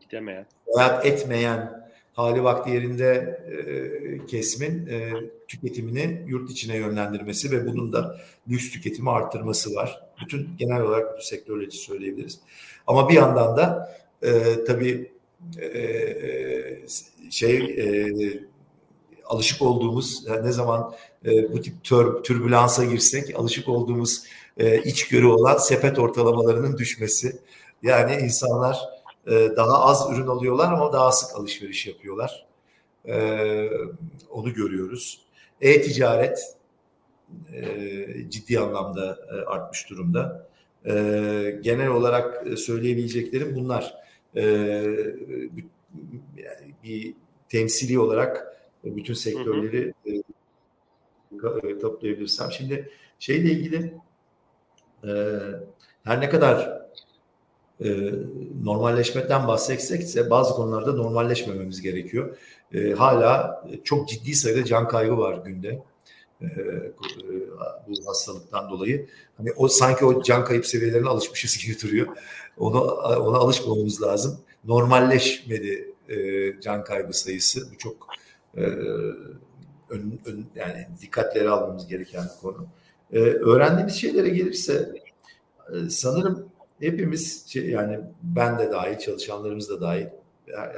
gidemeyen, 0.00 0.46
hayat 0.74 1.06
etmeyen 1.06 1.84
hali 2.12 2.44
vakti 2.44 2.70
yerinde 2.70 3.40
e, 3.50 4.26
kesimin 4.26 4.86
e, 4.86 5.12
tüketimini 5.48 6.22
yurt 6.26 6.50
içine 6.50 6.76
yönlendirmesi 6.76 7.50
ve 7.50 7.66
bunun 7.66 7.92
da 7.92 8.20
lüks 8.48 8.70
tüketimi 8.70 9.10
arttırması 9.10 9.74
var. 9.74 10.00
Bütün 10.24 10.48
genel 10.58 10.80
olarak 10.80 11.12
bütün 11.12 11.24
sektörler 11.24 11.66
için 11.66 11.78
söyleyebiliriz. 11.78 12.40
Ama 12.86 13.08
bir 13.08 13.14
yandan 13.14 13.56
da 13.56 13.96
e, 14.22 14.64
tabii 14.64 14.90
e, 14.90 15.13
şey 17.30 17.56
e, 17.56 18.12
alışık 19.24 19.62
olduğumuz 19.62 20.26
ne 20.42 20.52
zaman 20.52 20.94
e, 21.24 21.52
bu 21.52 21.60
tip 21.60 21.84
tür, 21.84 22.22
türbülansa 22.22 22.84
girsek 22.84 23.38
alışık 23.38 23.68
olduğumuz 23.68 24.22
e, 24.56 24.82
içgörü 24.82 25.26
olan 25.26 25.58
sepet 25.58 25.98
ortalamalarının 25.98 26.78
düşmesi. 26.78 27.38
Yani 27.82 28.14
insanlar 28.14 28.78
daha 29.56 29.84
az 29.84 30.08
ürün 30.12 30.26
alıyorlar 30.26 30.72
ama 30.72 30.92
daha 30.92 31.12
sık 31.12 31.36
alışveriş 31.36 31.86
yapıyorlar. 31.86 32.46
Onu 34.30 34.54
görüyoruz. 34.54 35.20
E-ticaret 35.60 36.56
ciddi 38.28 38.58
anlamda 38.58 39.18
artmış 39.46 39.90
durumda. 39.90 40.46
Genel 41.60 41.88
olarak 41.88 42.58
söyleyebileceklerim 42.58 43.54
bunlar. 43.54 44.03
E, 44.36 44.42
yani 46.36 46.74
bir 46.84 47.14
temsili 47.48 47.98
olarak 47.98 48.56
bütün 48.84 49.14
sektörleri 49.14 49.94
hı 50.04 50.10
hı. 50.10 51.68
E, 51.68 51.78
toplayabilirsem. 51.78 52.52
Şimdi 52.52 52.90
şeyle 53.18 53.50
ilgili 53.50 53.94
e, 55.04 55.10
her 56.04 56.20
ne 56.20 56.28
kadar 56.28 56.84
e, 57.80 58.12
normalleşmekten 58.62 59.48
bahsetsek 59.48 60.30
bazı 60.30 60.54
konularda 60.54 60.92
normalleşmememiz 60.92 61.82
gerekiyor. 61.82 62.36
E, 62.74 62.92
hala 62.92 63.64
çok 63.84 64.08
ciddi 64.08 64.34
sayıda 64.34 64.64
can 64.64 64.88
kaybı 64.88 65.18
var 65.18 65.44
günde 65.44 65.82
e, 66.42 66.48
bu 67.88 68.08
hastalıktan 68.08 68.70
dolayı. 68.70 69.06
Hani 69.36 69.52
o 69.56 69.68
sanki 69.68 70.04
o 70.04 70.22
can 70.22 70.44
kayıp 70.44 70.66
seviyelerine 70.66 71.08
alışmışız 71.08 71.58
gibi 71.58 71.80
duruyor. 71.82 72.16
Onu 72.58 72.80
ona 73.00 73.38
alışmamamız 73.38 74.02
lazım. 74.02 74.40
Normalleşmedi 74.64 75.94
e, 76.08 76.16
can 76.60 76.84
kaybı 76.84 77.12
sayısı. 77.12 77.72
Bu 77.72 77.78
çok 77.78 78.06
e, 78.56 78.60
ön, 79.90 80.20
ön, 80.26 80.46
yani 80.54 80.88
dikkatleri 81.00 81.50
almamız 81.50 81.86
gereken 81.86 82.24
bir 82.24 82.40
konu. 82.40 82.66
E, 83.12 83.18
öğrendiğimiz 83.18 83.94
şeylere 83.94 84.28
gelirse 84.28 84.92
e, 85.72 85.90
sanırım 85.90 86.48
hepimiz 86.80 87.46
şey, 87.46 87.70
yani 87.70 88.00
ben 88.22 88.58
de 88.58 88.70
dahil, 88.70 88.98
çalışanlarımız 88.98 89.70
da 89.70 89.80
dahil, 89.80 90.06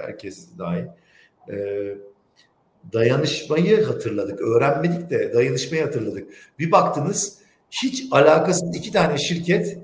herkes 0.07 0.49
dahil 0.59 0.85
e, 1.51 1.97
dayanışmayı 2.93 3.85
hatırladık. 3.85 4.41
Öğrenmedik 4.41 5.11
de 5.11 5.35
dayanışmayı 5.35 5.85
hatırladık. 5.85 6.29
Bir 6.59 6.73
baktınız 6.73 7.39
hiç 7.71 8.05
alakasız 8.11 8.77
iki 8.77 8.93
tane 8.93 9.19
şirket 9.19 9.79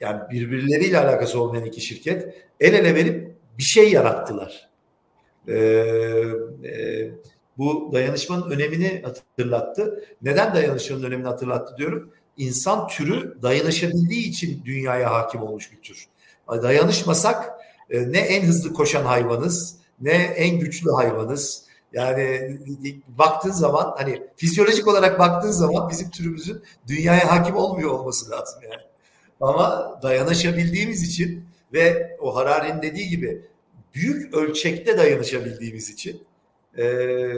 yani 0.00 0.20
birbirleriyle 0.30 0.98
alakası 0.98 1.40
olmayan 1.40 1.64
iki 1.64 1.80
şirket 1.80 2.34
el 2.60 2.74
ele 2.74 2.94
verip 2.94 3.34
bir 3.58 3.62
şey 3.62 3.92
yarattılar. 3.92 4.70
Ee, 5.48 5.54
e, 6.64 7.10
bu 7.58 7.90
dayanışmanın 7.92 8.50
önemini 8.50 9.02
hatırlattı. 9.02 10.04
Neden 10.22 10.54
dayanışmanın 10.54 11.02
önemini 11.02 11.26
hatırlattı 11.26 11.76
diyorum? 11.76 12.10
İnsan 12.36 12.88
türü 12.88 13.42
dayanışabildiği 13.42 14.28
için 14.28 14.62
dünyaya 14.64 15.10
hakim 15.10 15.42
olmuş 15.42 15.72
bir 15.72 15.82
tür. 15.82 16.06
Dayanışmasak 16.48 17.50
e, 17.90 18.12
ne 18.12 18.18
en 18.18 18.46
hızlı 18.46 18.72
koşan 18.72 19.04
hayvanız, 19.04 19.76
ne 20.00 20.12
en 20.12 20.58
güçlü 20.58 20.90
hayvanız. 20.90 21.64
Yani 21.92 22.58
baktığın 23.08 23.50
zaman 23.50 23.94
hani 23.96 24.22
fizyolojik 24.36 24.88
olarak 24.88 25.18
baktığın 25.18 25.50
zaman 25.50 25.88
bizim 25.90 26.10
türümüzün 26.10 26.62
dünyaya 26.86 27.30
hakim 27.30 27.56
olmuyor 27.56 27.90
olması 27.90 28.30
lazım 28.30 28.62
yani. 28.62 28.89
Ama 29.40 29.98
dayanışabildiğimiz 30.02 31.02
için 31.02 31.44
ve 31.72 32.16
o 32.20 32.36
Harari'nin 32.36 32.82
dediği 32.82 33.08
gibi 33.08 33.42
büyük 33.94 34.34
ölçekte 34.34 34.98
dayanışabildiğimiz 34.98 35.90
için 35.90 36.22
e, 36.76 36.84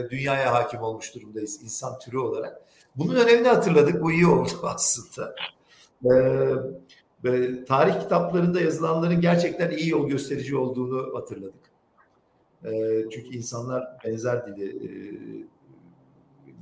dünyaya 0.09 0.53
hakim 0.53 0.81
olmuş 0.81 1.15
durumdayız 1.15 1.63
insan 1.63 1.99
türü 1.99 2.17
olarak. 2.17 2.61
Bunun 2.95 3.15
önemini 3.15 3.47
hatırladık. 3.47 4.01
Bu 4.01 4.11
iyi 4.11 4.27
oldu 4.27 4.49
aslında. 4.63 5.35
Ee, 7.25 7.65
tarih 7.67 7.99
kitaplarında 7.99 8.61
yazılanların 8.61 9.21
gerçekten 9.21 9.71
iyi 9.71 9.89
yol 9.89 10.09
gösterici 10.09 10.57
olduğunu 10.57 11.15
hatırladık. 11.15 11.63
Ee, 12.65 13.05
çünkü 13.11 13.37
insanlar 13.37 13.87
benzer 14.05 14.45
dili, 14.45 14.69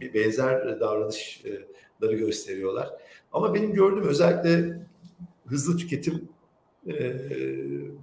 e, 0.02 0.14
benzer 0.14 0.80
davranışları 0.80 2.14
gösteriyorlar. 2.14 2.90
Ama 3.34 3.54
benim 3.54 3.74
gördüğüm 3.74 4.08
özellikle 4.08 4.82
hızlı 5.46 5.78
tüketim 5.78 6.30
e, 6.88 6.94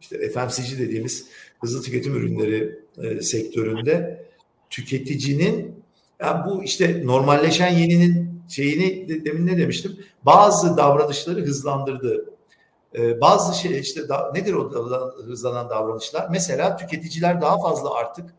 işte 0.01 0.31
FMCG 0.31 0.79
dediğimiz 0.79 1.27
hızlı 1.61 1.83
tüketim 1.83 2.17
ürünleri 2.17 2.79
e, 2.99 3.23
sektöründe 3.23 4.27
tüketicinin 4.71 5.85
yani 6.21 6.45
bu 6.47 6.65
işte 6.65 7.07
normalleşen 7.07 7.73
yeninin 7.73 8.43
şeyini 8.49 9.25
demin 9.25 9.47
ne 9.47 9.59
demiştim? 9.59 9.99
Bazı 10.23 10.77
davranışları 10.77 11.41
hızlandırdı. 11.41 12.25
Ee, 12.95 13.21
bazı 13.21 13.59
şey 13.59 13.81
işte 13.81 14.09
da, 14.09 14.33
nedir 14.35 14.53
o 14.53 14.71
hızlanan 15.27 15.71
davranışlar? 15.71 16.29
Mesela 16.31 16.77
tüketiciler 16.77 17.41
daha 17.41 17.61
fazla 17.61 17.95
artık 17.95 18.35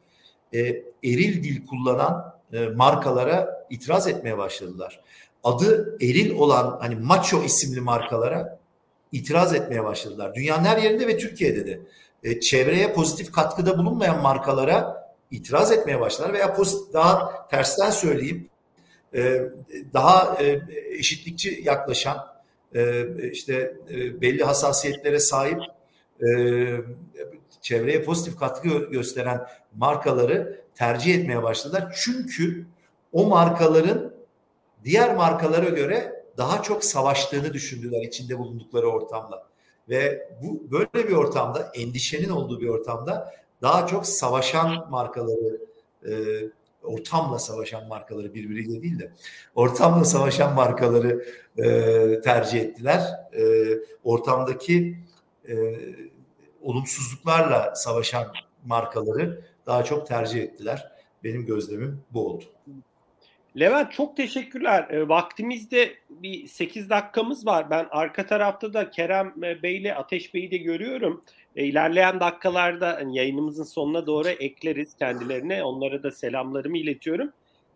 e, 0.54 0.60
eril 1.04 1.44
dil 1.44 1.68
kullanan 1.68 2.36
e, 2.54 2.68
markalara 2.68 3.66
itiraz 3.70 4.08
etmeye 4.08 4.38
başladılar. 4.38 5.02
Adı 5.44 5.98
eril 6.02 6.36
olan 6.36 6.78
hani 6.82 6.96
macho 6.96 7.44
isimli 7.44 7.82
markalara 7.82 8.59
itiraz 9.12 9.54
etmeye 9.54 9.84
başladılar. 9.84 10.36
Dünyanın 10.36 10.66
her 10.66 10.78
yerinde 10.78 11.08
ve 11.08 11.18
Türkiye'de 11.18 11.68
de. 11.68 11.80
E, 12.24 12.40
çevreye 12.40 12.94
pozitif 12.94 13.32
katkıda 13.32 13.78
bulunmayan 13.78 14.22
markalara 14.22 15.10
itiraz 15.32 15.72
etmeye 15.72 16.00
başlar 16.00 16.34
veya 16.34 16.54
pozitif, 16.54 16.94
daha 16.94 17.48
tersten 17.48 17.90
söyleyeyim 17.90 18.50
e, 19.14 19.42
daha 19.94 20.38
e, 20.44 20.62
eşitlikçi 20.90 21.62
yaklaşan 21.66 22.28
e, 22.76 23.06
işte 23.32 23.76
belli 24.22 24.44
hassasiyetlere 24.44 25.20
sahip 25.20 25.62
çevreye 27.62 28.04
pozitif 28.04 28.40
katkı 28.40 28.70
gösteren 28.70 29.42
markaları 29.76 30.62
tercih 30.76 31.16
etmeye 31.16 31.44
başladılar. 31.44 31.96
Çünkü 32.04 32.66
o 33.12 33.28
markaların 33.28 34.14
diğer 34.84 35.16
markalara 35.16 35.70
göre 35.70 36.19
daha 36.40 36.64
çok 36.64 36.84
savaştığını 36.84 37.54
düşündüler 37.54 38.02
içinde 38.02 38.40
bulundukları 38.40 38.88
ortamla. 38.88 39.48
Ve 39.90 40.30
bu 40.44 40.72
böyle 40.72 41.08
bir 41.08 41.14
ortamda 41.14 41.72
endişenin 41.76 42.30
olduğu 42.30 42.62
bir 42.62 42.68
ortamda 42.68 43.34
daha 43.62 43.88
çok 43.88 44.06
savaşan 44.06 44.90
markaları 44.90 45.62
e, 46.08 46.14
ortamla 46.84 47.40
savaşan 47.40 47.88
markaları 47.88 48.34
birbiriyle 48.34 48.82
değil 48.82 49.00
de 49.00 49.12
ortamla 49.56 50.06
savaşan 50.06 50.56
markaları 50.56 51.26
e, 51.58 52.22
tercih 52.22 52.62
ettiler. 52.62 53.02
E, 53.34 53.44
ortamdaki 54.04 54.98
e, 55.50 55.80
olumsuzluklarla 56.62 57.76
savaşan 57.76 58.28
markaları 58.66 59.42
daha 59.66 59.84
çok 59.84 60.08
tercih 60.08 60.42
ettiler. 60.44 60.92
Benim 61.24 61.46
gözlemim 61.46 62.02
bu 62.14 62.28
oldu. 62.28 62.44
Levent 63.60 63.92
çok 63.92 64.18
teşekkürler. 64.18 64.88
E, 64.90 65.08
vaktimizde 65.08 65.94
bir 66.10 66.48
8 66.48 66.90
dakikamız 66.90 67.46
var. 67.46 67.70
Ben 67.70 67.88
arka 67.92 68.26
tarafta 68.26 68.74
da 68.74 68.90
Kerem 68.90 69.34
Bey 69.38 69.78
ile 69.78 69.96
Ateş 69.96 70.34
Bey'i 70.34 70.52
de 70.52 70.58
görüyorum. 70.58 71.24
E, 71.56 71.66
ilerleyen 71.66 72.20
dakikalarda 72.20 72.94
hani 72.94 73.18
yayınımızın 73.18 73.64
sonuna 73.64 74.08
doğru 74.08 74.30
ekleriz 74.30 74.98
kendilerine. 74.98 75.64
Onlara 75.64 76.04
da 76.04 76.12
selamlarımı 76.12 76.78
iletiyorum. 76.78 77.32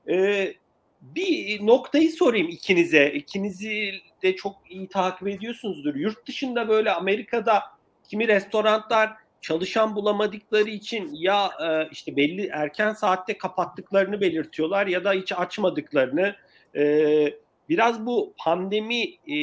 E, 0.09 0.53
bir 1.01 1.65
noktayı 1.65 2.11
sorayım 2.11 2.49
ikinize. 2.49 3.11
İkinizi 3.11 3.93
de 4.23 4.35
çok 4.35 4.55
iyi 4.69 4.87
takip 4.87 5.27
ediyorsunuzdur. 5.27 5.95
Yurt 5.95 6.27
dışında 6.27 6.67
böyle 6.67 6.91
Amerika'da 6.91 7.63
kimi 8.09 8.27
restoranlar 8.27 9.13
çalışan 9.43 9.95
bulamadıkları 9.95 10.69
için 10.69 11.09
ya 11.13 11.51
e, 11.65 11.89
işte 11.91 12.15
belli 12.15 12.47
erken 12.47 12.93
saatte 12.93 13.37
kapattıklarını 13.37 14.21
belirtiyorlar 14.21 14.87
ya 14.87 15.03
da 15.03 15.13
hiç 15.13 15.31
açmadıklarını. 15.31 16.35
E, 16.75 17.33
biraz 17.69 18.05
bu 18.05 18.33
pandemi 18.37 19.03
e, 19.03 19.37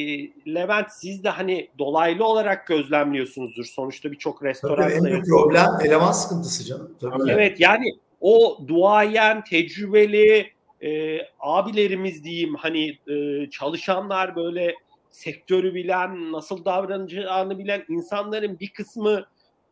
Levent 0.53 0.91
siz 0.91 1.23
de 1.23 1.29
hani 1.29 1.69
dolaylı 1.79 2.25
olarak 2.25 2.67
gözlemliyorsunuzdur. 2.67 3.65
Sonuçta 3.65 4.11
birçok 4.11 4.43
restoran 4.43 4.89
Tabii 4.89 4.93
en 4.93 5.03
büyük 5.03 5.25
problem 5.25 5.67
eleman 5.85 6.11
sıkıntısı 6.11 6.65
canım. 6.65 6.97
Tabii. 7.01 7.31
Evet 7.31 7.59
yani 7.59 7.85
o 8.21 8.59
duayen, 8.67 9.43
tecrübeli 9.43 10.51
e, 10.83 11.19
abilerimiz 11.39 12.23
diyeyim 12.23 12.55
hani 12.55 12.97
e, 13.07 13.49
çalışanlar 13.49 14.35
böyle 14.35 14.75
sektörü 15.11 15.73
bilen, 15.73 16.31
nasıl 16.31 16.65
davranacağını 16.65 17.59
bilen 17.59 17.85
insanların 17.89 18.59
bir 18.59 18.69
kısmı 18.69 19.25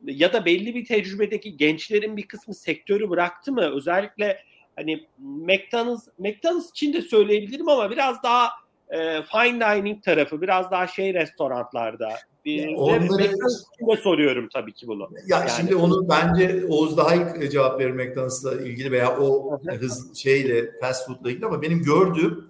ya 0.04 0.34
da 0.34 0.46
belli 0.46 0.76
bir 0.76 0.86
tecrübedeki 0.86 1.58
gençlerin 1.58 2.18
bir 2.18 2.28
kısmı 2.28 2.54
sektörü 2.54 3.10
bıraktı 3.10 3.52
mı? 3.52 3.72
Özellikle 3.76 4.44
hani 4.76 5.08
McDonald's, 5.18 6.08
McDonald's 6.18 6.70
için 6.70 6.94
de 6.94 7.02
söyleyebilirim 7.02 7.70
ama 7.70 7.92
biraz 7.92 8.24
daha 8.24 8.50
e, 8.90 9.22
fine 9.22 9.60
dining 9.60 10.04
tarafı, 10.04 10.42
biraz 10.42 10.72
daha 10.72 10.88
şey 10.88 11.14
restoranlarda. 11.14 12.10
Bir, 12.46 12.76
onları, 12.76 13.24
de 13.24 13.98
soruyorum 14.04 14.50
tabii 14.54 14.74
ki 14.74 14.88
bunu. 14.88 15.10
Ya 15.28 15.40
yani, 15.40 15.50
şimdi 15.58 15.76
onu 15.76 16.10
bence 16.10 16.66
Oğuz 16.70 16.98
daha 16.98 17.16
iyi 17.16 17.50
cevap 17.50 17.80
verir 17.80 17.92
McDonald's'la 17.92 18.62
ilgili 18.62 18.92
veya 18.92 19.20
o 19.20 19.60
hız 19.80 20.18
şeyle 20.18 20.80
fast 20.80 21.08
food'la 21.08 21.32
ilgili 21.32 21.46
ama 21.46 21.62
benim 21.62 21.84
gördüğüm 21.84 22.50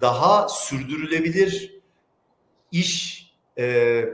daha 0.00 0.48
sürdürülebilir 0.48 1.80
iş 2.72 3.24
e, 3.56 3.64
e, 3.64 4.04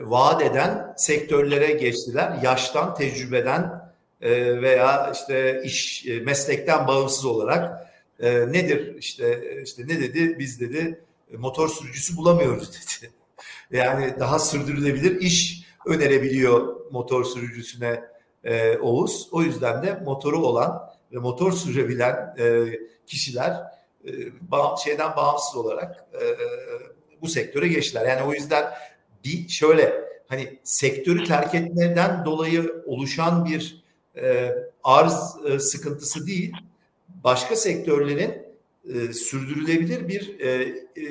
vaat 0.00 0.42
eden 0.42 0.94
sektörlere 0.96 1.72
geçtiler. 1.72 2.38
Yaştan, 2.42 2.94
tecrübeden 2.94 3.86
e, 4.20 4.62
veya 4.62 5.12
işte 5.14 5.62
iş 5.64 6.06
e, 6.06 6.20
meslekten 6.20 6.86
bağımsız 6.86 7.24
olarak 7.24 7.90
e, 8.20 8.52
nedir 8.52 8.96
işte 8.98 9.40
işte 9.64 9.82
ne 9.82 10.00
dedi 10.00 10.38
biz 10.38 10.60
dedi 10.60 11.00
motor 11.38 11.68
sürücüsü 11.68 12.16
bulamıyoruz 12.16 12.70
dedi. 13.02 13.12
Yani 13.70 14.14
daha 14.20 14.38
sürdürülebilir 14.38 15.20
iş 15.20 15.66
önerebiliyor 15.86 16.90
motor 16.90 17.24
sürücüsüne 17.24 18.04
e, 18.44 18.78
Oğuz. 18.78 19.28
O 19.32 19.42
yüzden 19.42 19.82
de 19.82 20.00
motoru 20.04 20.46
olan 20.46 20.90
ve 21.12 21.18
motor 21.18 21.52
sürebilen 21.52 22.34
e, 22.38 22.64
kişiler 23.06 23.52
e, 24.04 24.10
şeyden 24.84 25.16
bağımsız 25.16 25.56
olarak 25.56 26.06
e, 26.14 26.22
bu 27.22 27.28
sektöre 27.28 27.68
geçtiler. 27.68 28.06
Yani 28.06 28.22
o 28.22 28.32
yüzden 28.32 28.64
bir 29.26 29.48
şöyle 29.48 30.04
hani 30.28 30.58
sektörü 30.64 31.24
terk 31.24 31.54
etmeden 31.54 32.24
dolayı 32.24 32.82
oluşan 32.86 33.44
bir 33.44 33.84
e, 34.16 34.54
arz 34.84 35.36
e, 35.48 35.58
sıkıntısı 35.58 36.26
değil, 36.26 36.52
başka 37.24 37.56
sektörlerin 37.56 38.46
e, 38.94 39.12
sürdürülebilir 39.12 40.08
bir 40.08 40.40
e, 40.40 40.74
e, 40.96 41.04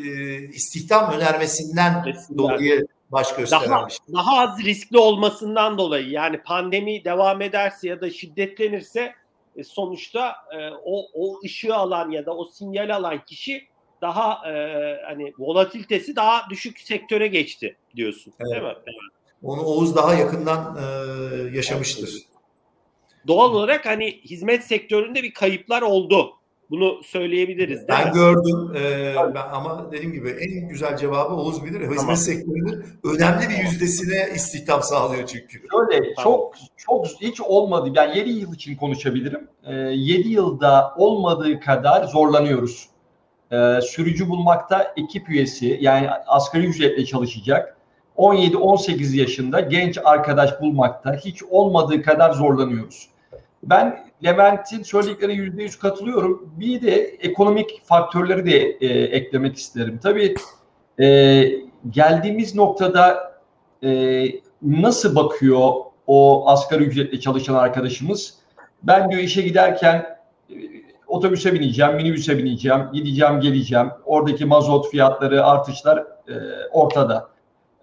istihdam 0.47 1.13
önermesinden 1.13 2.03
Kesinlikle. 2.03 2.37
dolayı 2.37 2.87
baş 3.11 3.35
göstermiş. 3.35 3.97
Daha, 4.13 4.25
daha 4.25 4.39
az 4.39 4.59
riskli 4.59 4.97
olmasından 4.97 5.77
dolayı 5.77 6.09
yani 6.09 6.41
pandemi 6.43 7.05
devam 7.05 7.41
ederse 7.41 7.87
ya 7.87 8.01
da 8.01 8.09
şiddetlenirse 8.09 9.13
e, 9.55 9.63
sonuçta 9.63 10.35
e, 10.57 10.69
o, 10.85 11.07
o 11.13 11.39
ışığı 11.45 11.75
alan 11.75 12.11
ya 12.11 12.25
da 12.25 12.35
o 12.35 12.45
sinyal 12.45 12.95
alan 12.95 13.25
kişi 13.25 13.67
daha 14.05 14.51
e, 14.51 14.53
hani 15.05 15.33
volatilitesi 15.39 16.15
daha 16.15 16.49
düşük 16.49 16.79
sektöre 16.79 17.27
geçti 17.27 17.75
diyorsun. 17.95 18.33
Evet. 18.39 18.51
Değil 18.51 18.63
mi? 18.63 18.69
Evet. 18.69 19.11
Onu 19.43 19.61
Oğuz 19.61 19.95
daha 19.95 20.13
yakından 20.13 20.77
e, 20.77 20.85
yaşamıştır. 21.57 22.17
Doğal 23.27 23.53
olarak 23.53 23.85
hani 23.85 24.21
hizmet 24.23 24.63
sektöründe 24.63 25.23
bir 25.23 25.33
kayıplar 25.33 25.81
oldu. 25.81 26.31
Bunu 26.69 27.03
söyleyebiliriz. 27.03 27.87
ben 27.87 28.07
mi? 28.07 28.13
gördüm 28.13 28.75
e, 28.75 29.15
ben, 29.35 29.47
ama 29.51 29.91
dediğim 29.91 30.13
gibi 30.13 30.29
en 30.29 30.67
güzel 30.67 30.97
cevabı 30.97 31.33
Oğuz 31.33 31.65
bilir. 31.65 31.81
Hizmet 31.81 31.97
tamam. 31.97 32.15
sektörünün 32.15 32.85
önemli 33.03 33.49
bir 33.49 33.63
yüzdesine 33.63 34.29
istihdam 34.35 34.83
sağlıyor 34.83 35.27
çünkü. 35.27 35.61
Öyle 35.79 36.13
tamam. 36.15 36.23
çok 36.23 36.55
çok 36.77 37.07
hiç 37.21 37.41
olmadı. 37.41 37.89
Yani 37.95 38.17
7 38.17 38.29
yıl 38.29 38.53
için 38.53 38.75
konuşabilirim. 38.75 39.47
E, 39.63 39.73
7 39.73 40.29
yılda 40.29 40.93
olmadığı 40.97 41.59
kadar 41.59 42.03
zorlanıyoruz 42.03 42.94
e, 43.51 43.81
sürücü 43.81 44.29
bulmakta 44.29 44.93
ekip 44.97 45.29
üyesi 45.29 45.77
yani 45.81 46.09
asgari 46.09 46.65
ücretle 46.65 47.05
çalışacak 47.05 47.77
17-18 48.17 49.15
yaşında 49.15 49.59
genç 49.59 49.97
arkadaş 50.03 50.61
bulmakta 50.61 51.15
hiç 51.15 51.43
olmadığı 51.43 52.01
kadar 52.01 52.31
zorlanıyoruz. 52.31 53.09
Ben 53.63 54.05
Levent'in 54.23 54.83
söylediklerine 54.83 55.33
yüzde 55.33 55.63
yüz 55.63 55.79
katılıyorum. 55.79 56.49
Bir 56.59 56.81
de 56.81 56.91
ekonomik 57.01 57.81
faktörleri 57.85 58.45
de 58.45 58.57
e, 58.59 58.87
eklemek 59.03 59.57
isterim. 59.57 59.99
Tabii 60.03 60.35
e, 60.99 61.43
geldiğimiz 61.89 62.55
noktada 62.55 63.33
e, 63.83 64.23
nasıl 64.61 65.15
bakıyor 65.15 65.73
o 66.07 66.49
asgari 66.49 66.83
ücretle 66.83 67.19
çalışan 67.19 67.55
arkadaşımız? 67.55 68.33
Ben 68.83 69.11
diyor 69.11 69.21
işe 69.21 69.41
giderken 69.41 70.17
otobüse 71.15 71.53
bineceğim, 71.53 71.95
minibüse 71.95 72.37
bineceğim, 72.37 72.81
gideceğim, 72.93 73.39
geleceğim. 73.39 73.89
Oradaki 74.05 74.45
mazot 74.45 74.91
fiyatları, 74.91 75.45
artışlar 75.45 75.97
e, 75.97 76.33
ortada. 76.71 77.29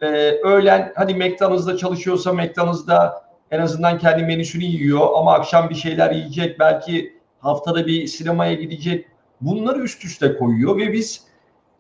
E, 0.03 0.07
öğlen 0.30 0.93
hadi 0.97 1.14
McDonald's'da 1.14 1.76
çalışıyorsa 1.76 2.33
McDonald's'da 2.33 3.22
en 3.51 3.61
azından 3.61 3.99
kendi 3.99 4.22
menüsünü 4.22 4.64
yiyor 4.64 5.09
ama 5.16 5.35
akşam 5.35 5.70
bir 5.70 5.74
şeyler 5.74 6.11
yiyecek, 6.11 6.61
belki 6.61 7.16
haftada 7.39 7.87
bir 7.87 8.07
sinemaya 8.07 8.55
gidecek. 8.55 9.07
Bunları 9.41 9.78
üst 9.78 10.05
üste 10.05 10.37
koyuyor 10.37 10.76
ve 10.76 10.93
biz 10.93 11.24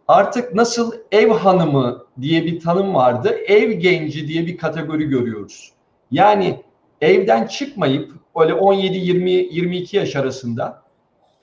artık 0.08 0.54
nasıl 0.54 0.92
ev 1.12 1.30
hanımı 1.30 2.06
diye 2.20 2.44
bir 2.44 2.60
tanım 2.60 2.94
vardı, 2.94 3.28
ev 3.48 3.70
genci 3.70 4.28
diye 4.28 4.46
bir 4.46 4.56
kategori 4.56 5.04
görüyoruz. 5.04 5.72
Yani 6.10 6.62
evden 7.00 7.46
çıkmayıp 7.46 8.12
öyle 8.36 8.54
17 8.54 8.96
20 8.96 9.30
22 9.30 9.96
yaş 9.96 10.16
arasında 10.16 10.81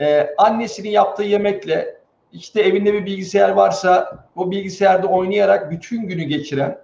e, 0.01 0.29
annesinin 0.37 0.89
yaptığı 0.89 1.23
yemekle 1.23 1.99
işte 2.33 2.61
evinde 2.61 2.93
bir 2.93 3.05
bilgisayar 3.05 3.49
varsa 3.49 4.19
o 4.35 4.51
bilgisayarda 4.51 5.07
oynayarak 5.07 5.71
bütün 5.71 6.07
günü 6.07 6.23
geçiren 6.23 6.77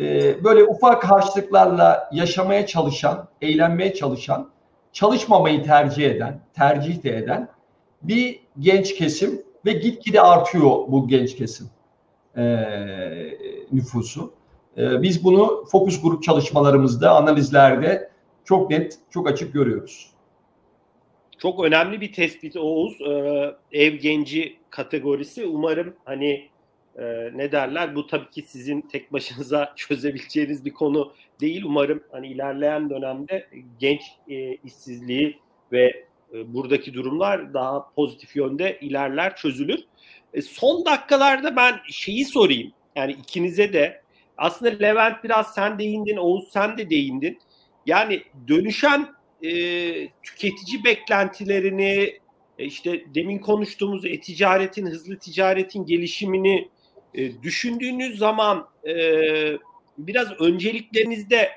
e, 0.00 0.44
böyle 0.44 0.64
ufak 0.64 1.04
harçlıklarla 1.04 2.10
yaşamaya 2.12 2.66
çalışan, 2.66 3.28
eğlenmeye 3.42 3.94
çalışan, 3.94 4.50
çalışmamayı 4.92 5.64
tercih 5.64 6.10
eden, 6.10 6.40
tercih 6.54 7.02
de 7.02 7.16
eden 7.16 7.48
bir 8.02 8.40
genç 8.58 8.94
kesim 8.94 9.42
ve 9.66 9.72
gitgide 9.72 10.20
artıyor 10.20 10.70
bu 10.88 11.08
genç 11.08 11.36
kesim 11.36 11.70
e, 12.36 12.42
nüfusu. 13.72 14.32
E, 14.78 15.02
biz 15.02 15.24
bunu 15.24 15.64
fokus 15.72 16.02
grup 16.02 16.22
çalışmalarımızda, 16.22 17.10
analizlerde 17.10 18.10
çok 18.44 18.70
net, 18.70 18.98
çok 19.10 19.30
açık 19.30 19.52
görüyoruz. 19.52 20.11
Çok 21.42 21.64
önemli 21.64 22.00
bir 22.00 22.12
tespit 22.12 22.56
Oğuz. 22.56 23.00
Ee, 23.00 23.54
ev 23.72 23.94
genci 23.94 24.56
kategorisi. 24.70 25.46
Umarım 25.46 25.96
hani 26.04 26.48
e, 26.98 27.04
ne 27.34 27.52
derler 27.52 27.94
bu 27.94 28.06
tabii 28.06 28.30
ki 28.30 28.42
sizin 28.42 28.80
tek 28.80 29.12
başınıza 29.12 29.72
çözebileceğiniz 29.76 30.64
bir 30.64 30.72
konu 30.72 31.12
değil. 31.40 31.62
Umarım 31.64 32.02
hani 32.12 32.28
ilerleyen 32.28 32.90
dönemde 32.90 33.48
genç 33.78 34.00
e, 34.28 34.54
işsizliği 34.54 35.38
ve 35.72 36.04
e, 36.34 36.54
buradaki 36.54 36.94
durumlar 36.94 37.54
daha 37.54 37.90
pozitif 37.90 38.36
yönde 38.36 38.78
ilerler, 38.80 39.36
çözülür. 39.36 39.80
E, 40.34 40.42
son 40.42 40.84
dakikalarda 40.84 41.56
ben 41.56 41.80
şeyi 41.90 42.24
sorayım. 42.24 42.72
Yani 42.96 43.12
ikinize 43.12 43.72
de 43.72 44.02
aslında 44.36 44.70
Levent 44.70 45.24
biraz 45.24 45.54
sen 45.54 45.78
değindin, 45.78 46.16
Oğuz 46.16 46.48
sen 46.52 46.78
de 46.78 46.90
değindin. 46.90 47.38
Yani 47.86 48.22
dönüşen 48.48 49.21
e, 49.42 49.52
tüketici 50.22 50.84
beklentilerini 50.84 52.18
e, 52.58 52.64
işte 52.64 53.04
demin 53.14 53.38
konuştuğumuz 53.38 54.04
e-ticaretin, 54.04 54.86
hızlı 54.86 55.18
ticaretin 55.18 55.86
gelişimini 55.86 56.68
e, 57.14 57.42
düşündüğünüz 57.42 58.18
zaman 58.18 58.68
e, 58.88 58.94
biraz 59.98 60.40
önceliklerinizde 60.40 61.50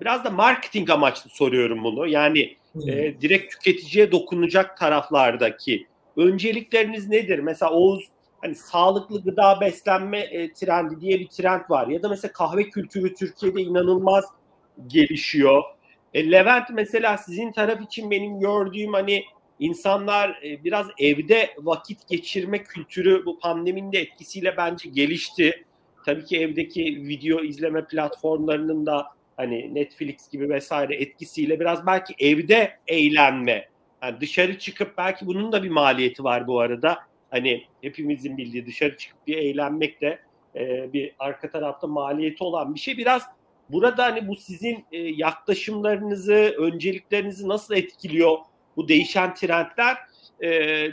biraz 0.00 0.24
da 0.24 0.30
marketing 0.30 0.90
amaçlı 0.90 1.30
soruyorum 1.30 1.84
bunu. 1.84 2.06
Yani 2.06 2.56
e, 2.88 3.20
direkt 3.20 3.52
tüketiciye 3.52 4.12
dokunacak 4.12 4.76
taraflardaki 4.76 5.86
öncelikleriniz 6.16 7.08
nedir? 7.08 7.38
Mesela 7.38 7.72
Oğuz 7.72 8.04
hani 8.40 8.54
sağlıklı 8.54 9.22
gıda 9.22 9.60
beslenme 9.60 10.18
e, 10.18 10.52
trendi 10.52 11.00
diye 11.00 11.20
bir 11.20 11.28
trend 11.28 11.60
var 11.68 11.86
ya 11.86 12.02
da 12.02 12.08
mesela 12.08 12.32
kahve 12.32 12.70
kültürü 12.70 13.14
Türkiye'de 13.14 13.62
inanılmaz 13.62 14.24
gelişiyor. 14.86 15.62
E, 16.14 16.30
Levent 16.30 16.70
mesela 16.72 17.16
sizin 17.16 17.52
taraf 17.52 17.80
için 17.80 18.10
benim 18.10 18.40
gördüğüm 18.40 18.92
hani 18.92 19.24
insanlar 19.58 20.40
e, 20.44 20.64
biraz 20.64 20.86
evde 20.98 21.50
vakit 21.58 22.08
geçirme 22.08 22.62
kültürü 22.62 23.26
bu 23.26 23.38
pandeminin 23.38 23.92
de 23.92 23.98
etkisiyle 23.98 24.56
bence 24.56 24.88
gelişti. 24.88 25.64
Tabii 26.06 26.24
ki 26.24 26.40
evdeki 26.40 26.82
video 26.84 27.40
izleme 27.40 27.86
platformlarının 27.86 28.86
da 28.86 29.06
hani 29.36 29.74
Netflix 29.74 30.28
gibi 30.28 30.48
vesaire 30.48 30.94
etkisiyle 30.94 31.60
biraz 31.60 31.86
belki 31.86 32.14
evde 32.18 32.78
eğlenme. 32.86 33.68
Yani 34.02 34.20
dışarı 34.20 34.58
çıkıp 34.58 34.98
belki 34.98 35.26
bunun 35.26 35.52
da 35.52 35.62
bir 35.62 35.70
maliyeti 35.70 36.24
var 36.24 36.46
bu 36.46 36.60
arada. 36.60 36.98
Hani 37.30 37.64
hepimizin 37.82 38.36
bildiği 38.36 38.66
dışarı 38.66 38.96
çıkıp 38.96 39.26
bir 39.26 39.36
eğlenmek 39.36 40.00
de 40.00 40.18
e, 40.56 40.92
bir 40.92 41.14
arka 41.18 41.50
tarafta 41.50 41.86
maliyeti 41.86 42.44
olan 42.44 42.74
bir 42.74 42.80
şey. 42.80 42.98
Biraz 42.98 43.22
burada 43.72 44.04
hani 44.04 44.28
bu 44.28 44.36
sizin 44.36 44.84
e, 44.92 44.98
yaklaşımlarınızı, 44.98 46.54
önceliklerinizi 46.58 47.48
nasıl 47.48 47.74
etkiliyor 47.74 48.38
bu 48.76 48.88
değişen 48.88 49.34
trendler? 49.34 49.96
E, 50.40 50.48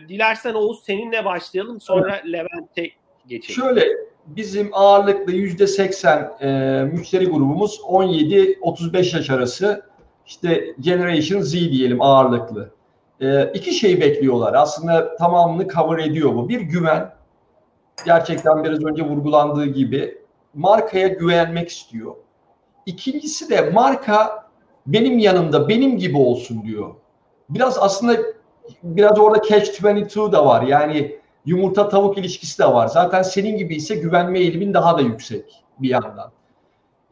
dilersen 0.09 0.53
Oğuz 0.53 0.83
seninle 0.83 1.25
başlayalım 1.25 1.81
sonra 1.81 2.15
evet. 2.15 2.33
Levent'e 2.33 2.89
geçelim. 3.27 3.61
Şöyle 3.61 3.87
bizim 4.25 4.69
ağırlıklı 4.73 5.33
yüzde 5.33 5.67
seksen 5.67 6.31
e, 6.41 6.49
müşteri 6.93 7.25
grubumuz 7.25 7.79
17-35 7.79 9.15
yaş 9.17 9.29
arası 9.29 9.85
işte 10.25 10.75
Generation 10.79 11.41
Z 11.41 11.53
diyelim 11.53 12.01
ağırlıklı. 12.01 12.73
E, 13.21 13.51
iki 13.53 13.73
şeyi 13.73 14.01
bekliyorlar. 14.01 14.53
Aslında 14.53 15.15
tamamını 15.15 15.67
cover 15.67 15.99
ediyor 15.99 16.35
bu. 16.35 16.49
Bir 16.49 16.61
güven. 16.61 17.17
Gerçekten 18.05 18.63
biraz 18.63 18.83
önce 18.83 19.03
vurgulandığı 19.03 19.65
gibi 19.65 20.17
markaya 20.53 21.07
güvenmek 21.07 21.69
istiyor. 21.69 22.15
İkincisi 22.87 23.49
de 23.49 23.69
marka 23.69 24.47
benim 24.87 25.19
yanımda 25.19 25.69
benim 25.69 25.97
gibi 25.97 26.17
olsun 26.17 26.63
diyor. 26.63 26.95
Biraz 27.49 27.77
aslında 27.77 28.17
biraz 28.83 29.19
orada 29.19 29.41
catch 29.49 29.83
22 29.83 30.15
da 30.15 30.45
var. 30.45 30.61
Yani 30.61 31.17
yumurta 31.45 31.89
tavuk 31.89 32.17
ilişkisi 32.17 32.59
de 32.59 32.65
var. 32.65 32.87
Zaten 32.87 33.21
senin 33.21 33.57
gibi 33.57 33.75
ise 33.75 33.95
güvenme 33.95 34.39
eğilimin 34.39 34.73
daha 34.73 34.97
da 34.97 35.01
yüksek 35.01 35.63
bir 35.79 35.89
yandan. 35.89 36.31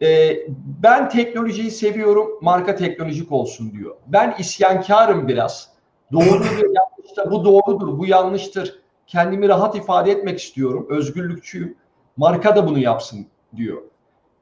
Ee, 0.02 0.38
ben 0.84 1.10
teknolojiyi 1.10 1.72
seviyorum, 1.72 2.40
marka 2.42 2.76
teknolojik 2.76 3.32
olsun 3.32 3.72
diyor. 3.72 3.96
Ben 4.08 4.36
isyankarım 4.40 5.28
biraz. 5.28 5.70
Doğru 6.12 6.44
ve 6.44 6.62
yanlış 6.62 7.32
bu 7.32 7.46
doğrudur, 7.46 8.00
bu 8.00 8.06
yanlıştır. 8.06 8.80
Kendimi 9.08 9.48
rahat 9.48 9.76
ifade 9.76 10.12
etmek 10.12 10.40
istiyorum, 10.40 10.88
özgürlükçüyüm. 10.90 11.76
Marka 12.18 12.56
da 12.56 12.68
bunu 12.68 12.80
yapsın 12.80 13.28
diyor. 13.56 13.82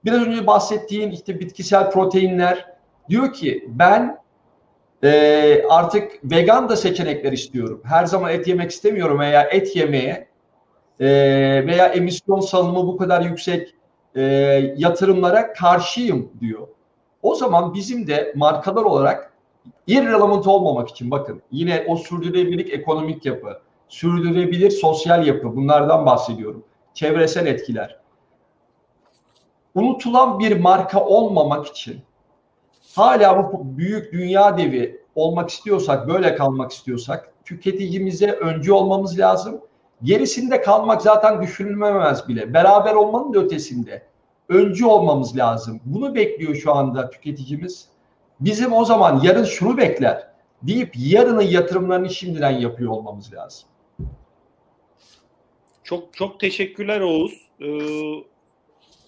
Biraz 0.05 0.21
önce 0.21 0.47
bahsettiğin 0.47 1.11
işte 1.11 1.39
bitkisel 1.39 1.91
proteinler 1.91 2.73
diyor 3.09 3.33
ki 3.33 3.65
ben 3.67 4.17
e, 5.03 5.63
artık 5.69 6.11
vegan 6.23 6.69
da 6.69 6.75
seçenekler 6.75 7.31
istiyorum. 7.31 7.81
Her 7.83 8.05
zaman 8.05 8.31
et 8.31 8.47
yemek 8.47 8.71
istemiyorum 8.71 9.19
veya 9.19 9.41
et 9.41 9.75
yemeye 9.75 10.27
e, 10.99 11.07
veya 11.67 11.87
emisyon 11.87 12.39
salınımı 12.39 12.87
bu 12.87 12.97
kadar 12.97 13.21
yüksek 13.21 13.75
e, 14.15 14.21
yatırımlara 14.77 15.53
karşıyım 15.53 16.31
diyor. 16.41 16.67
O 17.21 17.35
zaman 17.35 17.73
bizim 17.73 18.07
de 18.07 18.33
markalar 18.35 18.83
olarak 18.83 19.33
irrelevant 19.87 20.47
olmamak 20.47 20.89
için 20.89 21.11
bakın 21.11 21.41
yine 21.51 21.85
o 21.87 21.97
sürdürülebilirlik 21.97 22.73
ekonomik 22.73 23.25
yapı, 23.25 23.59
sürdürülebilir 23.87 24.71
sosyal 24.71 25.27
yapı 25.27 25.55
bunlardan 25.55 26.05
bahsediyorum. 26.05 26.63
Çevresel 26.93 27.47
etkiler. 27.47 28.02
Unutulan 29.75 30.39
bir 30.39 30.59
marka 30.59 31.05
olmamak 31.05 31.67
için 31.67 32.01
hala 32.95 33.53
bu 33.53 33.77
büyük 33.77 34.13
dünya 34.13 34.57
devi 34.57 35.03
olmak 35.15 35.49
istiyorsak, 35.49 36.07
böyle 36.07 36.35
kalmak 36.35 36.71
istiyorsak 36.71 37.33
tüketicimize 37.45 38.31
öncü 38.31 38.71
olmamız 38.71 39.19
lazım. 39.19 39.61
Gerisinde 40.03 40.61
kalmak 40.61 41.01
zaten 41.01 41.41
düşünülmemez 41.41 42.27
bile. 42.27 42.53
Beraber 42.53 42.93
olmanın 42.93 43.33
da 43.33 43.39
ötesinde 43.39 44.03
öncü 44.49 44.85
olmamız 44.85 45.37
lazım. 45.37 45.81
Bunu 45.85 46.15
bekliyor 46.15 46.55
şu 46.55 46.73
anda 46.73 47.09
tüketicimiz. 47.09 47.87
Bizim 48.39 48.73
o 48.73 48.85
zaman 48.85 49.21
yarın 49.23 49.43
şunu 49.43 49.77
bekler 49.77 50.27
deyip 50.61 50.93
yarının 50.97 51.41
yatırımlarını 51.41 52.09
şimdiden 52.09 52.51
yapıyor 52.51 52.91
olmamız 52.91 53.33
lazım. 53.33 53.69
Çok 55.83 56.13
çok 56.13 56.39
teşekkürler 56.39 57.01
Oğuz. 57.01 57.49
Ee, 57.59 58.32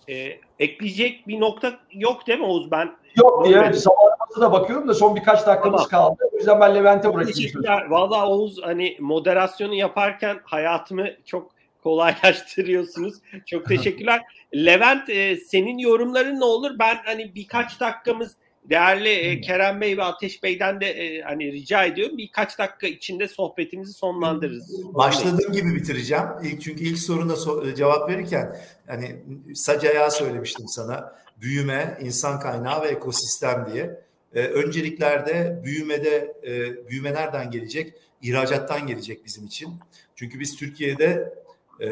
e, 0.10 0.40
ekleyecek 0.60 1.28
bir 1.28 1.40
nokta 1.40 1.80
yok 1.92 2.28
değil 2.28 2.40
mi 2.40 2.46
Oğuz? 2.46 2.72
Ben 2.72 2.92
Yok 3.16 3.46
diye 3.46 3.74
zamanımıza 3.74 4.42
da 4.42 4.52
bakıyorum 4.52 4.88
da 4.88 4.94
son 4.94 5.16
birkaç 5.16 5.48
dakikamız 5.48 5.88
tamam. 5.90 6.16
kaldı. 6.16 6.30
O 6.34 6.38
yüzden 6.38 6.60
ben 6.62 6.76
Levent'e 6.76 7.14
bırakayım. 7.14 7.64
Valla 7.90 8.28
Oğuz 8.28 8.64
hani 8.64 8.98
moderasyonu 9.00 9.74
yaparken 9.74 10.40
hayatımı 10.44 11.08
çok 11.26 11.52
kolaylaştırıyorsunuz. 11.84 13.16
Çok 13.46 13.66
teşekkürler. 13.66 14.22
Levent 14.56 15.10
e, 15.10 15.38
senin 15.38 15.78
yorumların 15.78 16.40
ne 16.40 16.46
olur? 16.46 16.72
Ben 16.80 16.98
hani 17.06 17.36
birkaç 17.36 17.80
dakikamız 17.80 18.36
değerli 18.70 19.10
e, 19.10 19.42
Kerem 19.42 19.82
Bey 19.82 19.98
ve 19.98 20.04
Ateş 20.04 20.44
Bey'den 20.44 20.82
de 20.82 20.88
e, 20.88 21.22
hani 21.22 21.52
rica 21.52 21.86
ediyorum 21.86 22.18
birkaç 22.18 22.60
dakika 22.60 22.88
içinde 22.88 23.28
sohbetimizi 23.28 23.94
sonlandırırız. 23.94 24.94
Başladığım 24.94 25.52
gibi 25.52 25.76
bitireceğim. 25.76 26.24
İlk 26.44 26.62
çünkü 26.62 26.84
ilk 26.84 27.00
soruna 27.00 27.34
so- 27.34 27.72
e, 27.72 27.76
cevap 27.76 28.10
verirken 28.10 28.58
hani 28.88 29.16
sac 29.56 29.86
ayağı 29.86 30.12
söylemiştim 30.12 30.68
sana. 30.68 31.16
Büyüme, 31.42 31.98
insan 32.02 32.40
kaynağı 32.40 32.84
ve 32.84 32.88
ekosistem 32.88 33.68
diye. 33.74 34.06
e, 34.34 34.40
önceliklerde 34.40 35.62
büyümede 35.64 36.34
e, 36.44 36.88
büyüme 36.90 37.14
nereden 37.14 37.52
gelecek? 37.52 37.94
İhracattan 38.22 38.88
gelecek 38.88 39.26
bizim 39.26 39.46
için. 39.46 39.70
Çünkü 40.16 40.40
biz 40.40 40.56
Türkiye'de 40.56 41.34
e, 41.82 41.88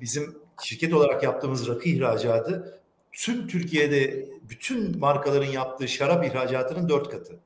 bizim 0.00 0.36
şirket 0.62 0.94
olarak 0.94 1.22
yaptığımız 1.22 1.68
rakı 1.68 1.88
ihracatı 1.88 2.77
tüm 3.12 3.46
Türkiye'de 3.46 4.28
bütün 4.48 4.98
markaların 4.98 5.52
yaptığı 5.52 5.88
şarap 5.88 6.24
ihracatının 6.24 6.88
dört 6.88 7.10
katı. 7.10 7.38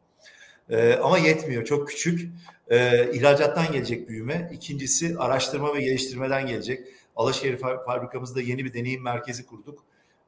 E, 0.70 0.94
ama 0.94 1.18
yetmiyor, 1.18 1.64
çok 1.64 1.88
küçük. 1.88 2.30
E, 2.70 3.10
ihracattan 3.12 3.72
gelecek 3.72 4.08
büyüme. 4.08 4.50
İkincisi 4.52 5.16
araştırma 5.18 5.74
ve 5.74 5.80
geliştirmeden 5.80 6.46
gelecek. 6.46 6.88
Alaşehir 7.16 7.56
fabrikamızda 7.56 8.40
yeni 8.40 8.64
bir 8.64 8.74
deneyim 8.74 9.02
merkezi 9.02 9.46
kurduk. 9.46 9.84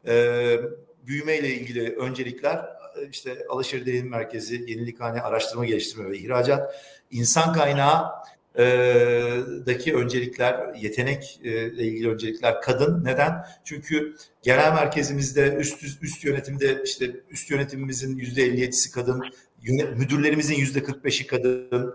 E, 0.06 0.56
büyüme 1.06 1.38
ile 1.38 1.48
ilgili 1.48 1.96
öncelikler 1.96 2.60
işte 3.10 3.46
Alaşehir 3.48 3.86
Deneyim 3.86 4.08
Merkezi, 4.08 4.54
Yenilikhane, 4.54 5.20
Araştırma 5.20 5.64
Geliştirme 5.64 6.10
ve 6.10 6.18
İhracat, 6.18 6.74
insan 7.10 7.52
kaynağı 7.52 8.10
daki 9.66 9.94
öncelikler, 9.94 10.74
yetenek 10.74 11.40
ile 11.42 11.84
ilgili 11.84 12.10
öncelikler 12.10 12.60
kadın. 12.60 13.04
Neden? 13.04 13.46
Çünkü 13.64 14.16
genel 14.42 14.72
merkezimizde 14.72 15.54
üst 15.54 16.02
üst 16.02 16.24
yönetimde 16.24 16.82
işte 16.84 17.10
üst 17.30 17.50
yönetimimizin 17.50 18.16
yüzde 18.16 18.46
57'si 18.46 18.90
kadın, 18.90 19.24
müdürlerimizin 19.96 20.54
yüzde 20.54 20.78
45'i 20.78 21.26
kadın. 21.26 21.94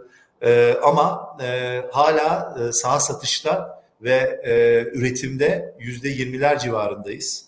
ama 0.84 1.38
hala 1.92 2.58
sağ 2.72 3.00
satışta 3.00 3.84
ve 4.02 4.42
üretimde 4.94 5.76
yüzde 5.80 6.08
20'ler 6.10 6.60
civarındayız. 6.60 7.46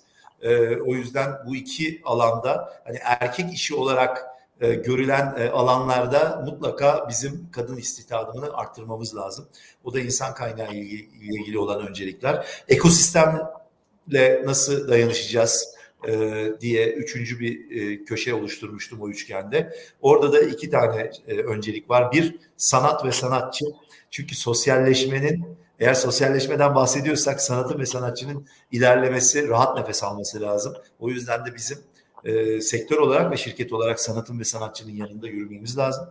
o 0.85 0.95
yüzden 0.95 1.31
bu 1.45 1.55
iki 1.55 2.01
alanda 2.03 2.73
hani 2.85 2.97
erkek 3.03 3.53
işi 3.53 3.75
olarak 3.75 4.30
e, 4.61 4.73
görülen 4.73 5.35
e, 5.37 5.49
alanlarda 5.49 6.43
mutlaka 6.45 7.09
bizim 7.09 7.51
kadın 7.51 7.77
istihdamını 7.77 8.53
arttırmamız 8.53 9.15
lazım. 9.15 9.47
O 9.83 9.93
da 9.93 9.99
insan 9.99 10.33
kaynağı 10.33 10.73
ile 10.73 11.05
ilgili 11.21 11.59
olan 11.59 11.87
öncelikler. 11.87 12.45
Ekosistemle 12.67 14.41
nasıl 14.45 14.87
dayanışacağız? 14.87 15.75
E, 16.07 16.43
diye 16.61 16.93
üçüncü 16.93 17.39
bir 17.39 17.81
e, 17.81 18.03
köşe 18.03 18.33
oluşturmuştum 18.33 19.01
o 19.01 19.09
üçgende. 19.09 19.73
Orada 20.01 20.33
da 20.33 20.41
iki 20.41 20.69
tane 20.69 21.11
e, 21.27 21.33
öncelik 21.33 21.89
var. 21.89 22.11
Bir 22.11 22.35
sanat 22.57 23.05
ve 23.05 23.11
sanatçı. 23.11 23.65
Çünkü 24.11 24.35
sosyalleşmenin 24.35 25.45
eğer 25.79 25.93
sosyalleşmeden 25.93 26.75
bahsediyorsak 26.75 27.41
sanatın 27.41 27.79
ve 27.79 27.85
sanatçının 27.85 28.47
ilerlemesi, 28.71 29.47
rahat 29.47 29.77
nefes 29.77 30.03
alması 30.03 30.41
lazım. 30.41 30.73
O 30.99 31.09
yüzden 31.09 31.45
de 31.45 31.55
bizim 31.55 31.77
e, 32.25 32.61
sektör 32.61 32.97
olarak 32.97 33.31
ve 33.31 33.37
şirket 33.37 33.73
olarak 33.73 33.99
sanatın 33.99 34.39
ve 34.39 34.43
sanatçının 34.43 34.91
yanında 34.91 35.27
yürümemiz 35.27 35.77
lazım. 35.77 36.09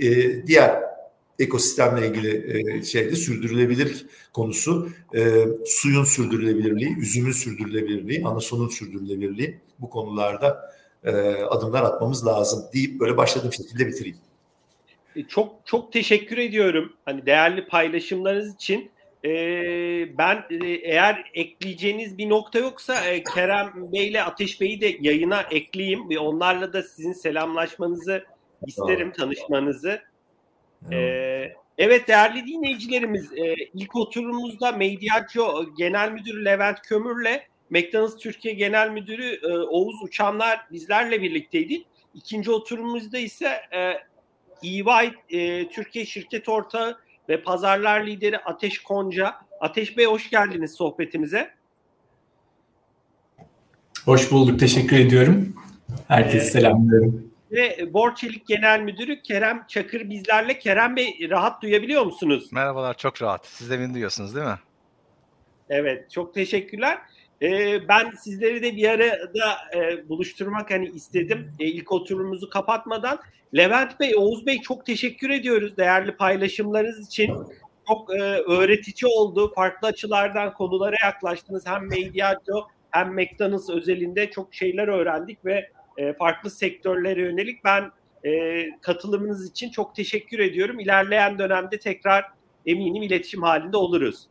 E, 0.00 0.46
diğer 0.46 0.82
ekosistemle 1.38 2.08
ilgili 2.08 2.58
e, 2.78 2.82
şeyde 2.82 3.16
sürdürülebilir 3.16 4.06
konusu 4.32 4.88
e, 5.14 5.44
suyun 5.66 6.04
sürdürülebilirliği, 6.04 6.98
üzümün 6.98 7.32
sürdürülebilirliği, 7.32 8.24
anasonun 8.24 8.68
sürdürülebilirliği 8.68 9.58
bu 9.78 9.90
konularda 9.90 10.74
e, 11.04 11.10
adımlar 11.34 11.82
atmamız 11.82 12.26
lazım 12.26 12.64
deyip 12.74 13.00
böyle 13.00 13.16
başladığım 13.16 13.52
şekilde 13.52 13.86
bitireyim. 13.86 14.16
E, 15.16 15.22
çok 15.22 15.54
çok 15.64 15.92
teşekkür 15.92 16.38
ediyorum. 16.38 16.92
Hani 17.04 17.26
değerli 17.26 17.66
paylaşımlarınız 17.66 18.54
için. 18.54 18.90
Ee, 19.24 20.18
ben 20.18 20.44
e, 20.50 20.66
eğer 20.66 21.30
ekleyeceğiniz 21.34 22.18
bir 22.18 22.28
nokta 22.28 22.58
yoksa 22.58 23.04
e, 23.06 23.22
Kerem 23.22 23.72
Bey 23.92 24.08
ile 24.08 24.22
Ateş 24.22 24.60
Bey'i 24.60 24.80
de 24.80 24.96
yayına 25.00 25.40
ekleyeyim. 25.42 26.10
ve 26.10 26.18
Onlarla 26.18 26.72
da 26.72 26.82
sizin 26.82 27.12
selamlaşmanızı 27.12 28.24
isterim, 28.66 29.12
tanışmanızı. 29.12 30.02
Ee, 30.92 31.52
evet 31.78 32.08
değerli 32.08 32.46
dinleyicilerimiz 32.46 33.32
e, 33.32 33.54
ilk 33.74 33.96
oturumumuzda 33.96 34.72
Mediaccio 34.72 35.74
Genel 35.78 36.12
Müdürü 36.12 36.44
Levent 36.44 36.82
Kömür'le 36.82 37.40
McDonald's 37.70 38.16
Türkiye 38.16 38.54
Genel 38.54 38.90
Müdürü 38.90 39.40
e, 39.42 39.48
Oğuz 39.48 40.02
Uçanlar 40.02 40.60
bizlerle 40.72 41.22
birlikteydi. 41.22 41.84
İkinci 42.14 42.50
oturumumuzda 42.50 43.18
ise 43.18 43.60
e, 43.72 43.94
EY 44.62 45.12
e, 45.30 45.68
Türkiye 45.68 46.06
Şirket 46.06 46.48
Ortağı 46.48 47.03
ve 47.28 47.42
pazarlar 47.42 48.06
lideri 48.06 48.38
Ateş 48.38 48.78
Konca. 48.78 49.34
Ateş 49.60 49.96
Bey 49.96 50.06
hoş 50.06 50.30
geldiniz 50.30 50.74
sohbetimize. 50.74 51.50
Hoş 54.04 54.32
bulduk. 54.32 54.60
Teşekkür 54.60 54.98
ediyorum. 54.98 55.54
Herkese 56.08 56.36
evet. 56.36 56.52
selamlıyorum. 56.52 57.30
Ve 57.52 57.94
Borçelik 57.94 58.46
Genel 58.46 58.80
Müdürü 58.80 59.22
Kerem 59.22 59.64
Çakır 59.68 60.10
bizlerle. 60.10 60.58
Kerem 60.58 60.96
Bey 60.96 61.28
rahat 61.30 61.62
duyabiliyor 61.62 62.06
musunuz? 62.06 62.48
Merhabalar 62.52 62.96
çok 62.96 63.22
rahat. 63.22 63.46
Siz 63.46 63.70
de 63.70 63.78
beni 63.78 63.92
duyuyorsunuz 63.92 64.34
değil 64.34 64.46
mi? 64.46 64.58
Evet 65.68 66.10
çok 66.10 66.34
teşekkürler. 66.34 66.98
Ee, 67.44 67.88
ben 67.88 68.10
sizleri 68.10 68.62
de 68.62 68.76
bir 68.76 68.88
arada 68.88 69.56
e, 69.76 70.08
buluşturmak 70.08 70.70
hani 70.70 70.88
istedim. 70.88 71.52
E, 71.60 71.64
ilk 71.66 71.92
oturumumuzu 71.92 72.50
kapatmadan. 72.50 73.18
Levent 73.56 74.00
Bey, 74.00 74.12
Oğuz 74.16 74.46
Bey 74.46 74.60
çok 74.60 74.86
teşekkür 74.86 75.30
ediyoruz 75.30 75.76
değerli 75.76 76.16
paylaşımlarınız 76.16 77.06
için. 77.06 77.34
Çok 77.88 78.14
e, 78.14 78.22
öğretici 78.48 79.12
oldu. 79.12 79.52
Farklı 79.54 79.88
açılardan 79.88 80.54
konulara 80.54 80.96
yaklaştınız. 81.04 81.66
Hem 81.66 81.88
Mediaco 81.88 82.68
hem 82.90 83.14
McDonald's 83.14 83.70
özelinde 83.70 84.30
çok 84.30 84.54
şeyler 84.54 84.88
öğrendik 84.88 85.44
ve 85.44 85.70
e, 85.96 86.12
farklı 86.12 86.50
sektörlere 86.50 87.20
yönelik 87.22 87.64
ben 87.64 87.90
e, 88.26 88.64
katılımınız 88.80 89.50
için 89.50 89.70
çok 89.70 89.94
teşekkür 89.94 90.38
ediyorum. 90.38 90.80
İlerleyen 90.80 91.38
dönemde 91.38 91.78
tekrar 91.78 92.24
eminim 92.66 93.02
iletişim 93.02 93.42
halinde 93.42 93.76
oluruz. 93.76 94.28